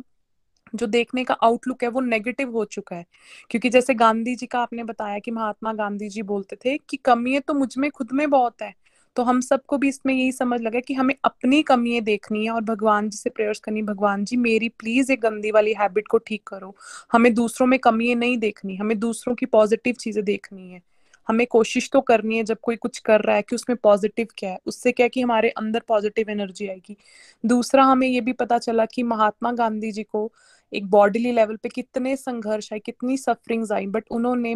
[0.75, 3.05] जो देखने का आउटलुक है, वो नेगेटिव हो चुका है।
[3.51, 7.33] क्योंकि जैसे गांधी जी का आपने बताया कि महात्मा गांधी जी बोलते थे कि कमी
[7.35, 8.84] है तो मुझमें, खुद में बहुत है।
[9.17, 12.61] तो हम सबको भी इसमें यही समझ लगा कि हमें अपनी कमियाँ देखनी है और
[12.61, 16.43] भगवान जी से प्रेयर्स करनी भगवान जी, मेरी प्लीज़ ये गंदी वाली हैबिट को ठीक
[16.47, 16.75] करो।
[17.13, 20.81] हमें दूसरों में कमियाँ नहीं देखनी, हमें दूसरों की पॉजिटिव चीज़ें देखनी है।
[21.29, 24.51] हमें कोशिश तो करनी है जब कोई कुछ कर रहा है कि उसमें पॉजिटिव क्या
[24.51, 26.97] है। उससे क्या कि हमारे अंदर पॉजिटिव एनर्जी आएगी।
[27.45, 30.31] दूसरा, हमें ये भी पता चला कि महात्मा गांधी जी को
[30.73, 34.55] एक बॉडीली लेवल पे कितने संघर्ष आए, कितनी सफरिंग्स आई बट उन्होंने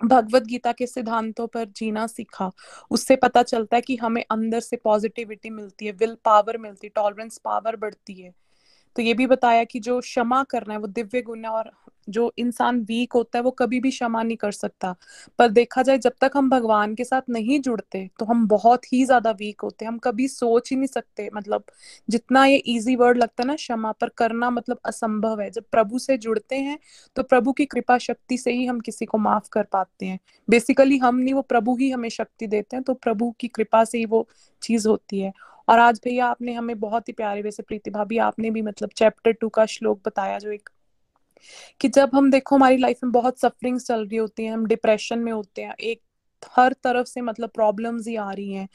[0.00, 2.50] भगवत गीता के सिद्धांतों पर जीना सीखा।
[2.90, 6.92] उससे पता चलता है कि हमें अंदर से पॉजिटिविटी मिलती है विल पावर मिलती है
[6.94, 8.32] टॉलरेंस पावर बढ़ती है।
[8.96, 11.70] तो ये भी बताया कि जो क्षमा करना है, वो दिव्य गुण है और
[12.08, 14.94] जो इंसान वीक होता है, वो कभी भी क्षमा नहीं कर सकता।
[15.38, 19.04] पर देखा जाए, जब तक हम भगवान के साथ नहीं जुड़ते तो हम बहुत ही
[19.04, 21.64] ज़्यादा वीक होते हैं। हम कभी सोच ही नहीं सकते मतलब
[22.08, 25.98] जितना ये इजी वर्ड लगता है ना, क्षमा, पर करना मतलब असंभव है। जब प्रभु
[25.98, 26.78] से जुड़ते हैं
[27.16, 30.18] तो प्रभु की कृपा शक्ति से ही हम किसी को माफ़ कर पाते हैं।
[30.48, 33.98] बेसिकली हम नहीं, वो प्रभु ही हमें शक्ति देते हैं तो प्रभु की कृपा से
[33.98, 34.26] ही वो
[34.62, 35.32] चीज़ होती है।
[35.70, 39.32] और आज भैया आपने हमें बहुत ही प्यारे वैसे प्रीति भाभी, आपने भी मतलब चैप्टर
[39.32, 40.70] टू का श्लोक बताया जो एक
[41.80, 45.18] कि जब हम देखो हमारी लाइफ में बहुत सफरिंग्स चल रही होती हैं, हम डिप्रेशन
[45.18, 46.02] में होते हैं, एक
[46.56, 48.68] हर तरफ़ से मतलब प्रॉब्लम्स ही आ रही हैं।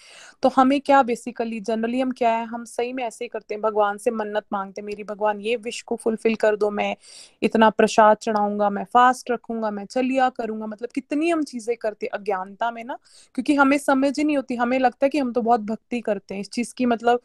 [0.43, 2.45] तो हमें क्या बेसिकली जनरली हम क्या है?
[2.45, 5.55] हम सही में ऐसे ही करते हैं। भगवान से मन्नत मांगते हैं, मेरी भगवान, ये
[5.55, 6.95] विश को फुलफिल कर दो, मैं
[7.41, 12.71] इतना प्रसाद चढ़ाऊँगा, मैं फास्ट रखूँगा, मैं चलिया करूँगा। मतलब कितनी हम चीज़ें करते अज्ञानता
[12.71, 12.97] में ना,
[13.35, 16.33] क्योंकि हमें समझ ही नहीं होती। हमें लगता है कि हम तो बहुत भक्ति करते
[16.33, 17.21] हैं। इस चीज़ की मतलब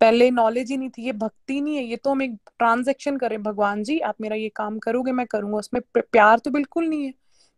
[0.00, 3.42] पहले नॉलेज ही नहीं थी। ये भक्ति नहीं है। ये तो हम एक ट्रांजेक्शन करें
[3.42, 7.12] भगवान जी, आप मेरा ये काम करोगे, मैं करूँगा। उसमें प्यार तो बिल्कुल नहीं है।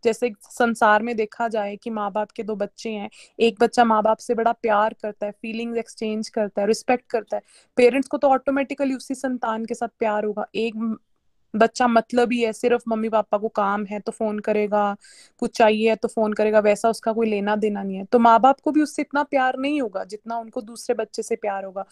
[0.04, 3.08] जैसे संसार में देखा जाए कि माँ बाप के दो बच्चे हैं,
[3.38, 7.36] एक बच्चा माँ बाप से बड़ा प्यार करता है फीलिंग्स एक्सचेंज करता है रिस्पेक्ट करता
[7.36, 7.42] है
[7.76, 10.74] पेरेंट्स को तो ऑटोमेटिकली उसी संतान के साथ प्यार होगा, एक
[11.54, 14.94] बच्चा मतलब ही है, सिर्फ़ मम्मी पापा को काम है तो फ़ोन करेगा,
[15.42, 18.38] कुछ चाहिए है तो फ़ोन करेगा, वैसा उसका कोई लेना देना नहीं है। तो माँ
[18.40, 21.84] बाप को भी उससे इतना प्यार नहीं होगा जितना उनको दूसरे बच्चे से प्यार होगा।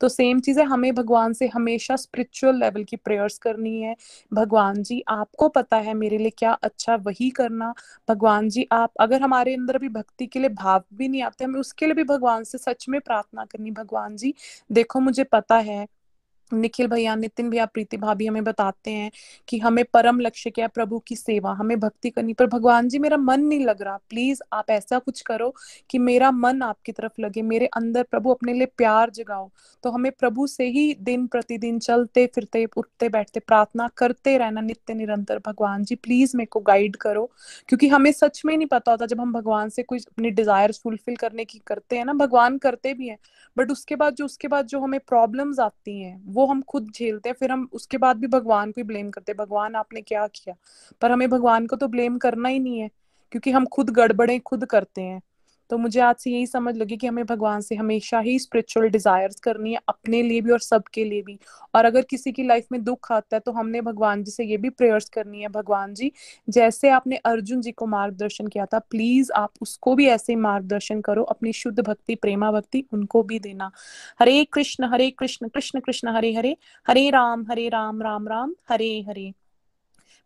[0.00, 3.94] तो सेम चीज़ है हमें भगवान से हमेशा स्पिरिचुअल लेवल की प्रेयर्स करनी है।
[4.32, 7.72] भगवान जी, आपको पता है मेरे लिए क्या अच्छा वही करना।
[8.08, 11.60] भगवान जी, आप अगर हमारे अंदर भी भक्ति के लिए भाव भी नहीं आते, हमें
[11.60, 14.34] उसके लिए भी भगवान से सच में प्रार्थना करनी। भगवान जी,
[14.70, 15.86] देखो मुझे पता है
[16.52, 19.10] निखिल भैया, नितिन भैया, प्रीति भाभी हमें बताते हैं
[19.48, 20.68] कि हमें परम लक्ष्य क्या है?
[20.68, 24.40] प्रभु की सेवा, हमें भक्ति करनी। पर भगवान जी, मेरा मन नहीं लग रहा। प्लीज़
[24.52, 25.54] आप ऐसा कुछ करो
[25.90, 29.50] कि मेरा मन आपकी तरफ़ लगे, मेरे अंदर प्रभु अपने लिए प्यार जगाओ।
[29.82, 34.94] तो हमें प्रभु से ही दिन प्रतिदिन चलते, फिरते, उठते, बैठते, प्रार्थना करते रहना नित्य
[34.94, 37.30] निरंतर। भगवान जी, प्लीज़ मेरे को गाइड करो।
[37.68, 41.16] क्योंकि हमें सच में नहीं पता होता, जब हम भगवान से कुछ अपनी डिज़ायर फुलफिल
[41.16, 43.18] करने की करते हैं ना, भगवान करते भी हैं
[43.58, 47.28] बट उसके बाद जो, उसके बाद जो हमें प्रॉब्लम्स आती हैं, वो हम खुद झेलते
[47.28, 50.26] हैं, फिर हम उसके बाद भी भगवान को ही ब्लेम करते हैं, भगवान आपने क्या
[50.26, 50.54] किया?
[51.00, 52.90] पर हमें भगवान को तो ब्लेम करना ही नहीं है,
[53.32, 55.20] क्योंकि हम खुद गड़बड़े खुद करते हैं।
[55.70, 59.40] तो मुझे आज से यही समझ लगी कि हमें भगवान से हमेशा ही स्पिरिचुअल डिजायर्स
[59.40, 61.38] करनी है, अपने लिए भी और सबके लिए भी।
[61.74, 64.56] और अगर किसी की लाइफ में दुख आता है तो हमने भगवान जी से ये
[64.56, 66.10] भी प्रेयर्स करनी है, भगवान जी,
[66.48, 71.00] जैसे आपने अर्जुन जी को मार्गदर्शन किया था प्लीज़ आप उसको भी ऐसे ही मार्गदर्शन
[71.00, 73.70] करो, अपनी शुद्ध भक्ति, प्रेमा भक्ति उनको भी देना।
[74.20, 76.56] हरे कृष्ण हरे कृष्ण कृष्ण कृष्ण, हरे हरे
[76.86, 79.32] हरे राम हरे राम राम राम, हरे हरे।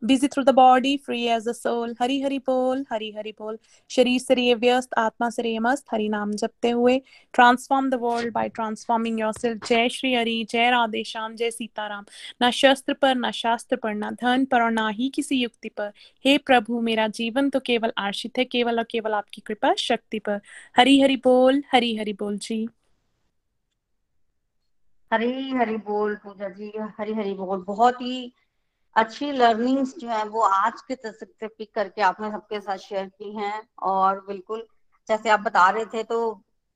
[0.03, 1.95] Busy through the body, free as the soul.
[1.99, 3.57] Hari Hari Bol, Hari Hari Bol.
[3.91, 6.99] शरीर से रहिए व्यस्त आत्मा से रहिए मस्त हरि नाम जपते हुए
[7.35, 12.05] transform the world by transforming yourself जय श्री हरि जय राधे श्याम जय सीताराम
[12.43, 15.93] ना शस्त्र पर ना शास्त्र पर ना धन पर और ना ही किसी युक्ति पर
[16.25, 20.41] हे प्रभु मेरा जीवन तो केवल आश्रित है केवल और केवल आपकी कृपा शक्ति पर
[20.79, 22.67] हरि हरि बोल हरि हरि बोल जी
[25.13, 28.33] हरी हरी बोल पूजा जी हरी हरी बोल बहुत ही
[28.97, 33.33] अच्छी लर्निंग्स जो है वो आज के से पिक करके आपने सबके साथ शेयर की
[33.37, 34.67] हैं और बिल्कुल,
[35.09, 36.19] जैसे आप बता रहे थे तो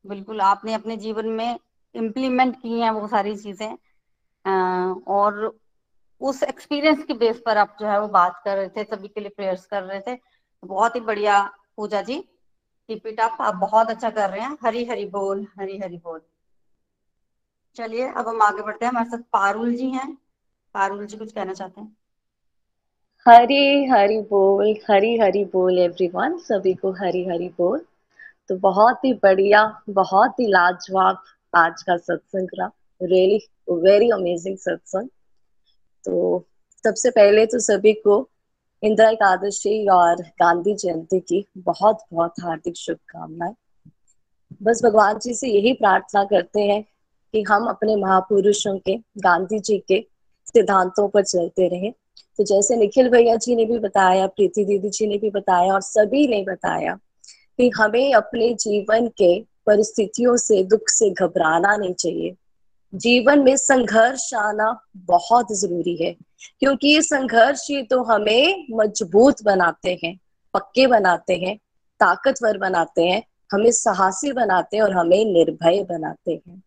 [0.04, 1.58] बिल्कुल आपने अपने जीवन में
[1.94, 3.76] इम्प्लीमेंट की हैं वो सारी चीज़ें।
[5.08, 5.58] और
[6.20, 9.20] उस एक्सपीरियंस की बेस पर आप जो है वो बात कर रहे थे, सभी के
[9.20, 10.18] लिए प्रेयर्स कर रहे थे।
[10.62, 11.40] बहुत ही बढ़िया,
[11.76, 12.18] Pooja ji
[12.88, 16.20] keep it up आप बहुत अच्छा कर रहे हैं। हरी हरी बोल, हरी हरी बोल।
[17.76, 20.12] चलिए, अब हम आगे बढ़ते हैं। हमारे साथ पारुल जी हैं।
[20.74, 21.96] पारुल जी कुछ कहना चाहते हैं?
[23.26, 27.80] हरी हरी बोल, हरी हरी बोल एवरीवन सभी को हरी हरी बोल।
[28.48, 31.18] तो बहुत ही बढ़िया, बहुत ही लाजवाब
[31.56, 32.70] आज का सत्संग रहा।
[33.02, 33.40] रियली
[33.70, 35.08] वेरी अमेजिंग सत्संग।
[36.04, 36.44] तो
[36.84, 38.28] सबसे पहले तो सभी को
[38.82, 43.54] इंदिरा एकादशी और गांधी जयंती की बहुत बहुत हार्दिक शुभकामनाएँ।
[44.62, 46.82] बस भगवान जी से यही प्रार्थना करते हैं
[47.32, 50.06] कि हम अपने महापुरुषों के, गांधी जी के
[50.46, 51.92] सिद्धांतों पर चलते रहें।
[52.38, 55.80] तो जैसे निखिल भैया जी ने भी बताया, प्रीति दीदी जी ने भी बताया और
[55.80, 56.98] सभी ने बताया
[57.58, 62.34] कि हमें अपने जीवन के परिस्थितियों से, दुख से घबराना नहीं चाहिए।
[62.94, 66.16] जीवन में संघर्ष आना बहुत ज़रूरी है,
[66.60, 70.18] क्योंकि ये संघर्ष ही तो हमें मज़बूत बनाते हैं,
[70.54, 71.56] पक्के बनाते हैं,
[72.00, 73.22] ताकतवर बनाते हैं,
[73.52, 76.62] हमें साहसी बनाते हैं और हमें निर्भय बनाते हैं।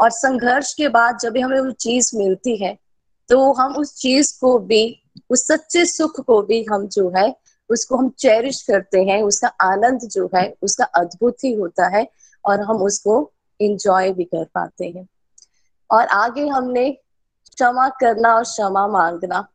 [0.00, 2.76] और संघर्ष के बाद जब हमें वो चीज़ मिलती है
[3.28, 7.34] तो हम उस चीज़ को भी, उस सच्चे सुख को भी हम जो है,
[7.70, 12.06] उसको हम चेरिश करते हैं, उसका आनंद जो है, उसका अद्भुत ही होता है
[12.44, 15.08] और हम उसको इंजॉय भी कर पाते हैं।
[15.90, 19.46] और आगे हमने क्षमा करना और क्षमा मांगना।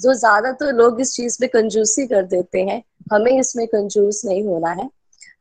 [0.00, 2.82] जो ज़्यादा तो लोग इस चीज़ में कंजूसी कर देते हैं,
[3.12, 4.90] हमें इसमें कंजूस नहीं होना है।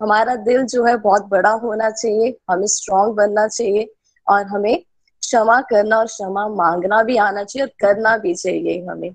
[0.01, 3.93] हमारा दिल जो है बहुत बड़ा होना चाहिए, हमें स्ट्रांग बनना चाहिए
[4.27, 4.83] और हमें
[5.25, 9.11] क्षमा करना और क्षमा मांगना भी आना चाहिए और करना भी चाहिए हमें।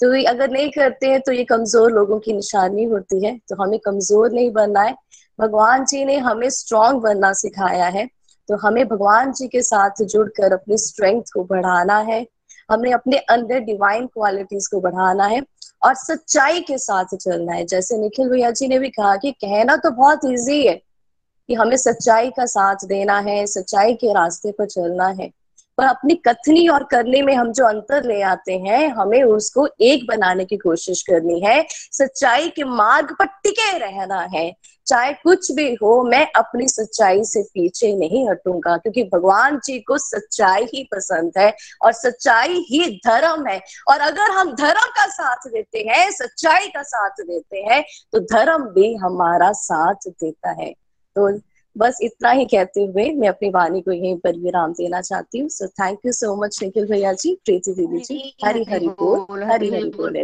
[0.00, 3.78] तो अगर नहीं करते हैं तो ये कमज़ोर लोगों की निशानी होती है। तो हमें
[3.78, 4.94] कमज़ोर नहीं बनना है।
[5.38, 8.06] भगवान जी ने हमें स्ट्रांग बनना सिखाया है।
[8.48, 12.26] तो हमें भगवान जी के साथ जुड़कर अपनी स्ट्रेंथ को बढ़ाना है।
[12.68, 15.42] हमें अपने अंदर डिवाइन क्वालिटीज को बढ़ाना है
[15.82, 19.76] और सच्चाई के साथ चलना है। जैसे निखिल भैया जी ने भी कहा कि कहना
[19.76, 24.66] तो बहुत ईजी है कि हमें सच्चाई का साथ देना है, सच्चाई के रास्ते पर
[24.66, 25.30] चलना है।
[25.78, 30.06] पर अपनी कथनी और करने में हम जो अंतर ले आते हैं, हमें उसको एक
[30.06, 34.52] बनाने की कोशिश करनी है। सच्चाई के मार्ग पर टिके रहना है।
[34.86, 39.98] चाहे कुछ भी हो, मैं अपनी सच्चाई से पीछे नहीं हटूँगा, क्योंकि भगवान जी को
[39.98, 41.52] सच्चाई ही पसंद है
[41.82, 46.82] और सच्चाई ही धर्म है। और अगर हम धर्म का साथ देते हैं, सच्चाई का
[46.84, 47.82] साथ देते हैं
[48.12, 50.72] तो धर्म भी हमारा साथ देता है।
[51.16, 51.30] तो
[51.78, 55.48] बस इतना ही कहते हुए मैं अपनी वाणी को यहीं पर विराम देना चाहती हूँ।
[55.48, 59.70] So thank you so much Nikhil भैया जी प्रीति दीदी जी हरी हरी बोल हरी
[59.70, 60.22] हरी बोल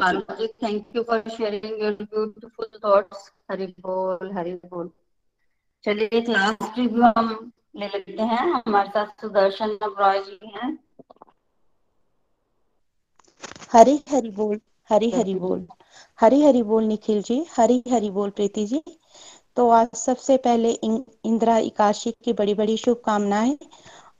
[0.64, 4.90] thank you for sharing your beautiful thoughts Hari बोल हरी बोल।
[5.84, 10.78] चलिए लास्ट रिव्यू हम ले लेते हैं। हमारे साथ सुदर्शन रॉय जी हैं।
[13.72, 14.60] हरी हरी बोल
[14.90, 15.66] हरी हरी बोल।
[16.18, 18.82] हरी हरी बोल निखिल जी हरी हरी बोल प्रीति जी।
[19.56, 23.56] तो आज सबसे पहले इंदिरा इकाशी की बड़ी बड़ी शुभकामनाएँ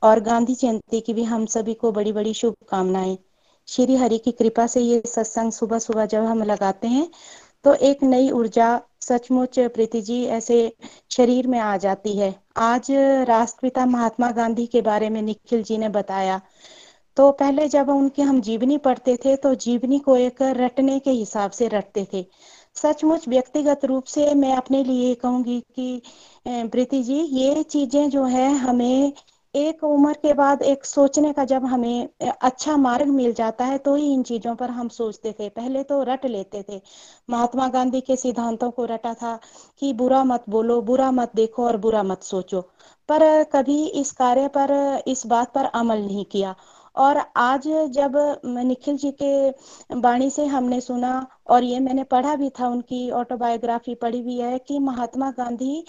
[0.01, 3.17] और गांधी जयंती की भी हम सभी को बड़ी बड़ी शुभकामनाएँ।
[3.67, 7.09] श्री हरि की कृपा से ये सत्संग सुबह सुबह जब हम लगाते हैं
[7.65, 8.69] तो एक नई ऊर्जा
[9.01, 10.57] सचमुच प्रीति जी ऐसे
[11.11, 12.91] शरीर में आ जाती है। आज
[13.27, 16.41] राष्ट्रपिता महात्मा गांधी के बारे में निखिल जी ने बताया।
[17.17, 21.51] तो पहले जब उनकी हम जीवनी पढ़ते थे तो जीवनी को एक रटने के हिसाब
[21.51, 22.25] से रटते थे।
[22.75, 26.01] सचमुच व्यक्तिगत रूप से मैं अपने लिए कहूँगी कि
[26.47, 29.13] प्रीति जी, ये चीज़ें जो है हमें
[29.53, 33.95] एक उम्र के बाद एक सोचने का जब हमें अच्छा मार्ग मिल जाता है तो
[33.95, 36.81] ही इन चीज़ों पर हम सोचते थे। पहले तो रट लेते थे।
[37.29, 39.39] महात्मा गांधी के सिद्धांतों को रटा था
[39.79, 42.61] कि बुरा मत बोलो, बुरा मत देखो और बुरा मत सोचो।
[43.09, 46.55] पर कभी इस कार्य पर, इस बात पर अमल नहीं किया।
[46.97, 48.13] और आज जब
[48.47, 49.31] निखिल जी के
[49.99, 51.15] वाणी से हमने सुना
[51.47, 55.83] और ये मैंने पढ़ा भी था, उनकी ऑटोबायोग्राफी पढ़ी हुई है कि महात्मा गांधी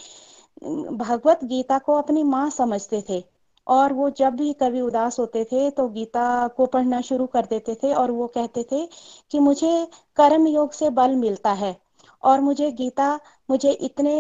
[0.65, 3.23] भगवत गीता को अपनी माँ समझते थे
[3.67, 6.27] और वो जब भी कभी उदास होते थे तो गीता
[6.57, 8.87] को पढ़ना शुरू कर देते थे और वो कहते थे
[9.31, 9.73] कि मुझे
[10.17, 11.77] कर्म योग से बल मिलता है
[12.23, 13.09] और मुझे गीता
[13.49, 14.15] मुझे इतने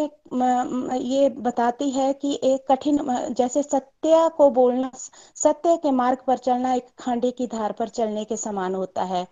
[1.04, 2.98] ये बताती है कि एक कठिन
[3.38, 4.90] जैसे सत्य को बोलना,
[5.36, 9.26] सत्य के मार्ग पर चलना एक खांडे की धार पर चलने के समान होता है।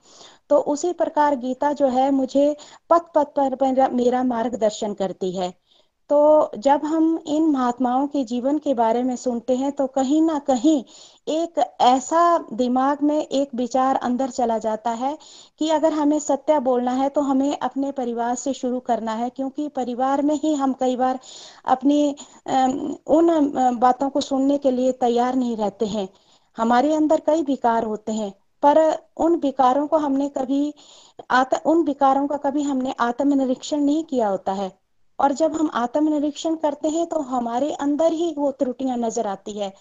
[0.49, 2.57] तो उसी प्रकार गीता जो है मुझे
[2.91, 5.53] पथ पथ पर मेरा मार्गदर्शन करती है।
[6.11, 10.39] तो जब हम इन महात्माओं के जीवन के बारे में सुनते हैं तो कहीं ना
[10.39, 10.83] कहीं
[11.27, 12.23] एक ऐसा
[12.53, 15.17] दिमाग में एक विचार अंदर चला जाता है
[15.59, 19.69] कि अगर हमें सत्य बोलना है तो हमें अपने परिवार से शुरू करना है। क्योंकि
[19.69, 21.19] परिवार में ही हम कई बार
[21.67, 22.15] अपनी
[23.09, 26.09] उन बातों को सुनने के लिए तैयार नहीं रहते हैं।
[26.57, 28.33] हमारे अंदर कई विकार होते हैं
[28.63, 28.79] पर
[29.17, 30.73] उन विकारों को हमने कभी
[31.31, 34.73] आत, उन विकारों का कभी हमने आत्मनिरीक्षण नहीं किया होता है।
[35.19, 39.73] और जब हम आत्मनिरीक्षण करते हैं तो हमारे अंदर ही वो त्रुटियाँ नज़र आती है।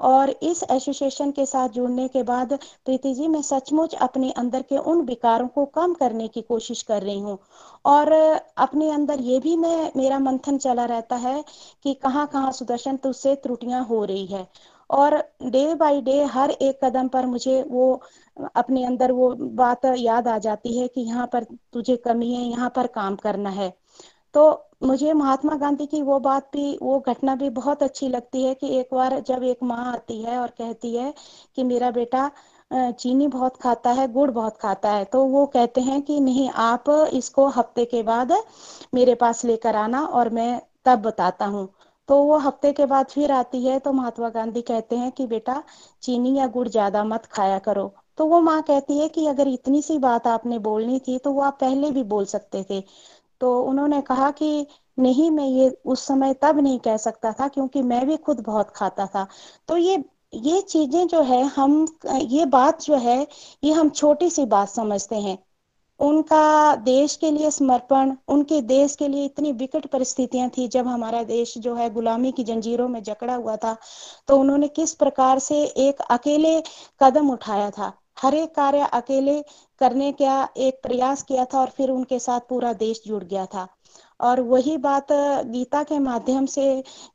[0.00, 2.52] और इस एसोसिएशन के साथ जुड़ने के बाद
[2.84, 7.02] प्रीति जी, मैं सचमुच अपने अंदर के उन विकारों को कम करने की कोशिश कर
[7.02, 7.38] रही हूँ।
[7.84, 11.44] और अपने अंदर ये भी मैं, मेरा मंथन चला रहता है
[11.84, 14.46] कि कहाँ कहाँ सुदर्शन तुझसे त्रुटियाँ हो रही है।
[14.90, 18.00] और डे बाय डे, हर एक कदम पर मुझे वो,
[18.56, 22.70] अपने अंदर वो बात याद आ जाती है कि यहाँ पर तुझे कमी है, यहाँ
[22.76, 23.72] पर काम करना है।
[24.34, 28.54] तो मुझे महात्मा गांधी की वो बात भी, वो घटना भी बहुत अच्छी लगती है
[28.54, 31.12] कि एक बार जब एक माँ आती है और कहती है
[31.56, 32.30] कि मेरा बेटा
[32.70, 36.84] चीनी बहुत खाता है, गुड़ बहुत खाता है तो वो कहते हैं कि नहीं, आप
[37.14, 38.32] इसको हफ़्ते के बाद
[38.94, 41.68] मेरे पास लेकर आना और मैं तब बताता हूँ।
[42.08, 45.62] तो वो हफ़्ते के बाद फिर आती है तो महात्मा गांधी कहते हैं कि बेटा,
[46.02, 49.82] चीनी या गुड़ ज़्यादा मत खाया करो। तो वो माँ कहती है कि अगर इतनी
[49.82, 52.82] सी बात आपने बोलनी थी तो वो आप पहले भी बोल सकते थे।
[53.40, 54.66] तो उन्होंने कहा कि
[54.98, 58.70] नहीं, मैं ये उस समय तब नहीं कह सकता था क्योंकि मैं भी खुद बहुत
[58.70, 59.26] खाता था।
[59.68, 60.04] तो ये
[60.34, 63.26] ये चीज़ें जो है, हम, ये बात जो है,
[63.64, 65.38] ये हम छोटी सी बात समझते हैं।
[66.00, 71.22] उनका देश के लिए समर्पण, उनके देश के लिए इतनी विकट परिस्थितियाँ थी जब हमारा
[71.22, 73.76] देश जो है गुलामी की जंजीरों में जकड़ा हुआ था।
[74.28, 76.60] तो उन्होंने किस प्रकार से एक अकेले
[77.02, 79.40] कदम उठाया था। हर एक कार्य अकेले
[79.80, 83.66] करने का एक प्रयास किया था और फिर उनके साथ पूरा देश जुड़ गया था।
[84.20, 85.12] और वही बात
[85.46, 86.62] गीता के माध्यम से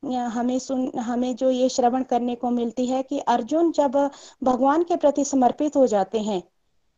[0.04, 3.96] हमें सुन, हमें जो ये श्रवण करने को मिलती है कि अर्जुन जब
[4.44, 6.42] भगवान के प्रति समर्पित हो जाते हैं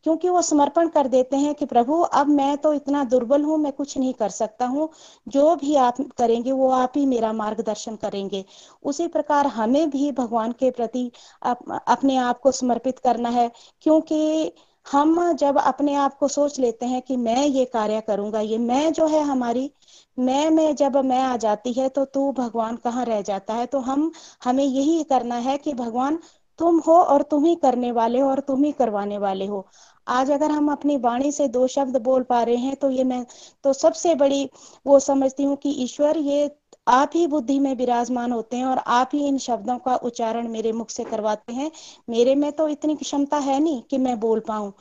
[0.07, 3.71] क्योंकि वो समर्पण कर देते हैं कि प्रभु अब मैं तो इतना दुर्बल हूँ मैं
[3.73, 4.87] कुछ नहीं कर सकता हूँ।
[5.27, 8.43] जो भी आप करेंगे वो आप ही मेरा मार्गदर्शन करेंगे।
[8.83, 11.11] उसी प्रकार हमें भी भगवान के प्रति
[11.43, 13.51] अप, अपने आप को समर्पित करना है
[13.81, 14.51] क्योंकि
[14.85, 18.91] हम जब अपने आप को सोच लेते हैं कि मैं ये कार्य करूँगा ये मैं
[18.93, 19.69] जो है हमारी
[20.17, 23.65] मैं में जब मैं आ जाती है तो तू भगवान कहाँ रह जाता है?
[23.65, 24.11] तो हम
[24.43, 26.19] हमें यही करना है कि भगवान
[26.59, 29.65] तुम हो और तुम ही करने वाले हो और तुम ही करवाने वाले हो।
[30.07, 33.25] आज अगर हम अपनी वाणी से दो शब्द बोल पा रहे हैं तो ये मैं
[33.63, 34.49] तो सबसे बड़ी
[34.85, 36.49] वो समझती हूँ कि ईश्वर ये
[36.87, 40.71] आप ही बुद्धि में विराजमान होते हैं और आप ही इन शब्दों का उच्चारण मेरे
[40.73, 41.71] मुख से करवाते हैं।
[42.09, 44.71] मेरे में तो इतनी क्षमता है नहीं कि मैं बोल पाऊँ।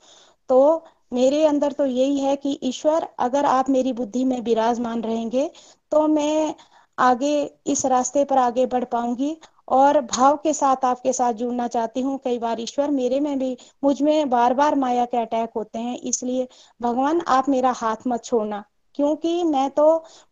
[0.51, 5.51] तो मेरे अंदर तो यही है कि ईश्वर, अगर आप मेरी बुद्धि में विराजमान रहेंगे
[5.93, 6.55] तो मैं
[6.99, 7.35] आगे
[7.67, 9.37] इस रास्ते पर आगे बढ़ पाऊँगी
[9.69, 13.57] और भाव के साथ आपके साथ जुड़ना चाहती हूँ। कई बार ईश्वर मेरे में भी
[13.85, 16.49] मुझमें बार बार माया के अटैक होते हैं इसलिए
[16.81, 18.65] भगवान आप मेरा हाथ मत छोड़ना
[18.95, 19.87] क्योंकि मैं तो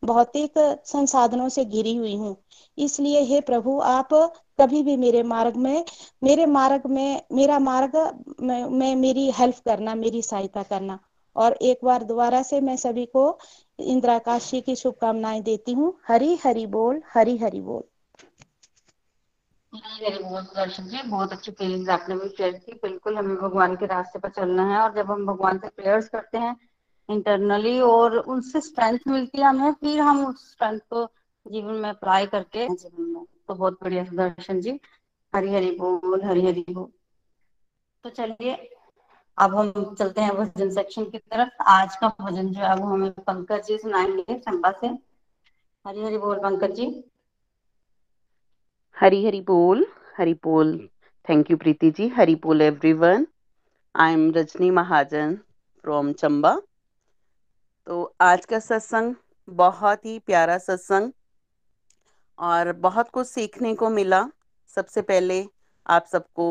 [0.04, 2.36] भौतिक संसाधनों से घिरी हुई हूँ।
[2.78, 4.14] इसलिए हे प्रभु आप
[4.60, 5.84] कभी भी मेरे मार्ग में
[6.22, 7.96] मेरे मार्ग में मेरा मार्ग
[8.40, 10.98] में, में मेरी हेल्प करना मेरी सहायता करना।
[11.36, 13.26] और एक बार दोबारा से मैं सभी को
[13.78, 17.82] इंदिरा काशी की शुभकामनाएँ देती हूँ। हरी हरी बोल हरी हरी बोल।
[19.74, 24.28] दर्शन जी बहुत अच्छी फीलिंग्स आपने भी शेयर की। बिल्कुल हमें भगवान के रास्ते पर
[24.28, 26.56] चलना है और जब हम भगवान से प्रेयर्स करते हैं
[27.08, 31.06] इंटरनली और उनसे स्ट्रेंथ मिलती है हमें, फिर हम उस स्ट्रेंथ को
[31.46, 34.80] जीवन में अप्लाई करके जीवन में। तो बहुत बढ़िया दर्शन जी।
[35.34, 36.88] हरी हरी बोल हरी हरी बोल।
[38.04, 38.54] तो चलिए,
[39.38, 43.10] अब हम चलते हैं भजन सेक्शन की तरफ़। आज का भजन जो है, वो हमें
[43.10, 44.86] पंकज जी सुनाएँगे चंबा से।
[45.86, 47.04] हरी हरी बोल पंकज जी।
[48.96, 49.86] हरी हरी बोल
[50.18, 50.68] हरी बोल
[51.28, 53.26] थैंक यू प्रीति जी हरी बोल everyone
[53.94, 55.34] I am Rajni Mahajan
[55.84, 56.54] from Chamba
[57.86, 59.14] तो आज का सत्संग
[59.48, 61.12] बहुत ही प्यारा सत्संग
[62.38, 64.24] और बहुत कुछ सीखने को मिला।
[64.76, 65.44] सबसे पहले
[65.86, 66.48] आप सबको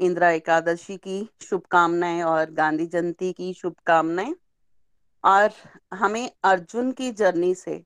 [0.00, 4.34] इंदिरा एकादशी की शुभकामनाएँ और गांधी जयंती की शुभकामनाएँ।
[5.24, 5.50] और
[5.94, 7.82] हमें अर्जुन की जर्नी से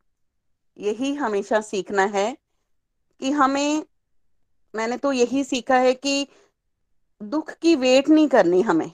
[0.76, 2.36] यही हमेशा सीखना है।
[3.24, 3.84] कि हमें,
[4.74, 6.26] मैंने तो यही सीखा है कि
[7.22, 8.90] दुख की वेट नहीं करनी हमें,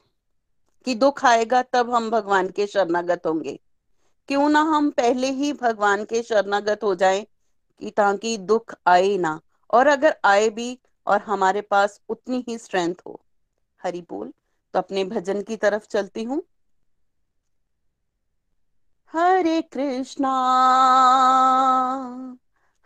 [0.87, 3.59] कि दुख आएगा तब हम भगवान के शरणागत होंगे।
[4.29, 7.27] क्यों ना हम पहले ही भगवान के शरणागत हो जाएँ,
[7.81, 9.41] कि ताकि दुख आए ना,
[9.71, 13.21] और अगर आए भी और हमारे पास उतनी ही स्ट्रेंथ हो।
[13.83, 14.33] हरि बोल
[14.75, 16.43] तो अपने भजन की तरफ़ चलती हूँ।
[19.15, 20.31] हरे कृष्णा।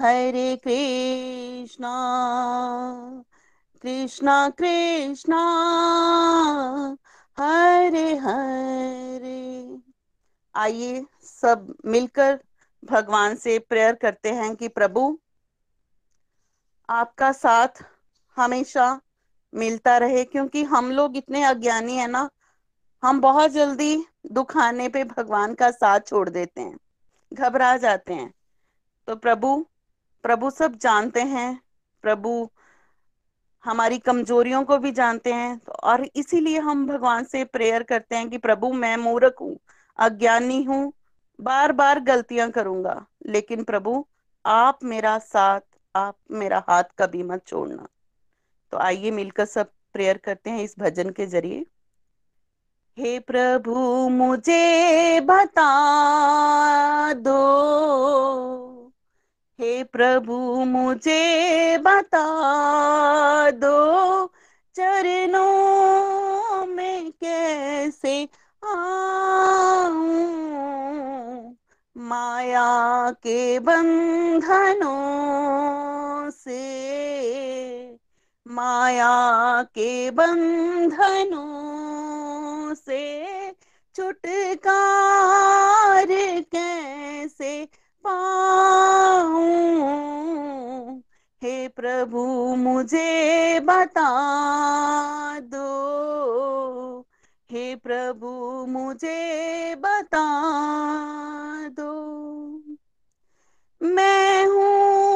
[0.00, 1.92] हरे कृष्णा
[3.82, 5.38] कृष्णा कृष्णा,
[7.38, 9.78] हरे हरे।
[10.54, 12.38] आइए सब मिलकर
[12.84, 15.18] भगवान से प्रेयर करते हैं कि प्रभु,
[16.88, 17.82] आपका साथ
[18.36, 19.00] हमेशा
[19.54, 22.28] मिलता रहे, क्योंकि हम लोग इतने अज्ञानी है ना,
[23.02, 26.78] हम बहुत जल्दी दुख आने पे भगवान का साथ छोड़ देते हैं,
[27.32, 28.32] घबरा जाते हैं।
[29.08, 29.66] तो प्रभु
[30.24, 31.60] प्रभु सब जानते हैं,
[32.04, 32.48] प्रभु
[33.64, 38.28] हमारी कमजोरियों को भी जानते हैं तो और इसीलिए हम भगवान से प्रेयर करते हैं
[38.30, 39.58] कि प्रभु मैं मूर्ख हूँ,
[39.98, 40.92] अज्ञानी हूँ
[41.38, 44.04] बार बार गलतियाँ करूँगा, लेकिन प्रभु
[44.44, 45.60] आप मेरा साथ,
[45.94, 47.88] आप मेरा हाथ कभी मत छोड़ना
[48.72, 51.64] तो आइए मिलकर सब प्रेयर करते हैं इस भजन के ज़रिए।
[52.98, 58.67] हे प्रभु मुझे बता दो।
[59.60, 64.26] हे प्रभु, मुझे बता दो
[64.74, 68.28] चरणों में कैसे
[71.96, 74.90] माया के बंधनों
[76.30, 77.98] से,
[78.46, 81.44] माया के बंधनों
[82.74, 83.52] से
[83.96, 86.06] छुटकार
[86.54, 87.68] कैसे
[91.42, 94.08] हे प्रभु मुझे बता
[95.40, 95.88] दो।
[97.50, 98.26] हे प्रभु
[98.68, 100.24] मुझे बता
[101.68, 101.92] दो।
[103.82, 105.07] मैं हूँ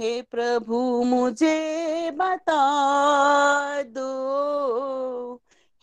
[0.00, 2.62] हे प्रभु, मुझे बता
[3.82, 4.14] दो।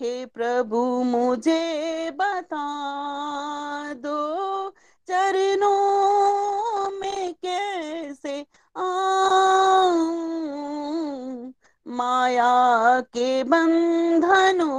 [0.01, 1.80] हे प्रभु, मुझे
[13.01, 14.75] के बंधनों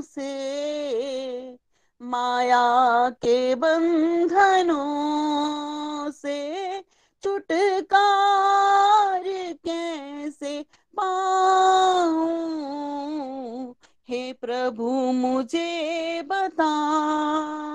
[0.00, 1.58] से
[2.02, 6.80] माया के बंधनों से
[7.22, 9.22] छुटकार
[9.66, 10.64] कैसे
[11.00, 13.74] पाऊँ?
[14.08, 17.65] हे प्रभु मुझे बता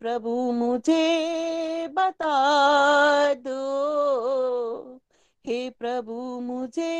[0.00, 1.04] प्रभु मुझे
[1.88, 2.34] बता
[3.34, 3.62] दो।
[5.46, 6.92] हे प्रभु मुझे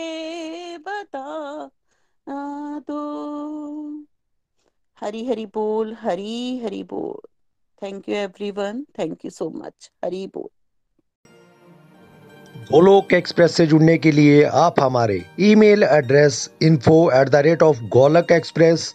[0.79, 1.71] बता
[2.79, 3.03] दो।
[5.01, 7.29] हरी हरी बोल, हरी हरी बोल।
[7.83, 10.49] Thank you everyone thank you so much Hari बोल।
[12.61, 17.83] गोलोक एक्सप्रेस से जुड़ने के लिए आप हमारे email address info at the rate of
[17.83, 18.95] Golak express